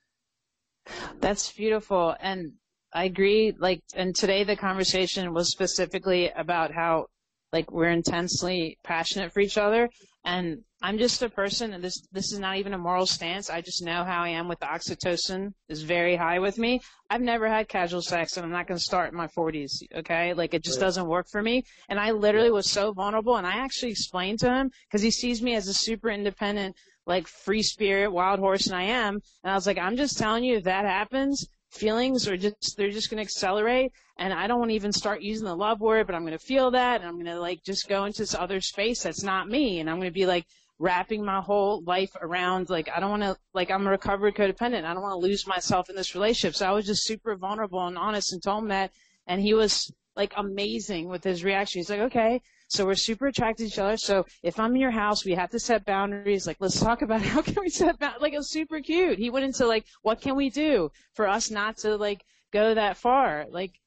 That's 1.20 1.52
beautiful. 1.52 2.16
And 2.20 2.54
I 2.94 3.06
agree. 3.06 3.54
Like, 3.58 3.84
and 3.96 4.16
today 4.16 4.44
the 4.44 4.56
conversation 4.56 5.34
was 5.34 5.52
specifically 5.52 6.30
about 6.30 6.72
how 6.72 7.08
like 7.56 7.72
we're 7.72 7.96
intensely 8.02 8.78
passionate 8.84 9.34
for 9.34 9.40
each 9.40 9.58
other 9.58 9.90
and 10.26 10.64
I'm 10.82 10.98
just 10.98 11.22
a 11.24 11.30
person, 11.30 11.74
and 11.74 11.84
this 11.84 12.02
this 12.12 12.32
is 12.34 12.40
not 12.40 12.58
even 12.58 12.74
a 12.74 12.78
moral 12.78 13.06
stance. 13.06 13.50
I 13.50 13.62
just 13.62 13.84
know 13.84 14.04
how 14.04 14.24
I 14.24 14.30
am 14.30 14.48
with 14.48 14.60
the 14.60 14.66
oxytocin 14.66 15.54
is 15.70 15.84
very 15.84 16.16
high 16.16 16.40
with 16.40 16.58
me. 16.58 16.82
I've 17.10 17.22
never 17.22 17.48
had 17.48 17.70
casual 17.70 18.02
sex, 18.02 18.36
and 18.36 18.46
I'm 18.46 18.52
not 18.52 18.68
going 18.68 18.78
to 18.78 18.84
start 18.84 19.12
in 19.12 19.18
my 19.18 19.28
40s. 19.28 19.72
Okay, 19.96 20.34
like 20.34 20.54
it 20.54 20.64
just 20.64 20.80
doesn't 20.80 21.08
work 21.08 21.28
for 21.32 21.42
me. 21.42 21.64
And 21.90 22.00
I 22.00 22.12
literally 22.12 22.52
was 22.52 22.70
so 22.70 22.92
vulnerable, 22.92 23.38
and 23.38 23.48
I 23.48 23.58
actually 23.58 23.92
explained 23.92 24.40
to 24.40 24.54
him 24.54 24.72
because 24.88 25.02
he 25.02 25.12
sees 25.12 25.42
me 25.42 25.56
as 25.56 25.68
a 25.68 25.74
super 25.74 26.10
independent, 26.10 26.76
like 27.08 27.28
free 27.28 27.64
spirit, 27.64 28.12
wild 28.12 28.40
horse, 28.40 28.68
and 28.68 28.76
I 28.76 28.84
am. 28.84 29.20
And 29.44 29.52
I 29.52 29.56
was 29.56 29.66
like, 29.66 29.80
I'm 29.80 29.98
just 29.98 30.18
telling 30.18 30.44
you, 30.44 30.58
if 30.58 30.66
that 30.66 30.86
happens, 30.86 31.48
feelings 31.76 32.28
are 32.28 32.38
just 32.38 32.78
they're 32.78 32.90
just 32.90 33.10
going 33.10 33.18
to 33.18 33.24
accelerate 33.24 33.92
and 34.18 34.34
i 34.34 34.48
don't 34.48 34.60
want 34.60 34.72
to 34.72 34.76
even 34.76 34.92
start 34.92 35.22
using 35.22 35.46
the 35.46 35.56
love 35.56 35.82
word 35.82 36.08
but 36.08 36.16
i'm 36.16 36.22
going 36.22 36.32
to 36.32 36.40
feel 36.40 36.72
that 36.72 37.02
and 37.02 37.08
i'm 37.08 37.16
going 37.16 37.26
to 37.26 37.40
like 37.40 37.64
just 37.64 37.90
go 37.90 38.06
into 38.06 38.22
this 38.22 38.34
other 38.34 38.62
space 38.62 39.04
that's 39.04 39.24
not 39.24 39.50
me 39.50 39.80
and 39.80 39.90
i'm 39.90 39.98
going 39.98 40.10
to 40.10 40.14
be 40.14 40.26
like 40.26 40.46
wrapping 40.80 41.24
my 41.24 41.40
whole 41.40 41.82
life 41.84 42.12
around 42.22 42.70
like 42.70 42.90
i 42.96 43.00
don't 43.00 43.10
want 43.10 43.24
to 43.24 43.36
like 43.54 43.72
i'm 43.72 43.88
a 43.88 43.90
recovered 43.90 44.36
codependent 44.36 44.86
i 44.86 44.94
don't 44.94 45.04
want 45.04 45.14
to 45.14 45.28
lose 45.28 45.48
myself 45.48 45.90
in 45.90 45.96
this 45.96 46.16
relationship. 46.16 46.56
So 46.56 46.68
i 46.68 46.72
was 46.72 46.86
just 46.86 47.06
super 47.06 47.36
vulnerable 47.36 47.86
and 47.86 47.98
honest 47.98 48.34
and 48.34 48.44
told 48.44 48.64
him 48.64 48.70
that 48.70 48.92
and 49.28 49.42
he 49.42 49.54
was 49.54 49.92
like 50.16 50.34
amazing 50.38 51.10
with 51.10 51.24
his 51.24 51.44
reaction. 51.44 51.80
He's 51.80 51.90
like 51.90 52.00
okay 52.02 52.42
So 52.68 52.86
we're 52.86 52.96
super 52.96 53.28
attracted 53.28 53.64
to 53.64 53.74
each 53.74 53.80
other. 53.80 53.98
So 53.98 54.26
if 54.44 54.60
I'm 54.60 54.74
in 54.76 54.82
your 54.82 54.92
house, 54.92 55.24
we 55.24 55.34
have 55.36 55.52
to 55.52 55.60
set 55.60 55.86
boundaries. 55.86 56.48
Like, 56.48 56.58
let's 56.60 56.80
talk 56.80 57.02
about 57.02 57.22
how 57.34 57.42
can 57.42 57.56
we 57.60 57.70
set 57.70 58.00
boundaries. 58.00 58.22
Like, 58.22 58.34
it 58.34 58.38
was 58.38 58.52
super 58.52 58.80
cute. 58.80 59.20
He 59.20 59.30
went 59.30 59.46
into 59.46 59.68
like, 59.68 59.86
what 60.02 60.22
can 60.22 60.36
we 60.36 60.50
do 60.50 60.90
for 61.14 61.28
us 61.28 61.52
not 61.52 61.78
to 61.78 61.96
like 61.98 62.24
go 62.52 62.74
that 62.74 62.98
far? 62.98 63.46
Like, 63.50 63.80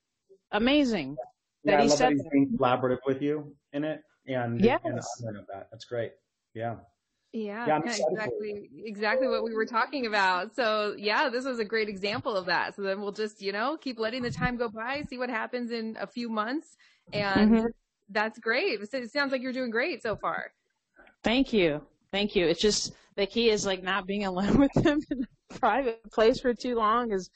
amazing. 0.53 1.17
Yeah, 1.65 1.77
that 1.77 1.81
I 1.81 1.87
love 1.87 1.99
that 1.99 2.13
he's 2.13 2.23
being 2.33 2.57
collaborative 2.57 2.99
with 3.07 3.21
you 3.21 3.55
in 3.73 3.85
it 3.85 4.01
and, 4.27 4.61
yes. 4.61 4.81
and 4.85 5.01
honoring 5.21 5.41
of 5.41 5.47
that. 5.53 5.69
That's 5.71 5.85
great. 5.85 6.13
Yeah. 6.55 6.77
Yeah, 7.33 7.67
yeah 7.67 7.81
exactly, 7.85 8.71
exactly 8.85 9.29
what 9.29 9.45
we 9.45 9.53
were 9.53 9.67
talking 9.67 10.07
about. 10.07 10.57
So 10.57 10.95
yeah, 10.97 11.29
this 11.29 11.45
was 11.45 11.59
a 11.59 11.65
great 11.65 11.89
example 11.89 12.35
of 12.35 12.47
that. 12.47 12.75
So 12.75 12.83
then 12.83 13.03
we'll 13.03 13.13
just, 13.13 13.43
you 13.43 13.53
know, 13.53 13.77
keep 13.77 13.99
letting 13.99 14.23
the 14.23 14.31
time 14.31 14.57
go 14.57 14.71
by, 14.71 15.03
see 15.11 15.19
what 15.19 15.29
happens 15.29 15.71
in 15.71 15.97
a 16.01 16.07
few 16.07 16.31
months. 16.31 16.77
And 17.13 17.51
mm-hmm. 17.51 17.67
That's 18.11 18.39
great. 18.39 18.81
It 18.81 19.11
sounds 19.11 19.33
like 19.33 19.43
you're 19.43 19.53
doing 19.53 19.71
great 19.71 20.03
so 20.03 20.17
far. 20.17 20.53
Thank 21.23 21.53
you. 21.53 21.83
Thank 22.13 22.35
you. 22.35 22.47
It's 22.47 22.61
just 22.61 22.93
the 23.17 23.27
key 23.27 23.51
is 23.51 23.67
like 23.67 23.83
not 23.83 24.07
being 24.07 24.25
alone 24.25 24.59
with 24.59 24.73
them 24.75 25.01
in 25.11 25.27
a 25.51 25.55
private 25.59 26.11
place 26.11 26.41
for 26.41 26.55
too 26.55 26.77
long 26.77 27.13
is, 27.13 27.31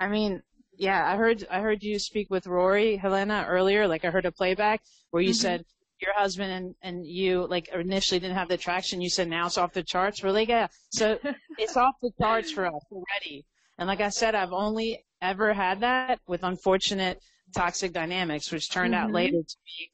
I 0.00 0.08
mean, 0.08 0.42
yeah, 0.76 1.06
I 1.06 1.16
heard, 1.16 1.46
I 1.50 1.60
heard 1.60 1.82
you 1.82 1.98
speak 1.98 2.30
with 2.30 2.46
Rory, 2.46 2.96
Helena 2.96 3.44
earlier. 3.48 3.86
Like 3.86 4.04
I 4.04 4.10
heard 4.10 4.26
a 4.26 4.32
playback 4.32 4.82
where 5.10 5.22
you 5.22 5.30
mm-hmm. 5.30 5.34
said, 5.34 5.64
your 6.00 6.14
husband 6.14 6.52
and, 6.52 6.74
and 6.82 7.06
you 7.06 7.46
like 7.46 7.68
initially 7.68 8.20
didn't 8.20 8.36
have 8.36 8.48
the 8.48 8.56
traction. 8.56 9.00
You 9.00 9.08
said 9.08 9.28
now 9.28 9.46
it's 9.46 9.56
off 9.56 9.72
the 9.72 9.82
charts. 9.82 10.22
Really? 10.22 10.44
Yeah. 10.44 10.66
So 10.90 11.18
it's 11.58 11.76
off 11.76 11.94
the 12.02 12.10
charts 12.20 12.50
for 12.50 12.66
us 12.66 12.82
already. 12.90 13.46
And 13.78 13.88
like 13.88 14.00
I 14.00 14.08
said, 14.08 14.34
I've 14.34 14.52
only 14.52 15.04
ever 15.22 15.52
had 15.52 15.80
that 15.80 16.20
with 16.26 16.42
unfortunate 16.42 17.20
toxic 17.54 17.92
dynamics, 17.92 18.50
which 18.52 18.70
turned 18.70 18.94
mm-hmm. 18.94 19.04
out 19.04 19.12
later 19.12 19.42
to 19.42 19.56
be 19.64 19.90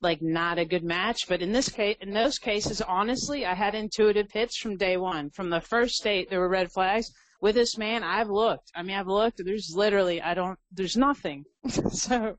like 0.00 0.22
not 0.22 0.58
a 0.58 0.64
good 0.64 0.84
match. 0.84 1.28
But 1.28 1.42
in 1.42 1.52
this 1.52 1.68
case, 1.68 1.96
in 2.00 2.12
those 2.12 2.38
cases, 2.38 2.80
honestly, 2.80 3.44
I 3.44 3.54
had 3.54 3.74
intuitive 3.74 4.30
hits 4.30 4.58
from 4.58 4.76
day 4.76 4.96
one. 4.96 5.30
From 5.30 5.50
the 5.50 5.60
first 5.60 6.02
date, 6.02 6.30
there 6.30 6.40
were 6.40 6.48
red 6.48 6.70
flags. 6.72 7.10
With 7.40 7.54
this 7.54 7.78
man, 7.78 8.02
I've 8.02 8.30
looked. 8.30 8.70
I 8.74 8.82
mean, 8.82 8.96
I've 8.96 9.06
looked. 9.06 9.40
There's 9.44 9.72
literally, 9.74 10.20
I 10.20 10.34
don't, 10.34 10.58
there's 10.72 10.96
nothing. 10.96 11.44
so 11.90 12.36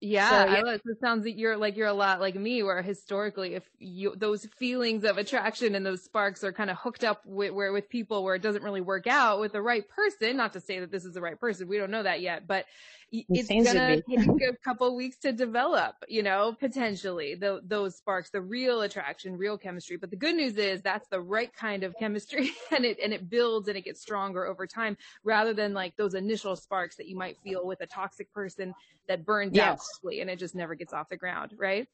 yeah, 0.00 0.44
so, 0.44 0.52
yeah. 0.52 0.74
it 0.74 1.00
sounds 1.00 1.24
like 1.24 1.36
you're 1.36 1.56
like 1.56 1.76
you're 1.76 1.88
a 1.88 1.92
lot 1.92 2.20
like 2.20 2.36
me, 2.36 2.62
where 2.62 2.82
historically, 2.82 3.54
if 3.54 3.68
you 3.78 4.14
those 4.14 4.46
feelings 4.56 5.02
of 5.02 5.18
attraction 5.18 5.74
and 5.74 5.84
those 5.84 6.04
sparks 6.04 6.44
are 6.44 6.52
kind 6.52 6.70
of 6.70 6.76
hooked 6.76 7.02
up 7.02 7.22
with 7.26 7.50
where 7.52 7.72
with 7.72 7.88
people 7.88 8.22
where 8.22 8.36
it 8.36 8.42
doesn't 8.42 8.62
really 8.62 8.80
work 8.80 9.08
out 9.08 9.40
with 9.40 9.52
the 9.52 9.62
right 9.62 9.88
person. 9.88 10.36
Not 10.36 10.52
to 10.52 10.60
say 10.60 10.78
that 10.78 10.92
this 10.92 11.04
is 11.04 11.14
the 11.14 11.20
right 11.20 11.38
person, 11.38 11.66
we 11.66 11.78
don't 11.78 11.90
know 11.90 12.04
that 12.04 12.20
yet, 12.20 12.46
but 12.46 12.64
it's 13.10 13.48
gonna 13.48 14.02
take 14.02 14.42
a 14.42 14.56
couple 14.62 14.94
weeks 14.94 15.18
to 15.18 15.32
develop, 15.32 15.94
you 16.08 16.22
know, 16.22 16.54
potentially 16.58 17.34
the, 17.34 17.60
those 17.64 17.96
sparks, 17.96 18.30
the 18.30 18.40
real 18.40 18.82
attraction, 18.82 19.36
real 19.36 19.56
chemistry. 19.56 19.96
But 19.96 20.10
the 20.10 20.16
good 20.16 20.34
news 20.34 20.56
is 20.56 20.82
that's 20.82 21.08
the 21.08 21.20
right 21.20 21.52
kind 21.52 21.84
of 21.84 21.94
chemistry 21.98 22.50
and 22.70 22.84
it, 22.84 22.98
and 23.02 23.12
it 23.12 23.30
builds 23.30 23.68
and 23.68 23.76
it 23.76 23.84
gets 23.84 24.00
stronger 24.00 24.46
over 24.46 24.66
time 24.66 24.96
rather 25.24 25.54
than 25.54 25.72
like 25.72 25.96
those 25.96 26.14
initial 26.14 26.56
sparks 26.56 26.96
that 26.96 27.08
you 27.08 27.16
might 27.16 27.38
feel 27.38 27.66
with 27.66 27.80
a 27.80 27.86
toxic 27.86 28.32
person 28.32 28.74
that 29.06 29.24
burns 29.24 29.52
yes. 29.54 29.68
out 29.68 29.78
quickly 29.78 30.20
and 30.20 30.28
it 30.28 30.38
just 30.38 30.54
never 30.54 30.74
gets 30.74 30.92
off 30.92 31.08
the 31.08 31.16
ground, 31.16 31.54
right? 31.56 31.88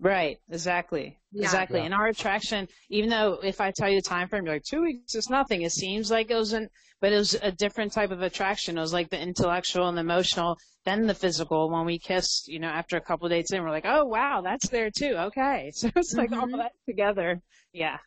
Right, 0.00 0.38
exactly, 0.50 1.18
yeah. 1.30 1.44
exactly. 1.44 1.80
Yeah. 1.80 1.84
And 1.86 1.94
our 1.94 2.06
attraction, 2.06 2.66
even 2.88 3.10
though 3.10 3.38
if 3.42 3.60
I 3.60 3.70
tell 3.70 3.90
you 3.90 3.96
the 3.96 4.08
time 4.08 4.28
frame, 4.28 4.46
you're 4.46 4.54
like 4.54 4.64
two 4.64 4.80
weeks 4.80 5.14
is 5.14 5.28
nothing. 5.28 5.60
It 5.60 5.72
seems 5.72 6.10
like 6.10 6.30
it 6.30 6.36
was 6.36 6.54
an, 6.54 6.70
but 7.02 7.12
it 7.12 7.16
was 7.16 7.34
a 7.42 7.52
different 7.52 7.92
type 7.92 8.10
of 8.10 8.22
attraction. 8.22 8.78
It 8.78 8.80
was 8.80 8.94
like 8.94 9.10
the 9.10 9.20
intellectual 9.20 9.88
and 9.88 9.98
emotional, 9.98 10.56
then 10.86 11.06
the 11.06 11.14
physical. 11.14 11.70
When 11.70 11.84
we 11.84 11.98
kissed, 11.98 12.48
you 12.48 12.58
know, 12.58 12.68
after 12.68 12.96
a 12.96 13.00
couple 13.02 13.28
dates 13.28 13.52
in, 13.52 13.62
we're 13.62 13.70
like, 13.70 13.84
oh 13.86 14.06
wow, 14.06 14.40
that's 14.42 14.70
there 14.70 14.90
too. 14.90 15.16
Okay, 15.18 15.70
so 15.74 15.90
it's 15.94 16.14
like 16.14 16.30
mm-hmm. 16.30 16.40
all 16.40 16.58
that 16.58 16.72
together. 16.88 17.42
Yeah, 17.74 17.98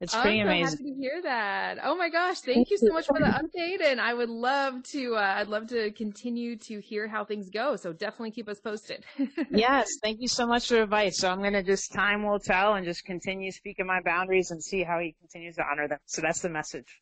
it's 0.00 0.14
pretty 0.14 0.40
I'm 0.40 0.48
amazing. 0.48 0.66
So 0.66 0.76
happy 0.76 0.90
to 0.92 1.00
hear 1.00 1.22
that. 1.22 1.78
Oh 1.82 1.96
my 1.96 2.10
gosh, 2.10 2.40
thank 2.40 2.70
you 2.70 2.76
so 2.76 2.92
much 2.92 3.06
for 3.06 3.18
the 3.18 3.26
update, 3.26 3.82
and 3.82 4.00
I 4.00 4.12
would 4.12 4.28
love 4.28 4.82
to. 4.92 5.16
Uh, 5.16 5.34
I'd 5.38 5.48
love 5.48 5.68
to 5.68 5.90
continue 5.92 6.56
to 6.56 6.80
hear 6.80 7.08
how 7.08 7.24
things 7.24 7.48
go. 7.48 7.76
So 7.76 7.92
definitely 7.94 8.32
keep 8.32 8.48
us 8.48 8.60
posted. 8.60 9.04
yes, 9.50 9.88
thank 10.02 10.20
you 10.20 10.28
so 10.28 10.46
much 10.46 10.68
for 10.68 10.74
the 10.74 10.82
advice. 10.82 11.18
So 11.18 11.30
I'm 11.30 11.38
going 11.38 11.54
to 11.54 11.62
just 11.62 11.92
time 11.92 12.24
will 12.24 12.38
tell 12.38 12.74
and 12.74 12.84
just 12.84 13.04
continue 13.04 13.50
speaking 13.52 13.86
my 13.86 14.00
boundaries 14.04 14.50
and 14.50 14.62
see 14.62 14.82
how 14.82 14.98
he 14.98 15.14
continues 15.18 15.56
to 15.56 15.64
honor 15.70 15.88
them. 15.88 15.98
So 16.04 16.20
that's 16.20 16.40
the 16.40 16.50
message. 16.50 17.00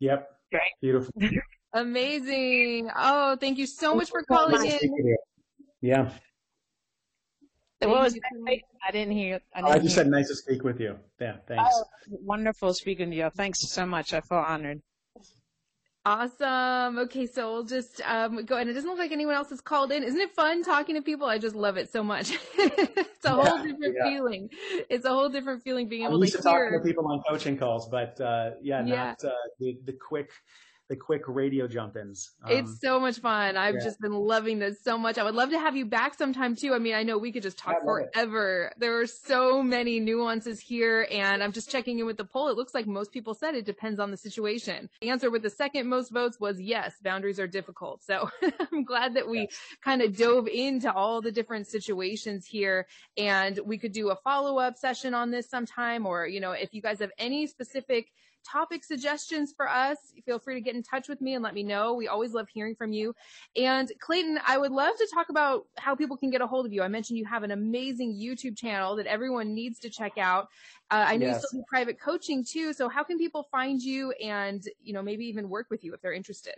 Yep. 0.00 0.26
Great. 0.50 0.62
Beautiful. 0.80 1.12
Amazing. 1.74 2.88
Oh, 2.96 3.36
thank 3.36 3.58
you 3.58 3.66
so 3.66 3.94
much 3.96 4.10
for 4.10 4.22
calling 4.22 4.64
in. 4.64 5.16
Yeah. 5.82 6.10
What 7.88 8.02
was 8.02 8.18
I 8.86 8.90
didn't 8.90 9.12
hear. 9.12 9.40
I, 9.54 9.60
didn't 9.60 9.70
oh, 9.70 9.72
I 9.72 9.78
just 9.78 9.94
hear. 9.94 10.04
said 10.04 10.08
nice 10.08 10.28
to 10.28 10.36
speak 10.36 10.64
with 10.64 10.80
you. 10.80 10.98
Yeah, 11.20 11.36
thanks. 11.46 11.64
Oh, 11.72 11.84
wonderful 12.08 12.74
speaking 12.74 13.10
to 13.10 13.16
you. 13.16 13.30
Thanks 13.34 13.60
so 13.68 13.86
much. 13.86 14.12
I 14.12 14.20
feel 14.20 14.38
honored. 14.38 14.82
Awesome. 16.06 16.98
Okay, 16.98 17.26
so 17.26 17.50
we'll 17.50 17.64
just 17.64 18.02
um, 18.02 18.44
go. 18.44 18.58
And 18.58 18.68
it 18.68 18.74
doesn't 18.74 18.88
look 18.88 18.98
like 18.98 19.10
anyone 19.10 19.34
else 19.34 19.48
has 19.48 19.62
called 19.62 19.90
in. 19.90 20.02
Isn't 20.02 20.20
it 20.20 20.32
fun 20.32 20.62
talking 20.62 20.96
to 20.96 21.02
people? 21.02 21.26
I 21.26 21.38
just 21.38 21.54
love 21.54 21.78
it 21.78 21.90
so 21.90 22.02
much. 22.02 22.30
it's 22.58 23.24
a 23.24 23.28
yeah, 23.28 23.30
whole 23.30 23.62
different 23.62 23.96
yeah. 23.96 24.10
feeling. 24.10 24.50
It's 24.90 25.06
a 25.06 25.08
whole 25.08 25.30
different 25.30 25.62
feeling 25.62 25.88
being 25.88 26.04
able 26.04 26.16
I'm 26.16 26.20
to, 26.20 26.30
to 26.30 26.36
hear. 26.36 26.42
talking 26.42 26.78
to 26.78 26.84
people 26.84 27.10
on 27.10 27.22
coaching 27.26 27.56
calls, 27.56 27.88
but 27.88 28.20
uh, 28.20 28.50
yeah, 28.60 28.84
yeah, 28.84 28.94
not 28.94 29.24
uh, 29.24 29.30
the 29.58 29.78
the 29.86 29.94
quick 29.94 30.30
the 30.88 30.96
quick 30.96 31.22
radio 31.26 31.66
jump 31.66 31.96
ins. 31.96 32.32
Um, 32.44 32.52
it's 32.52 32.80
so 32.80 33.00
much 33.00 33.18
fun. 33.18 33.56
I've 33.56 33.76
yeah. 33.76 33.84
just 33.84 34.00
been 34.00 34.12
loving 34.12 34.58
this 34.58 34.82
so 34.82 34.98
much. 34.98 35.16
I 35.16 35.24
would 35.24 35.34
love 35.34 35.50
to 35.50 35.58
have 35.58 35.76
you 35.76 35.86
back 35.86 36.14
sometime 36.14 36.54
too. 36.54 36.74
I 36.74 36.78
mean, 36.78 36.94
I 36.94 37.02
know 37.02 37.16
we 37.16 37.32
could 37.32 37.42
just 37.42 37.56
talk 37.56 37.82
forever. 37.82 38.70
It. 38.72 38.80
There 38.80 39.00
are 39.00 39.06
so 39.06 39.62
many 39.62 39.98
nuances 39.98 40.60
here 40.60 41.08
and 41.10 41.42
I'm 41.42 41.52
just 41.52 41.70
checking 41.70 41.98
in 41.98 42.06
with 42.06 42.18
the 42.18 42.24
poll. 42.24 42.48
It 42.48 42.56
looks 42.56 42.74
like 42.74 42.86
most 42.86 43.12
people 43.12 43.32
said 43.32 43.54
it 43.54 43.64
depends 43.64 43.98
on 43.98 44.10
the 44.10 44.16
situation. 44.16 44.90
The 45.00 45.08
answer 45.08 45.30
with 45.30 45.42
the 45.42 45.50
second 45.50 45.88
most 45.88 46.12
votes 46.12 46.38
was 46.38 46.60
yes, 46.60 46.94
boundaries 47.02 47.40
are 47.40 47.46
difficult. 47.46 48.02
So 48.02 48.28
I'm 48.72 48.84
glad 48.84 49.14
that 49.14 49.28
we 49.28 49.40
yes. 49.40 49.58
kind 49.82 50.02
of 50.02 50.16
dove 50.16 50.48
into 50.48 50.92
all 50.92 51.22
the 51.22 51.32
different 51.32 51.66
situations 51.66 52.46
here 52.46 52.86
and 53.16 53.58
we 53.64 53.78
could 53.78 53.92
do 53.92 54.10
a 54.10 54.16
follow 54.16 54.58
up 54.58 54.76
session 54.76 55.14
on 55.14 55.30
this 55.30 55.48
sometime 55.48 56.04
or, 56.04 56.26
you 56.26 56.40
know, 56.40 56.52
if 56.52 56.74
you 56.74 56.82
guys 56.82 56.98
have 56.98 57.12
any 57.18 57.46
specific 57.46 58.12
topic 58.50 58.84
suggestions 58.84 59.52
for 59.56 59.68
us, 59.68 59.98
feel 60.24 60.38
free 60.38 60.54
to 60.54 60.60
get 60.60 60.74
in 60.74 60.82
touch 60.82 61.08
with 61.08 61.20
me 61.20 61.34
and 61.34 61.42
let 61.42 61.54
me 61.54 61.62
know. 61.62 61.94
We 61.94 62.08
always 62.08 62.32
love 62.32 62.48
hearing 62.52 62.74
from 62.74 62.92
you. 62.92 63.14
And 63.56 63.90
Clayton, 64.00 64.38
I 64.46 64.58
would 64.58 64.72
love 64.72 64.96
to 64.96 65.08
talk 65.12 65.28
about 65.28 65.66
how 65.76 65.94
people 65.94 66.16
can 66.16 66.30
get 66.30 66.40
a 66.40 66.46
hold 66.46 66.66
of 66.66 66.72
you. 66.72 66.82
I 66.82 66.88
mentioned 66.88 67.18
you 67.18 67.24
have 67.24 67.42
an 67.42 67.50
amazing 67.50 68.14
YouTube 68.14 68.56
channel 68.56 68.96
that 68.96 69.06
everyone 69.06 69.54
needs 69.54 69.78
to 69.80 69.90
check 69.90 70.18
out. 70.18 70.48
Uh, 70.90 71.04
I 71.06 71.16
know 71.16 71.26
yes. 71.26 71.42
you 71.42 71.48
still 71.48 71.60
do 71.60 71.64
private 71.68 72.00
coaching 72.00 72.44
too. 72.44 72.72
So 72.72 72.88
how 72.88 73.02
can 73.04 73.18
people 73.18 73.46
find 73.50 73.80
you 73.82 74.12
and, 74.12 74.62
you 74.82 74.92
know, 74.92 75.02
maybe 75.02 75.24
even 75.26 75.48
work 75.48 75.66
with 75.70 75.82
you 75.84 75.94
if 75.94 76.00
they're 76.00 76.12
interested? 76.12 76.56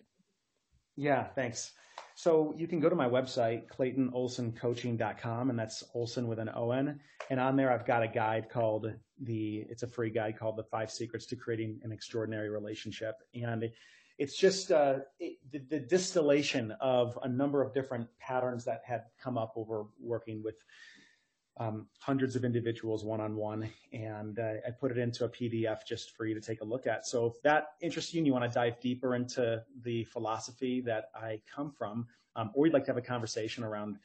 Yeah, 0.97 1.25
thanks. 1.35 1.73
So 2.19 2.55
you 2.57 2.67
can 2.67 2.81
go 2.81 2.89
to 2.89 2.97
my 2.97 3.07
website, 3.07 3.69
claytonolsoncoaching.com, 3.69 5.51
and 5.51 5.59
that's 5.59 5.85
Olson 5.93 6.27
with 6.27 6.39
an 6.39 6.49
O-N. 6.55 6.99
And 7.29 7.39
on 7.39 7.57
there, 7.57 7.71
I've 7.71 7.85
got 7.85 8.03
a 8.03 8.09
guide 8.09 8.49
called 8.49 8.91
the, 9.21 9.67
it's 9.69 9.83
a 9.83 9.87
free 9.87 10.09
guide 10.09 10.39
called 10.39 10.57
the 10.57 10.63
five 10.65 10.91
secrets 10.91 11.27
to 11.27 11.37
creating 11.37 11.79
an 11.83 11.93
extraordinary 11.93 12.49
relationship. 12.49 13.17
And 13.35 13.71
it's 14.17 14.35
just 14.35 14.73
uh, 14.73 15.01
it, 15.21 15.37
the, 15.53 15.59
the, 15.69 15.79
distillation 15.79 16.71
of 16.81 17.19
a 17.23 17.29
number 17.29 17.61
of 17.61 17.75
different 17.75 18.09
patterns 18.19 18.65
that 18.65 18.81
had 18.87 19.03
come 19.23 19.37
up 19.37 19.53
over 19.55 19.85
working 20.01 20.43
with 20.43 20.57
um, 21.59 21.87
hundreds 21.99 22.37
of 22.37 22.45
individuals 22.45 23.05
one 23.05 23.21
on 23.21 23.35
one, 23.35 23.69
and 23.93 24.39
uh, 24.39 24.55
I 24.67 24.71
put 24.71 24.91
it 24.91 24.99
into 24.99 25.25
a 25.25 25.29
PDF 25.29 25.87
just 25.87 26.15
for 26.17 26.27
you 26.27 26.35
to 26.35 26.41
take 26.41 26.61
a 26.61 26.65
look 26.65 26.87
at. 26.87 27.07
So 27.07 27.27
if 27.27 27.43
that 27.43 27.69
interests 27.81 28.13
you 28.13 28.19
and 28.21 28.27
you 28.27 28.33
want 28.33 28.45
to 28.45 28.51
dive 28.51 28.79
deeper 28.81 29.15
into 29.15 29.63
the 29.83 30.05
philosophy 30.05 30.83
that 30.83 31.11
I 31.15 31.41
come 31.55 31.71
from, 31.71 32.07
um, 32.35 32.51
or 32.55 32.67
you'd 32.67 32.75
like 32.75 32.85
to 32.85 32.91
have 32.91 32.99
a 32.99 33.03
conversation 33.03 33.65
around 33.65 33.99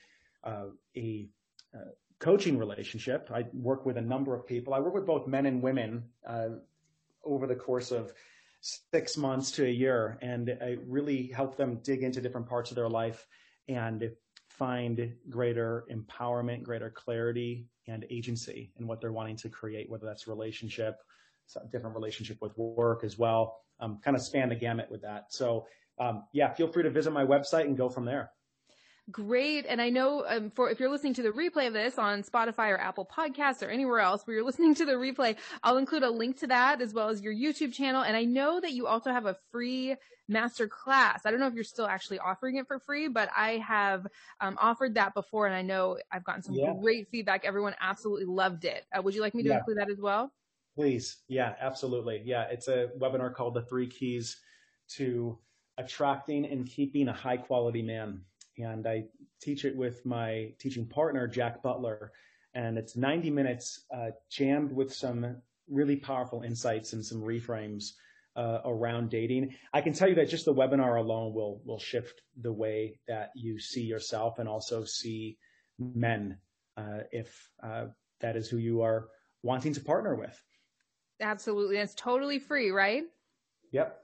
uh, 0.43 0.67
a 0.95 1.27
uh, 1.75 1.91
coaching 2.19 2.57
relationship, 2.57 3.29
I 3.33 3.45
work 3.53 3.85
with 3.85 3.97
a 3.97 4.01
number 4.01 4.33
of 4.33 4.47
people. 4.47 4.73
I 4.73 4.79
work 4.79 4.93
with 4.93 5.05
both 5.05 5.27
men 5.27 5.45
and 5.45 5.61
women 5.61 6.05
uh, 6.25 6.49
over 7.25 7.47
the 7.47 7.55
course 7.55 7.91
of 7.91 8.13
six 8.61 9.17
months 9.17 9.51
to 9.51 9.65
a 9.65 9.69
year, 9.69 10.17
and 10.21 10.57
I 10.61 10.77
really 10.87 11.27
help 11.27 11.57
them 11.57 11.79
dig 11.83 12.03
into 12.03 12.21
different 12.21 12.47
parts 12.47 12.71
of 12.71 12.75
their 12.75 12.89
life 12.89 13.27
and 13.67 14.11
find 14.61 15.11
greater 15.27 15.85
empowerment, 15.91 16.61
greater 16.61 16.91
clarity 16.91 17.65
and 17.87 18.05
agency 18.11 18.71
in 18.79 18.85
what 18.85 19.01
they're 19.01 19.11
wanting 19.11 19.35
to 19.35 19.49
create, 19.49 19.89
whether 19.89 20.05
that's 20.05 20.27
relationship, 20.27 20.97
different 21.71 21.95
relationship 21.95 22.37
with 22.41 22.55
work 22.55 23.03
as 23.03 23.17
well, 23.17 23.57
um, 23.79 23.99
kind 24.03 24.15
of 24.15 24.21
span 24.21 24.49
the 24.49 24.55
gamut 24.55 24.85
with 24.91 25.01
that. 25.01 25.23
So, 25.29 25.65
um, 25.97 26.25
yeah, 26.31 26.53
feel 26.53 26.67
free 26.67 26.83
to 26.83 26.91
visit 26.91 27.09
my 27.09 27.25
website 27.25 27.65
and 27.65 27.75
go 27.75 27.89
from 27.89 28.05
there. 28.05 28.29
Great. 29.11 29.65
And 29.67 29.81
I 29.81 29.89
know 29.89 30.25
um, 30.27 30.51
for 30.51 30.69
if 30.69 30.79
you're 30.79 30.89
listening 30.89 31.13
to 31.15 31.23
the 31.23 31.31
replay 31.31 31.67
of 31.67 31.73
this 31.73 31.97
on 31.97 32.23
Spotify 32.23 32.69
or 32.69 32.77
Apple 32.79 33.05
Podcasts 33.05 33.65
or 33.65 33.69
anywhere 33.69 33.99
else 33.99 34.25
where 34.25 34.35
you're 34.35 34.45
listening 34.45 34.75
to 34.75 34.85
the 34.85 34.93
replay, 34.93 35.35
I'll 35.63 35.77
include 35.77 36.03
a 36.03 36.09
link 36.09 36.37
to 36.39 36.47
that 36.47 36.81
as 36.81 36.93
well 36.93 37.09
as 37.09 37.21
your 37.21 37.33
YouTube 37.33 37.73
channel. 37.73 38.03
And 38.03 38.15
I 38.15 38.23
know 38.23 38.59
that 38.61 38.73
you 38.73 38.87
also 38.87 39.11
have 39.11 39.25
a 39.25 39.37
free 39.51 39.95
master 40.27 40.67
class. 40.67 41.21
I 41.25 41.31
don't 41.31 41.39
know 41.39 41.47
if 41.47 41.53
you're 41.53 41.63
still 41.63 41.87
actually 41.87 42.19
offering 42.19 42.57
it 42.57 42.67
for 42.67 42.79
free, 42.79 43.07
but 43.07 43.29
I 43.35 43.57
have 43.57 44.07
um, 44.39 44.57
offered 44.61 44.95
that 44.95 45.13
before 45.13 45.47
and 45.47 45.55
I 45.55 45.61
know 45.61 45.97
I've 46.11 46.23
gotten 46.23 46.41
some 46.41 46.55
yeah. 46.55 46.73
great 46.79 47.09
feedback. 47.09 47.43
Everyone 47.43 47.75
absolutely 47.81 48.25
loved 48.25 48.65
it. 48.65 48.85
Uh, 48.95 49.01
would 49.01 49.15
you 49.15 49.21
like 49.21 49.35
me 49.35 49.43
to 49.43 49.49
yeah. 49.49 49.57
include 49.57 49.77
that 49.77 49.89
as 49.89 49.99
well? 49.99 50.31
Please. 50.75 51.17
Yeah, 51.27 51.55
absolutely. 51.59 52.21
Yeah. 52.23 52.43
It's 52.49 52.67
a 52.67 52.89
webinar 52.97 53.33
called 53.33 53.55
the 53.55 53.63
three 53.63 53.87
keys 53.87 54.37
to 54.91 55.37
attracting 55.77 56.45
and 56.45 56.65
keeping 56.67 57.07
a 57.09 57.13
high 57.13 57.37
quality 57.37 57.81
man 57.81 58.21
and 58.63 58.87
I 58.87 59.05
teach 59.41 59.65
it 59.65 59.75
with 59.75 60.05
my 60.05 60.53
teaching 60.59 60.87
partner, 60.87 61.27
Jack 61.27 61.61
Butler. 61.63 62.11
And 62.53 62.77
it's 62.77 62.95
90 62.95 63.29
minutes 63.29 63.85
uh, 63.95 64.11
jammed 64.29 64.71
with 64.71 64.93
some 64.93 65.37
really 65.69 65.95
powerful 65.95 66.41
insights 66.41 66.93
and 66.93 67.05
some 67.05 67.21
reframes 67.21 67.91
uh, 68.35 68.59
around 68.65 69.09
dating. 69.09 69.55
I 69.73 69.81
can 69.81 69.93
tell 69.93 70.09
you 70.09 70.15
that 70.15 70.29
just 70.29 70.45
the 70.45 70.53
webinar 70.53 70.97
alone 70.97 71.33
will 71.33 71.61
will 71.65 71.79
shift 71.79 72.21
the 72.41 72.51
way 72.51 72.99
that 73.07 73.31
you 73.35 73.59
see 73.59 73.83
yourself 73.83 74.39
and 74.39 74.47
also 74.47 74.83
see 74.83 75.37
men 75.79 76.37
uh, 76.77 76.99
if 77.11 77.49
uh, 77.63 77.85
that 78.19 78.35
is 78.35 78.49
who 78.49 78.57
you 78.57 78.81
are 78.81 79.09
wanting 79.43 79.73
to 79.73 79.81
partner 79.81 80.15
with. 80.15 80.41
Absolutely, 81.19 81.77
it's 81.77 81.93
totally 81.93 82.39
free, 82.39 82.71
right? 82.71 83.03
Yep. 83.71 83.99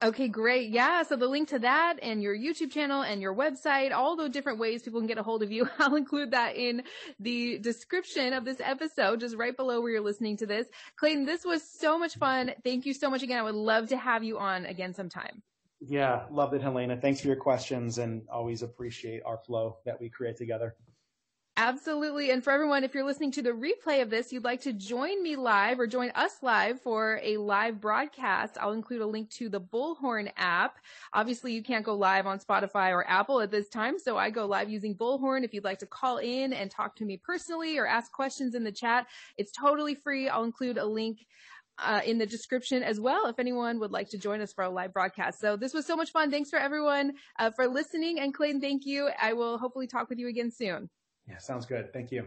Okay, 0.00 0.28
great. 0.28 0.70
Yeah. 0.70 1.02
So 1.02 1.16
the 1.16 1.26
link 1.26 1.48
to 1.48 1.58
that 1.58 1.96
and 2.02 2.22
your 2.22 2.36
YouTube 2.36 2.70
channel 2.70 3.02
and 3.02 3.20
your 3.20 3.34
website, 3.34 3.92
all 3.92 4.14
the 4.14 4.28
different 4.28 4.60
ways 4.60 4.82
people 4.82 5.00
can 5.00 5.08
get 5.08 5.18
a 5.18 5.24
hold 5.24 5.42
of 5.42 5.50
you, 5.50 5.68
I'll 5.80 5.96
include 5.96 6.30
that 6.30 6.54
in 6.54 6.84
the 7.18 7.58
description 7.58 8.32
of 8.32 8.44
this 8.44 8.60
episode, 8.60 9.18
just 9.18 9.34
right 9.36 9.56
below 9.56 9.80
where 9.80 9.90
you're 9.90 10.00
listening 10.00 10.36
to 10.36 10.46
this. 10.46 10.68
Clayton, 10.96 11.24
this 11.24 11.44
was 11.44 11.68
so 11.68 11.98
much 11.98 12.16
fun. 12.16 12.52
Thank 12.62 12.86
you 12.86 12.94
so 12.94 13.10
much 13.10 13.24
again. 13.24 13.38
I 13.38 13.42
would 13.42 13.56
love 13.56 13.88
to 13.88 13.96
have 13.96 14.22
you 14.22 14.38
on 14.38 14.66
again 14.66 14.94
sometime. 14.94 15.42
Yeah, 15.80 16.24
loved 16.30 16.54
it, 16.54 16.62
Helena. 16.62 16.96
Thanks 16.96 17.20
for 17.20 17.26
your 17.26 17.36
questions 17.36 17.98
and 17.98 18.22
always 18.28 18.62
appreciate 18.62 19.22
our 19.24 19.38
flow 19.38 19.78
that 19.84 20.00
we 20.00 20.08
create 20.08 20.36
together. 20.36 20.76
Absolutely. 21.60 22.30
And 22.30 22.44
for 22.44 22.52
everyone, 22.52 22.84
if 22.84 22.94
you're 22.94 23.04
listening 23.04 23.32
to 23.32 23.42
the 23.42 23.50
replay 23.50 24.00
of 24.00 24.10
this, 24.10 24.32
you'd 24.32 24.44
like 24.44 24.60
to 24.60 24.72
join 24.72 25.20
me 25.20 25.34
live 25.34 25.80
or 25.80 25.88
join 25.88 26.10
us 26.10 26.34
live 26.40 26.80
for 26.80 27.18
a 27.20 27.36
live 27.36 27.80
broadcast, 27.80 28.56
I'll 28.60 28.70
include 28.70 29.00
a 29.00 29.06
link 29.06 29.28
to 29.30 29.48
the 29.48 29.60
Bullhorn 29.60 30.30
app. 30.36 30.76
Obviously, 31.12 31.52
you 31.52 31.64
can't 31.64 31.84
go 31.84 31.96
live 31.96 32.28
on 32.28 32.38
Spotify 32.38 32.92
or 32.92 33.04
Apple 33.10 33.40
at 33.40 33.50
this 33.50 33.68
time, 33.68 33.98
so 33.98 34.16
I 34.16 34.30
go 34.30 34.46
live 34.46 34.70
using 34.70 34.94
Bullhorn. 34.94 35.42
If 35.42 35.52
you'd 35.52 35.64
like 35.64 35.80
to 35.80 35.86
call 35.86 36.18
in 36.18 36.52
and 36.52 36.70
talk 36.70 36.94
to 36.94 37.04
me 37.04 37.16
personally 37.16 37.76
or 37.76 37.88
ask 37.88 38.12
questions 38.12 38.54
in 38.54 38.62
the 38.62 38.70
chat, 38.70 39.08
it's 39.36 39.50
totally 39.50 39.96
free. 39.96 40.28
I'll 40.28 40.44
include 40.44 40.78
a 40.78 40.86
link 40.86 41.26
uh, 41.78 42.02
in 42.06 42.18
the 42.18 42.26
description 42.26 42.84
as 42.84 43.00
well 43.00 43.26
if 43.26 43.40
anyone 43.40 43.80
would 43.80 43.90
like 43.90 44.10
to 44.10 44.18
join 44.18 44.40
us 44.40 44.52
for 44.52 44.62
a 44.62 44.70
live 44.70 44.92
broadcast. 44.92 45.40
So 45.40 45.56
this 45.56 45.74
was 45.74 45.86
so 45.86 45.96
much 45.96 46.12
fun. 46.12 46.30
Thanks 46.30 46.50
for 46.50 46.60
everyone 46.60 47.14
uh, 47.36 47.50
for 47.50 47.66
listening. 47.66 48.20
And 48.20 48.32
Clayton, 48.32 48.60
thank 48.60 48.86
you. 48.86 49.10
I 49.20 49.32
will 49.32 49.58
hopefully 49.58 49.88
talk 49.88 50.08
with 50.08 50.20
you 50.20 50.28
again 50.28 50.52
soon. 50.52 50.88
Yeah, 51.28 51.38
sounds 51.38 51.66
good. 51.66 51.92
Thank 51.92 52.10
you. 52.10 52.26